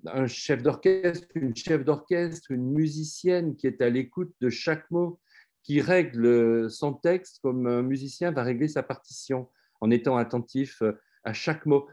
[0.06, 5.20] un chef d'orchestre, une chef d'orchestre, une musicienne qui est à l'écoute de chaque mot,
[5.62, 9.48] qui règle son texte comme un musicien va régler sa partition,
[9.80, 10.82] en étant attentif
[11.24, 11.88] à chaque mot,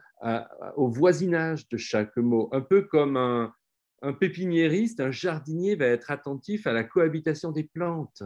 [0.75, 3.53] au voisinage de chaque mot, un peu comme un,
[4.01, 8.23] un pépiniériste, un jardinier va être attentif à la cohabitation des plantes.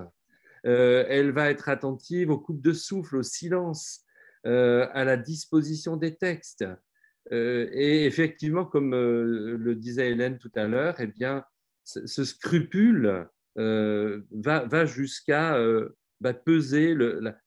[0.66, 4.04] Euh, elle va être attentive aux coupes de souffle, au silence,
[4.48, 6.66] euh, à la disposition des textes.
[7.32, 11.44] Euh, et effectivement, comme le disait Hélène tout à l'heure, eh bien,
[11.84, 15.60] ce, scrupule va, jusqu'à
[16.22, 16.96] bah, peser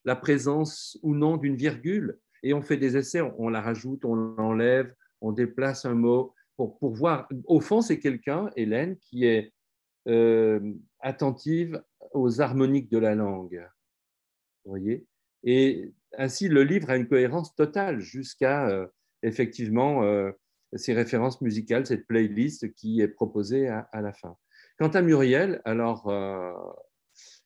[0.05, 2.19] la, présence ou non d'une virgule.
[2.43, 6.35] Et on fait des essais, on, la rajoute, on l'enlève, on déplace un mot
[6.67, 7.29] pour, voir.
[7.45, 9.53] Au fond, c'est quelqu'un, Hélène, qui est
[10.09, 11.83] euh, attentive
[12.13, 13.65] aux harmoniques de la langue.
[14.65, 15.07] Vous voyez?
[15.45, 18.87] Et ainsi, le livre a une cohérence totale jusqu'à euh,
[19.23, 20.33] effectivement euh,
[20.75, 24.37] ces références musicales, cette playlist qui est proposée à, la fin.
[24.79, 26.13] Quant à Muriel, alors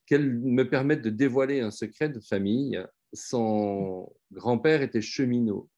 [0.06, 2.82] qu'elle me permette de dévoiler un secret de famille,
[3.12, 5.70] son grand-père était cheminot.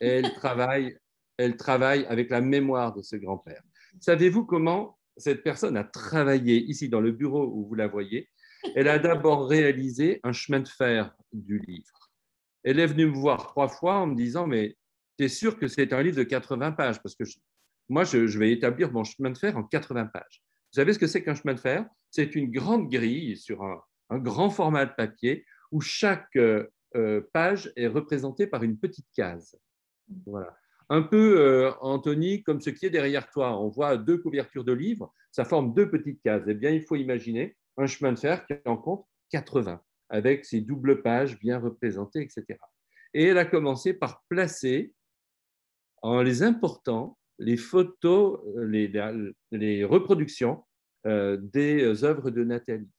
[0.00, 0.96] elle travaille,
[1.38, 3.62] elle travaille avec la mémoire de ce grand-père.
[4.00, 8.28] Savez-vous comment cette personne a travaillé ici dans le bureau où vous la voyez?
[8.74, 12.10] Elle a d'abord réalisé un chemin de fer du livre.
[12.64, 14.76] Elle est venue me voir trois fois en me disant Mais
[15.16, 17.00] tu es sûr que c'est un livre de 80 pages?
[17.00, 17.24] Parce que
[17.88, 20.42] moi, je, vais établir mon chemin de fer en 80 pages.
[20.72, 21.86] Vous savez ce que c'est qu'un chemin de fer?
[22.10, 26.66] C'est une grande grille sur un, un, grand format de papier où chaque euh,
[26.96, 29.56] euh, page est représentée par une petite case.
[30.26, 30.56] Voilà.
[30.90, 33.58] Un peu, euh, Anthony, comme ce qui est derrière toi.
[33.58, 36.44] On voit deux couvertures de livres, ça forme deux petites cases.
[36.46, 40.60] Eh bien, il faut imaginer un chemin de fer qui en compte 80, avec ses
[40.60, 42.58] doubles pages bien représentées, etc.
[43.12, 44.94] Et elle a commencé par placer,
[46.00, 50.64] en les important, les photos, les, reproductions
[51.06, 52.90] euh, des œuvres de Nathalie.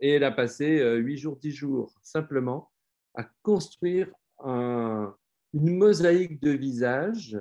[0.00, 2.70] Et elle a passé euh, huit jours, dix jours, simplement,
[3.14, 5.14] à construire un,
[5.56, 7.38] une mosaïque de visages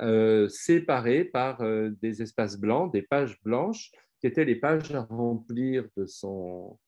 [0.00, 5.02] euh, séparés par euh, des espaces blancs, des pages blanches, qui étaient les pages à
[5.02, 6.78] remplir de son,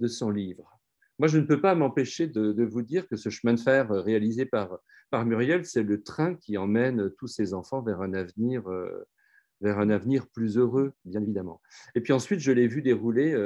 [0.00, 0.80] de son livre.
[1.18, 4.00] Moi, je ne peux pas m'empêcher de, vous dire que ce chemin de fer euh,
[4.00, 4.78] réalisé par,
[5.10, 8.62] par Muriel, c'est le train qui emmène tous ces enfants vers un avenir,
[9.60, 11.60] vers un avenir plus heureux, bien évidemment.
[11.94, 13.36] Et puis ensuite, je l'ai vu dérouler,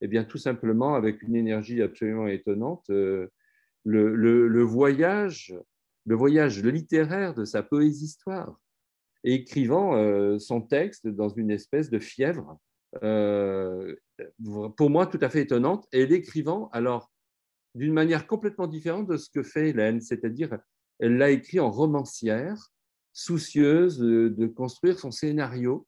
[0.00, 2.88] eh bien, tout simplement avec une énergie absolument étonnante.
[2.88, 3.30] Le,
[3.84, 5.54] le, voyage
[6.06, 8.58] le voyage littéraire de sa poésie-histoire,
[9.24, 12.58] écrivant euh, son texte dans une espèce de fièvre,
[13.02, 13.94] euh,
[14.76, 17.10] pour moi tout à fait étonnante, et l'écrivant alors
[17.74, 20.58] d'une manière complètement différente de ce que fait Hélène, c'est-à-dire
[20.98, 22.70] elle l'a écrit en romancière,
[23.12, 25.86] soucieuse de, construire son scénario,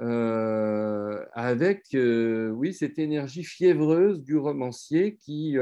[0.00, 5.56] euh, avec oui cette énergie fiévreuse du romancier qui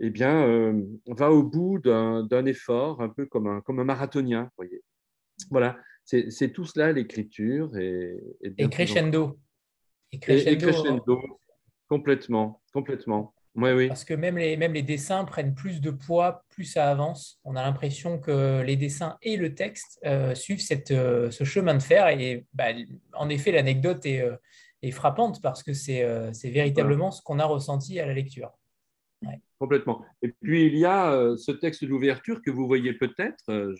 [0.00, 4.50] eh bien, euh, va au bout d'un effort, un peu comme un, comme un marathonien.
[4.56, 4.82] Voyez.
[5.50, 7.76] Voilà, c'est tout cela l'écriture.
[7.76, 9.38] Et, et, crescendo.
[10.12, 11.20] Et crescendo.
[11.88, 13.34] complètement, complètement.
[13.54, 13.88] Oui, oui.
[13.88, 17.40] Parce que même les, même les dessins prennent plus de poids, plus ça avance.
[17.44, 21.74] On a l'impression que les dessins et le texte euh, suivent cette, euh, ce chemin
[21.74, 22.08] de fer.
[22.08, 22.66] Et bah,
[23.14, 24.22] en effet, l'anecdote est,
[24.82, 26.04] est, frappante parce que c'est
[26.44, 28.52] véritablement ce qu'on a ressenti à la lecture.
[29.58, 30.04] Complètement.
[30.22, 33.74] Et puis, il y a euh, ce texte d'ouverture que vous voyez peut-être, euh,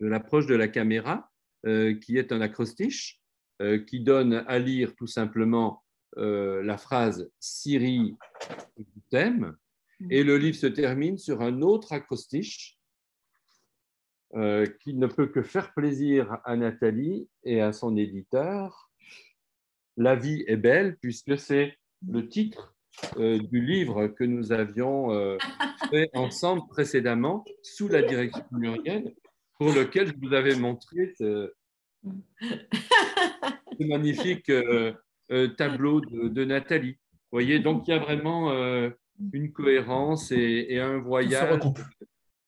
[0.00, 1.30] de l'approche de la caméra,
[1.66, 3.18] euh, qui est un acrostiche,
[3.86, 5.84] qui donne à lire tout simplement
[6.16, 8.16] la phrase Syrie
[9.08, 9.56] thème.
[10.10, 12.76] Et le livre se termine sur un autre acrostiche
[14.32, 18.90] qui ne peut que faire plaisir à Nathalie et à son éditeur.
[19.96, 22.71] La vie est belle, puisque c'est le titre
[23.16, 25.38] euh, du livre que nous avions euh,
[25.90, 29.14] fait ensemble précédemment sous la direction Muriel,
[29.58, 31.52] pour lequel je vous avais montré ce,
[33.80, 34.94] magnifique euh,
[35.56, 36.98] tableau de, Nathalie.
[37.12, 38.52] Vous voyez, donc il y a vraiment
[39.32, 41.60] une cohérence et, un voyage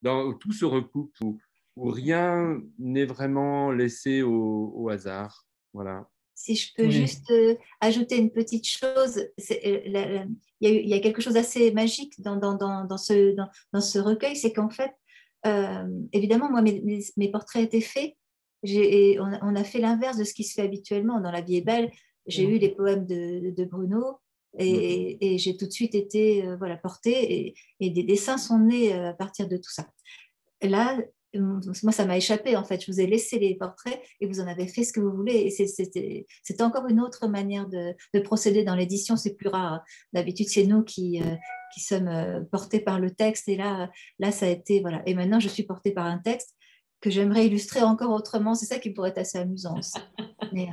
[0.03, 1.39] dans, où tout se recoupe, où,
[1.77, 5.47] rien n'est vraiment laissé au, au hasard.
[5.73, 6.09] Voilà.
[6.35, 10.24] Si je peux juste euh, ajouter une petite chose, euh,
[10.61, 13.36] il, y a, quelque chose d'assez magique dans, dans, dans, ce,
[13.73, 14.90] dans, ce recueil, c'est qu'en fait,
[15.47, 16.82] euh, évidemment, moi, mes,
[17.16, 18.15] mes, portraits étaient faits.
[18.65, 21.20] On, on, a fait l'inverse de ce qui se fait habituellement.
[21.20, 21.90] Dans La vie est belle,
[22.27, 24.19] j'ai eu les poèmes de, de Bruno
[24.59, 28.93] et, et j'ai tout de suite été voilà, portée et, et, des dessins sont nés
[28.93, 29.86] à partir de tout ça.
[30.62, 30.98] Là,
[31.40, 32.85] moi, ça m'a échappé en fait.
[32.85, 35.35] Je vous ai laissé les portraits et vous en avez fait ce que vous voulez.
[35.35, 39.16] Et c'était encore une autre manière de, procéder dans l'édition.
[39.16, 39.82] C'est plus rare.
[40.12, 41.35] D'habitude, c'est nous qui, euh,
[41.74, 43.48] qui sommes euh, portés par le texte.
[43.48, 45.02] Et là, là, ça a été voilà.
[45.06, 46.55] Et maintenant, je suis portée par un texte
[47.01, 48.55] que j'aimerais illustrer encore autrement.
[48.55, 49.78] C'est ça qui pourrait être assez amusant.
[50.52, 50.69] Mais,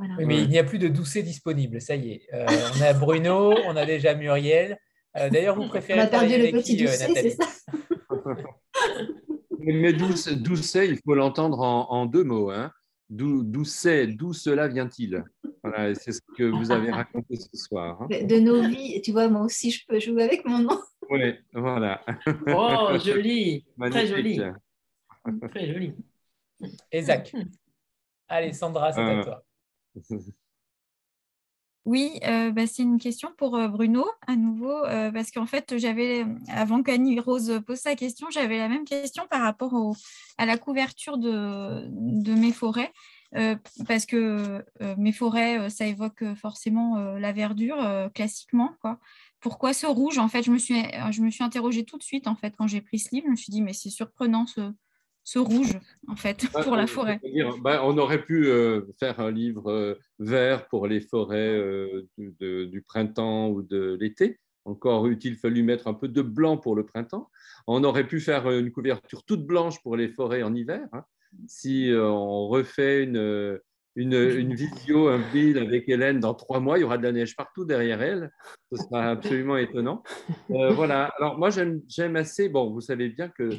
[0.00, 1.80] euh, mais il n'y a plus de doucet disponible.
[1.80, 2.22] Ça y est.
[2.32, 4.78] on a Bruno, on a déjà Muriel.
[5.14, 6.00] D'ailleurs, vous préférez.
[6.00, 7.46] On a perdu le petit doucet, c'est ça?
[9.62, 12.50] Mais Doucet, il faut l'entendre en, deux mots.
[12.50, 12.72] Hein.
[13.08, 15.24] Doucet, d'où cela vient-il?
[15.94, 18.02] C'est ce que vous avez raconté ce soir.
[18.02, 18.08] Hein.
[18.08, 20.80] De nos vies, tu vois, moi aussi, je peux jouer avec mon nom.
[21.10, 22.00] Oui, voilà.
[22.46, 24.40] Oh, joli, très joli.
[25.50, 25.94] Très joli.
[26.92, 27.34] Et Zach
[28.28, 29.24] Allez, Sandra, c'est à euh.
[29.24, 29.44] toi.
[31.86, 34.82] Oui, bah, c'est une question pour Bruno à nouveau,
[35.12, 39.40] parce qu'en fait, j'avais, avant qu'Annie Rose pose sa question, j'avais la même question par
[39.40, 39.96] rapport
[40.36, 42.92] à la couverture de, mes forêts.
[43.88, 44.62] parce que
[44.98, 48.74] mes forêts, ça évoque forcément la verdure classiquement.
[48.82, 49.00] Quoi.
[49.40, 52.54] Pourquoi ce rouge En fait, je me, suis, je interrogée tout de suite en fait,
[52.56, 53.26] quand j'ai pris ce livre.
[53.26, 54.70] Je me suis dit, mais c'est surprenant ce,
[55.30, 55.78] ce rouge,
[56.08, 57.20] en fait, pour la forêt
[57.62, 62.82] bah, On aurait pu euh, faire un livre euh, vert pour les forêts euh, du,
[62.82, 64.40] printemps ou de l'été.
[64.64, 67.30] Encore eût-il fallu mettre un peu de blanc pour le printemps.
[67.68, 70.88] On aurait pu faire une couverture toute blanche pour les forêts en hiver.
[70.92, 71.04] Hein.
[71.46, 73.60] Si on refait une,
[73.96, 77.12] une, une, vidéo, un build avec Hélène dans trois mois, il y aura de la
[77.12, 78.30] neige partout derrière elle.
[78.72, 80.02] Ce sera absolument étonnant.
[80.50, 81.12] Euh, voilà.
[81.18, 82.48] Alors moi, j'aime assez.
[82.48, 83.50] Bon, vous savez bien que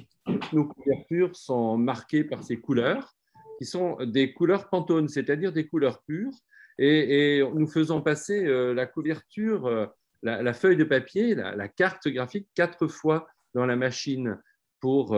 [0.53, 3.13] nos couvertures sont marquées par ces couleurs,
[3.59, 6.33] qui sont des couleurs pantones, c'est-à-dire des couleurs pures.
[6.77, 9.85] Et, nous faisons passer euh, la couverture, euh,
[10.23, 14.39] la, feuille de papier, la, la, carte graphique quatre fois dans la machine
[14.81, 15.11] pour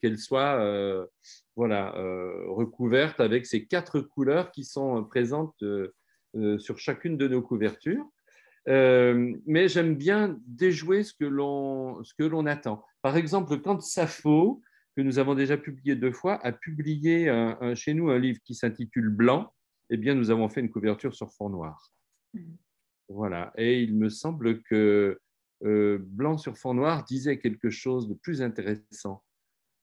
[0.00, 1.08] qu'elle soit
[1.58, 5.92] voilà, euh, recouverte avec ces quatre couleurs qui sont présentes euh,
[6.36, 8.06] euh, sur chacune de nos couvertures.
[8.64, 12.84] mais j'aime bien déjouer ce que l'on attend.
[13.02, 14.62] Par exemple, quand Sappho,
[14.96, 17.26] que nous avons déjà publié deux fois, a publié
[17.74, 19.52] chez nous un livre qui s'intitule Blanc,
[19.90, 21.90] eh bien, nous avons fait une couverture sur fond noir.
[22.34, 22.40] Mmh.
[23.08, 23.52] Voilà.
[23.56, 25.18] Et il me semble que
[25.62, 29.22] Blanc sur fond noir disait quelque chose de plus intéressant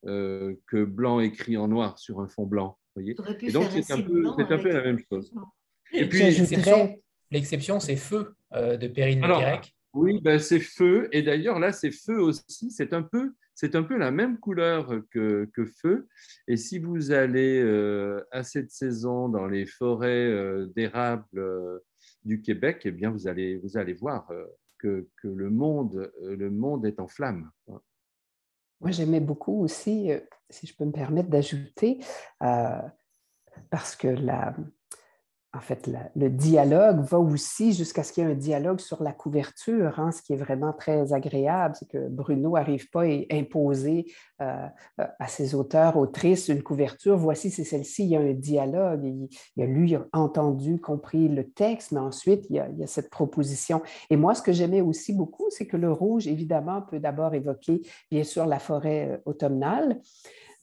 [0.07, 2.77] euh, que blanc écrit en noir sur un fond blanc.
[2.95, 5.33] Voyez et donc, c'est un, peu, un peu la même chose.
[5.91, 6.21] Et puis,
[7.31, 9.73] l'exception, c'est Feu euh, de Perrine Pérec.
[9.93, 11.09] Oui, ben, c'est Feu.
[11.11, 12.69] Et d'ailleurs, là, c'est Feu aussi.
[12.69, 16.09] C'est un peu c'est un peu la même couleur que, que feu.
[16.45, 20.29] Et si vous allez euh, à cette saison dans les forêts
[20.75, 21.81] d'érable
[22.25, 24.29] du Québec, eh bien, vous allez, vous allez voir
[24.85, 27.51] que, le, monde, le monde est en flammes.
[28.81, 32.03] Moi, j'aimais beaucoup aussi, euh, si je peux me permettre d'ajouter,
[32.43, 32.81] euh,
[33.69, 34.55] parce que la,
[35.55, 39.13] en fait, le dialogue va aussi jusqu'à ce qu'il y ait un dialogue sur la
[39.13, 39.99] couverture.
[39.99, 44.11] Hein, ce qui est vraiment très agréable, c'est que Bruno n'arrive pas à imposer
[44.41, 44.67] euh,
[44.97, 47.15] à ses auteurs, autrices, une couverture.
[47.17, 49.05] Voici, c'est celle-ci, il y a un dialogue.
[49.55, 52.87] Il, a lu, entendu, compris le texte, mais ensuite, il y, a, il y a
[52.87, 53.81] cette proposition.
[54.09, 57.81] Et moi, ce que j'aimais aussi beaucoup, c'est que le rouge, évidemment, peut d'abord évoquer,
[58.11, 60.01] bien sûr, la forêt euh, automnale,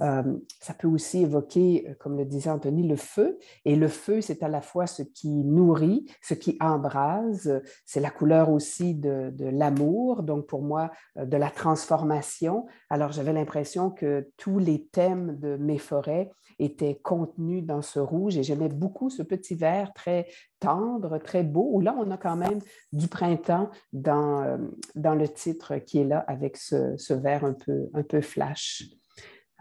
[0.02, 0.22] euh,
[0.60, 3.38] ça peut aussi évoquer, euh, comme le disait Anthony, le feu.
[3.64, 7.62] Et le feu, c'est à la fois ce qui nourrit, ce qui embrase.
[7.86, 12.66] C'est la couleur aussi de, l'amour, donc pour moi, euh, de la transformation.
[12.90, 18.36] Alors j'avais l'impression que tous les thèmes de mes forêts étaient contenus dans ce rouge
[18.36, 20.26] et j'aimais beaucoup ce petit vert très
[20.60, 22.60] tendre, très beau, où là, on a quand même
[22.92, 24.58] du printemps dans,
[24.94, 28.84] le titre qui est là avec ce, ce vert un peu, un peu flash.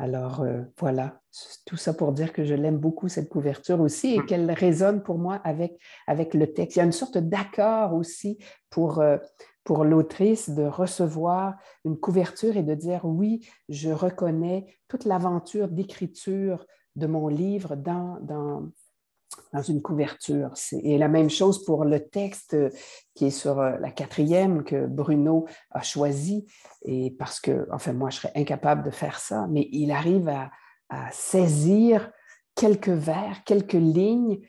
[0.02, 1.22] Alors euh, voilà,
[1.68, 4.26] tout ça pour dire que je l'aime beaucoup, cette couverture aussi, et hum.
[4.26, 6.76] qu'elle résonne pour moi avec, avec le texte.
[6.76, 8.40] Il y a une sorte d'accord aussi
[8.72, 9.20] pour, euh,
[9.64, 11.56] pour l'autrice de recevoir
[11.86, 16.66] une couverture et de dire oui, je reconnais toute l'aventure d'écriture
[16.96, 18.72] de mon livre dans, dans,
[19.54, 20.54] dans une couverture.
[20.84, 22.56] Et la même chose pour le texte
[23.14, 26.46] qui est sur euh, la quatrième que Bruno a choisi.
[26.84, 30.52] Et parce que, enfin, moi, je serais incapable de faire ça, mais il arrive à,
[31.14, 32.12] saisir
[32.54, 34.40] quelques vers, quelques lignes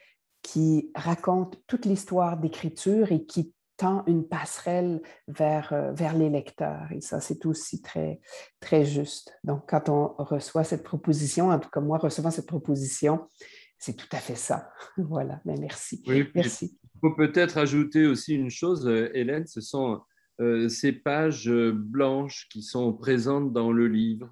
[0.42, 6.90] qui racontent toute l'histoire d'écriture et qui tend une passerelle vers, euh, vers les lecteurs.
[6.90, 8.20] Et ça, c'est aussi très,
[8.58, 9.38] très juste.
[9.44, 13.28] Donc, quand on reçoit cette proposition, en tout cas moi, recevant cette proposition,
[13.82, 14.72] c'est tout à fait ça.
[14.96, 16.04] voilà, mais merci.
[16.36, 16.78] merci.
[16.94, 20.00] Il faut peut-être ajouter aussi une chose, euh, Hélène, ce sont
[20.40, 24.30] euh, ces pages euh, blanches qui sont présentes dans le livre.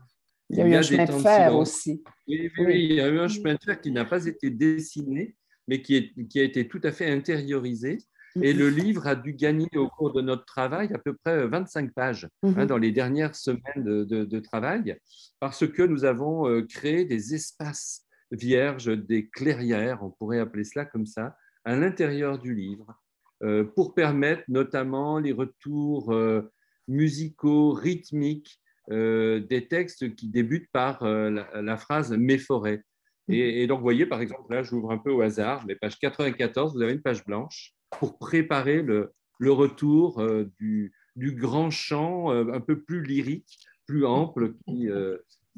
[0.50, 2.02] Il y a eu un chemin de fer aussi.
[2.28, 5.34] Oui, oui, il y a eu un chemin de fer qui n'a pas été dessiné,
[5.66, 7.98] mais qui, est, qui a été tout à fait intériorisé.
[8.40, 11.92] Et le livre a dû gagner au cours de notre travail à peu près 25
[11.92, 12.66] pages hein, mhm.
[12.66, 14.96] dans les dernières semaines de, de, travail,
[15.40, 21.06] parce que nous avons créé des espaces vierge, des clairières, on pourrait appeler cela comme
[21.06, 22.94] ça, à l'intérieur du livre,
[23.42, 26.52] euh, pour permettre notamment les retours euh,
[26.88, 32.82] musicaux, rythmiques euh, des textes qui débutent par la, phrase Mes forêts.
[33.28, 36.74] Et, donc, vous voyez, par exemple, là, j'ouvre un peu au hasard, mais page 94,
[36.74, 40.20] vous avez une page blanche pour préparer le, le retour
[40.58, 44.88] du, du grand chant un peu plus lyrique, plus ample, qui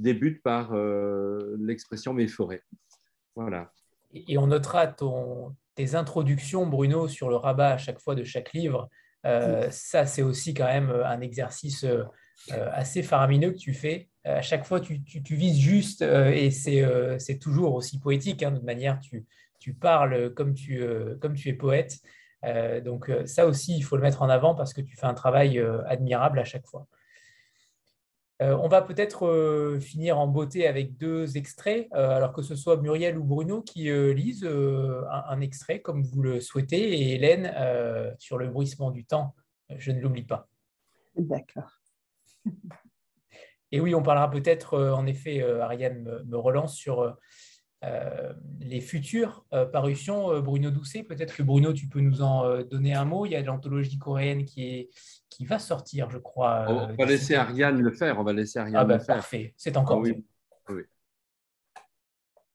[0.02, 0.74] débute par
[1.58, 2.62] l'expression mes forêts.
[3.34, 3.72] Voilà.
[4.14, 8.52] Et on notera ton, tes introductions, Bruno, sur le rabat à chaque fois de chaque
[8.52, 8.88] livre.
[9.24, 11.86] ça, c'est aussi quand même un exercice
[12.50, 14.08] assez faramineux que tu fais.
[14.24, 15.00] À chaque fois, tu,
[15.30, 18.42] vises juste et c'est toujours aussi poétique.
[18.42, 21.98] Hein, de toute manière, tu, parles comme tu es poète.
[22.84, 25.62] donc ça aussi, il faut le mettre en avant parce que tu fais un travail
[25.86, 26.86] admirable à chaque fois.
[28.42, 32.56] Euh, on va peut-être euh, finir en beauté avec deux extraits, euh, alors que ce
[32.56, 37.52] soit Muriel ou Bruno qui lisent un, extrait comme vous le souhaitez, et Hélène
[38.18, 39.34] sur le bruissement du temps,
[39.76, 40.48] je ne l'oublie pas.
[41.16, 41.70] D'accord.
[43.70, 47.16] Et oui, on parlera peut-être, en effet, Ariane me relance sur
[47.84, 52.62] euh, les futures euh, parutions, euh, Bruno Doucet, peut-être que Bruno, tu peux nous en
[52.62, 53.26] donner un mot.
[53.26, 54.90] Il y a l'anthologie coréenne qui, est,
[55.28, 56.66] qui va sortir, je crois.
[56.68, 58.20] On va laisser Ariane le faire.
[58.20, 59.16] On va laisser Ariane ah bah, le faire.
[59.16, 60.24] Parfait, c'est encore ah oui.
[60.68, 60.82] oui.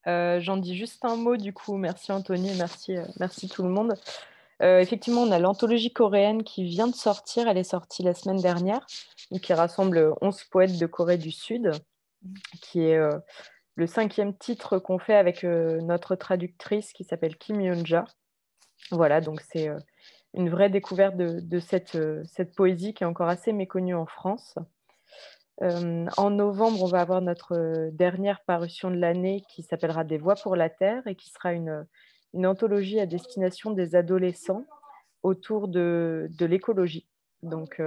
[0.05, 1.75] J'en dis juste un mot du coup.
[1.75, 3.95] Merci Anthony, merci, merci tout le monde.
[4.61, 7.49] effectivement, on a l'anthologie coréenne qui vient de sortir.
[7.49, 8.85] Elle est sortie la semaine dernière,
[9.41, 11.71] qui rassemble 11 poètes de Corée du Sud,
[12.61, 12.97] qui est
[13.77, 18.05] le cinquième titre qu'on fait avec euh, notre traductrice qui s'appelle Kim Yonja.
[18.91, 19.77] Voilà, donc c'est euh,
[20.33, 24.55] une vraie découverte de, cette, euh, cette, poésie qui est encore assez méconnue en France.
[25.61, 30.55] en novembre, on va avoir notre dernière parution de l'année qui s'appellera Des voix pour
[30.55, 31.85] la Terre et qui sera une,
[32.33, 34.65] une anthologie à destination des adolescents
[35.21, 37.07] autour de, de l'écologie.
[37.43, 37.79] Donc,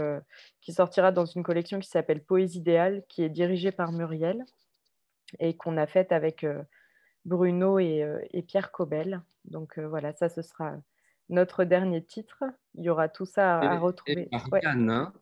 [0.61, 4.45] qui sortira dans une collection qui s'appelle Poésie idéale, qui est dirigée par Muriel
[5.39, 6.63] et qu'on a faite avec euh,
[7.25, 9.23] Bruno euh, et, Pierre Cobel.
[9.45, 10.77] Donc euh, voilà, ça, ce sera
[11.29, 12.43] notre dernier titre.
[12.75, 14.29] Il y aura tout ça à, retrouver.
[14.33, 15.13] Hein.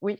[0.00, 0.18] oui.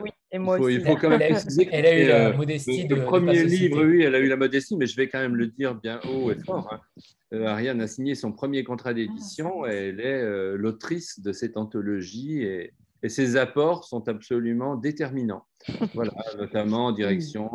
[0.00, 0.74] Oui, et moi aussi.
[0.74, 1.22] Il faut quand même
[1.70, 2.88] elle a eu la modestie.
[2.88, 5.46] Le, premier livre, oui, elle a eu la modestie, mais je vais quand même le
[5.46, 6.68] dire bien haut et fort.
[6.72, 7.44] Hein.
[7.44, 12.74] Ariane a signé son premier contrat d'édition et elle est l'autrice de cette anthologie et,
[13.04, 15.46] et, ses apports sont absolument déterminants.
[15.94, 17.48] Voilà, notamment en direction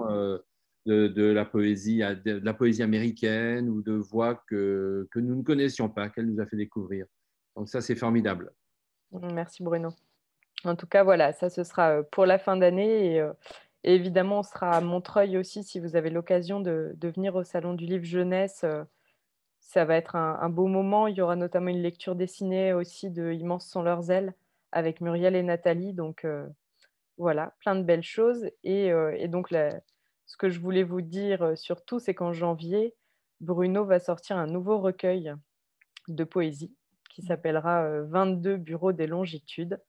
[0.85, 5.89] de, la poésie, de la poésie américaine ou de voix que, que nous ne connaissions
[5.89, 7.05] pas, qu'elle nous a fait découvrir.
[7.55, 8.51] Donc ça, c'est formidable.
[9.11, 9.89] Merci Bruno.
[10.63, 13.13] En tout cas, voilà, ça ce sera euh, pour la fin d'année.
[13.13, 13.33] Et, euh,
[13.83, 17.73] évidemment, on sera à Montreuil aussi si vous avez l'occasion de, de, venir au Salon
[17.73, 18.61] du Livre Jeunesse.
[18.63, 18.83] Euh,
[19.59, 21.07] ça va être un, beau moment.
[21.07, 24.33] Il y aura notamment une lecture dessinée aussi de Immenses sont leurs ailes
[24.71, 25.93] avec Muriel et Nathalie.
[25.93, 26.25] Donc
[27.17, 28.49] voilà, plein de belles choses.
[28.63, 29.79] Et, et donc la,
[30.31, 32.95] ce que je voulais vous dire euh, surtout, c'est qu'en janvier,
[33.41, 35.33] Bruno va sortir un nouveau recueil
[36.07, 36.73] de poésie
[37.09, 37.25] qui mmh.
[37.25, 39.81] s'appellera 22 euh, bureaux des longitudes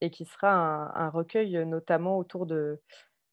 [0.00, 0.50] et qui sera
[0.98, 2.80] un, recueil euh, notamment autour de,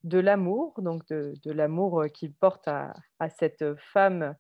[0.04, 2.94] de l'amour, donc de, l'amour qu'il porte à,
[3.38, 4.36] cette femme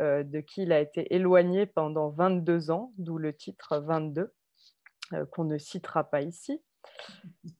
[0.00, 4.34] de qui il a été éloigné pendant 22 ans, d'où le titre 22,
[5.30, 6.60] qu'on ne citera pas ici.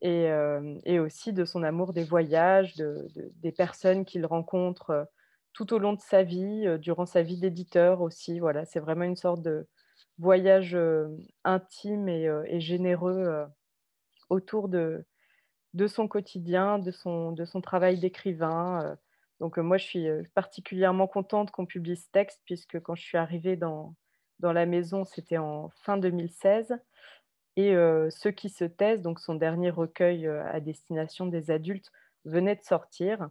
[0.04, 5.04] Euh, et, aussi de son amour des voyages, des personnes qu'il rencontre euh,
[5.52, 8.40] tout au long de sa vie, euh, durant sa vie d'éditeur aussi.
[8.40, 9.66] Voilà, c'est vraiment une sorte de
[10.18, 10.76] voyage
[11.42, 13.46] intime et, généreux
[14.30, 15.04] autour de,
[15.88, 18.96] son quotidien, de son, travail d'écrivain.
[19.40, 23.56] Donc moi, je suis particulièrement contente qu'on publie ce texte, puisque quand je suis arrivée
[23.56, 23.96] dans
[24.40, 26.76] la maison, c'était en fin 2016.
[27.56, 27.74] Et
[28.10, 31.90] Ceux qui se taisent, donc son dernier recueil à destination des adultes,
[32.24, 33.28] venait de sortir.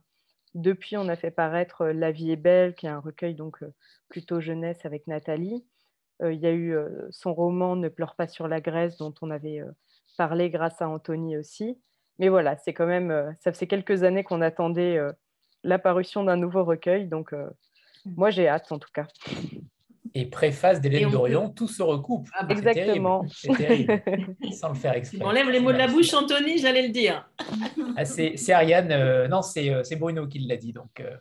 [0.53, 3.59] Depuis, on a fait paraître La vie est belle, qui est un recueil donc
[4.07, 5.65] plutôt jeunesse avec Nathalie.
[6.21, 6.75] il y a eu
[7.11, 9.61] son roman Ne pleure pas sur la Grèce, dont on avait
[10.17, 11.77] parlé grâce à Anthony aussi.
[12.19, 14.99] Mais voilà, c'est quand même, ça fait quelques années qu'on attendait
[15.63, 18.13] l'apparition d'un nouveau recueil, donc mmh.
[18.15, 19.07] moi j'ai hâte en tout cas
[20.15, 22.27] et préface d'Hélène Dorion, tout se recoupe.
[22.34, 23.26] Ah bah, Exactement.
[23.34, 24.02] C'est terrible,
[24.52, 25.19] sans le faire exprès.
[25.22, 27.30] On enlève les mots de la bouche, Anthony, j'allais le dire.
[27.98, 31.18] Ah, c'est Ariane, euh, non, euh, c'est Bruno qui l'a dit, donc euh,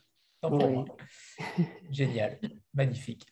[1.91, 2.39] Génial,
[2.75, 3.27] magnifique.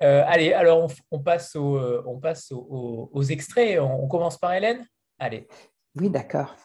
[0.00, 3.78] allez, alors on, passe, au, on passe aux, extraits.
[3.78, 4.86] On, commence par Hélène?
[5.18, 5.46] Allez.
[5.94, 6.56] Oui, d'accord.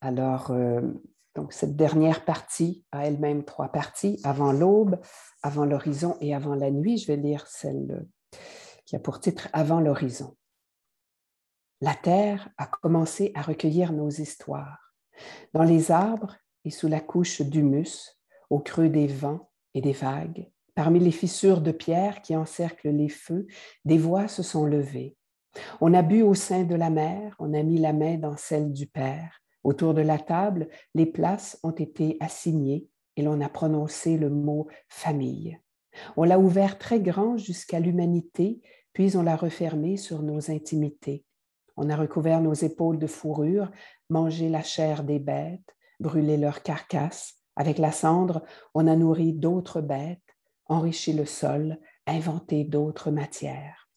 [0.00, 0.50] Alors,
[1.34, 4.98] donc, cette dernière partie a elle-même trois parties, avant l'aube,
[5.42, 6.98] avant l'horizon et avant la nuit.
[6.98, 8.06] Je vais lire celle
[8.84, 10.36] qui a pour titre Avant l'horizon.
[11.80, 14.94] La terre a commencé à recueillir nos histoires.
[15.52, 18.18] Dans les arbres et sous la couche d'humus,
[18.50, 23.08] au creux des vents et des vagues, parmi les fissures de pierre qui encerclent les
[23.08, 23.46] feux,
[23.84, 25.16] des voix se sont levées.
[25.80, 28.72] On a bu au sein de la mère, on a mis la main dans celle
[28.72, 29.40] du Père.
[29.64, 34.68] Autour de la table, les places ont été assignées et l'on a prononcé le mot
[34.88, 35.58] famille.
[36.16, 38.60] On l'a ouvert très grand jusqu'à l'humanité,
[38.92, 41.24] puis on l'a refermé sur nos intimités.
[41.76, 43.70] On a recouvert nos épaules de fourrure,
[44.08, 47.34] mangé la chair des bêtes, brûlé leurs carcasses.
[47.56, 48.44] Avec la cendre,
[48.74, 50.36] on a nourri d'autres bêtes,
[50.66, 53.87] enrichi le sol, inventé d'autres matières.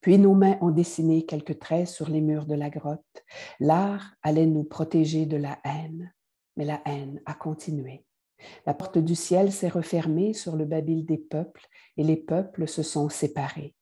[0.00, 3.24] Puis nos mains ont dessiné quelques traits sur les murs de la grotte.
[3.58, 6.12] L'art allait nous protéger de la haine,
[6.56, 8.04] mais la haine a continué.
[8.64, 11.66] La porte du ciel s'est refermée sur le babil des peuples
[11.98, 13.74] et les peuples se sont séparés.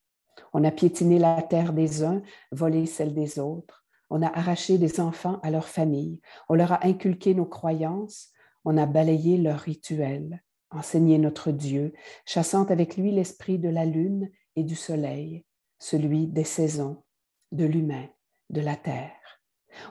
[0.52, 3.86] On a piétiné la terre des uns, volé celle des autres.
[4.10, 6.20] On a arraché des enfants à leur famille.
[6.48, 8.30] On leur a inculqué nos croyances.
[8.64, 11.92] On a balayé leurs rituels, enseigné notre Dieu,
[12.26, 15.44] chassant avec lui l'esprit de la lune et du soleil
[15.78, 17.02] celui des saisons,
[17.52, 18.08] de l'humain,
[18.50, 19.40] de la terre.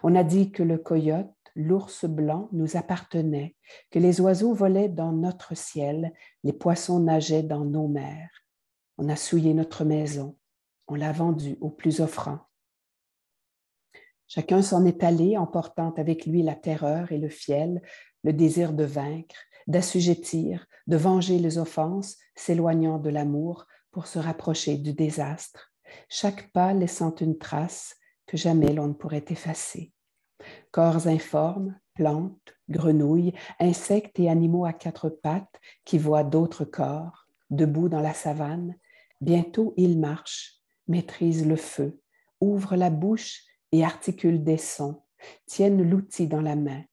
[0.03, 3.55] On a dit que le coyote, l'ours blanc nous appartenait,
[3.89, 8.30] que les oiseaux volaient dans notre ciel, les poissons nageaient dans nos mers.
[8.97, 10.38] On a souillé notre maison,
[10.88, 12.39] on l'a vendue au plus offrant.
[14.27, 17.81] Chacun s'en est allé, emportant avec lui la terreur et le fiel,
[18.23, 19.35] le désir de vaincre,
[19.68, 25.72] d'assujettir, de venger les offenses, s'éloignant de l'amour pour se rapprocher du désastre
[26.09, 27.95] chaque pas laissant une trace
[28.26, 29.93] que jamais l'on ne pourrait effacer.
[30.72, 37.89] Corps informes, plantes, grenouilles, insectes et animaux à quatre pattes qui voient d'autres corps, debout
[37.89, 38.76] dans la savane,
[39.22, 41.99] bientôt ils marchent, maîtrisent le feu,
[42.39, 45.01] ouvrent la bouche et articulent des sons,
[45.45, 46.84] tiennent l'outil dans la main,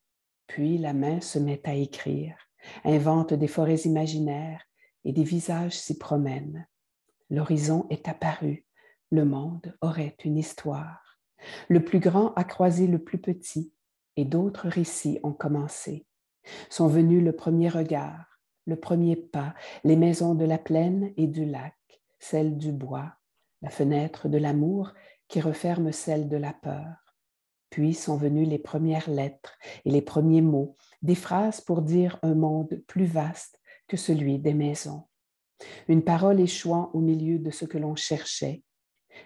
[0.46, 2.36] puis la main se met à écrire,
[2.84, 4.64] invente des forêts imaginaires
[5.04, 6.66] et des visages s'y promènent.
[7.30, 8.63] L'horizon est apparu,
[9.14, 11.18] le monde aurait une histoire.
[11.68, 13.72] Le plus grand a croisé le plus petit
[14.16, 16.06] et d'autres récits ont commencé.
[16.68, 19.54] Sont venus le premier regard, le premier pas,
[19.84, 21.76] les maisons de la plaine et du lac,
[22.18, 23.14] celles du bois,
[23.62, 24.92] la fenêtre de l'amour
[25.28, 27.14] qui referme celle de la peur.
[27.70, 32.34] Puis sont venues les premières lettres et les premiers mots, des phrases pour dire un
[32.34, 35.04] monde plus vaste que celui des maisons.
[35.88, 38.62] Une parole échouant au milieu de ce que l'on cherchait,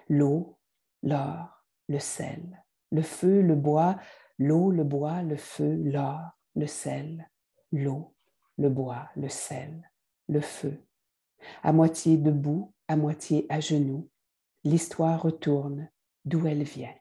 [0.08, 0.58] l'eau,
[1.02, 3.98] l'or, le sel, le feu, le bois,
[4.38, 6.20] l'eau, le bois, le feu, l'or,
[6.54, 7.30] le sel,
[7.72, 8.14] l'eau,
[8.56, 9.90] le bois, le sel,
[10.28, 10.84] le feu.
[11.62, 14.10] À moitié debout, à moitié à genoux,
[14.64, 15.88] l'histoire retourne
[16.24, 16.94] d'où elle vient.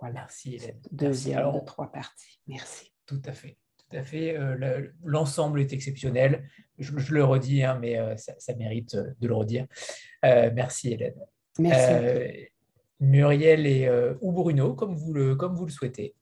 [0.00, 0.20] Voilà.
[0.20, 0.58] Merci
[0.90, 2.40] Deuxième Alors, de trois parties.
[2.46, 2.92] Merci.
[3.06, 3.59] Tout à fait
[3.90, 4.36] tout à fait.
[4.36, 6.48] Euh, l'ensemble est exceptionnel.
[6.78, 9.66] Je, le redis, hein, mais euh, ça, mérite euh, de le redire.
[10.22, 11.14] merci Hélène.
[11.58, 12.48] Merci.
[13.00, 13.88] Muriel et,
[14.20, 16.14] ou Bruno, comme vous, le, comme vous le souhaitez.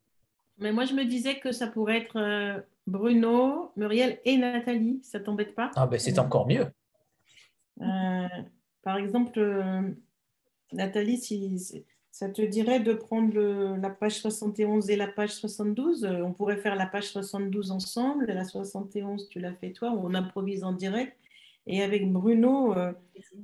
[0.58, 5.00] Mais moi, je me disais que ça pourrait être Bruno, Muriel et Nathalie.
[5.02, 5.72] Ça t'embête pas?
[5.74, 6.66] Ah, ben, C'est encore mieux.
[8.82, 9.40] par exemple,
[10.72, 11.84] Nathalie, si,
[12.18, 13.38] ça te dirait de prendre
[13.76, 18.28] la page 71 et la page 72 euh, On pourrait faire la page 72 ensemble,
[18.28, 21.16] et la 71, tu l'as fait toi, on improvise en direct.
[21.68, 22.92] Et avec Bruno, euh,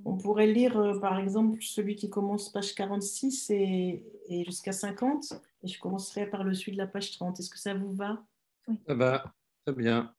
[0.04, 4.02] on pourrait lire euh, par exemple celui qui commence page 46 et,
[4.44, 5.34] jusqu'à 50.
[5.62, 7.38] Et je commencerai par le suite de la page 30.
[7.38, 8.24] Est-ce que ça vous va?
[8.66, 8.80] Oui.
[8.88, 9.32] Ça va,
[9.64, 10.12] très bien.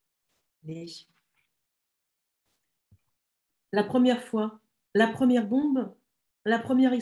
[3.70, 4.60] La première fois,
[4.94, 5.94] la première bombe,
[6.46, 6.94] la première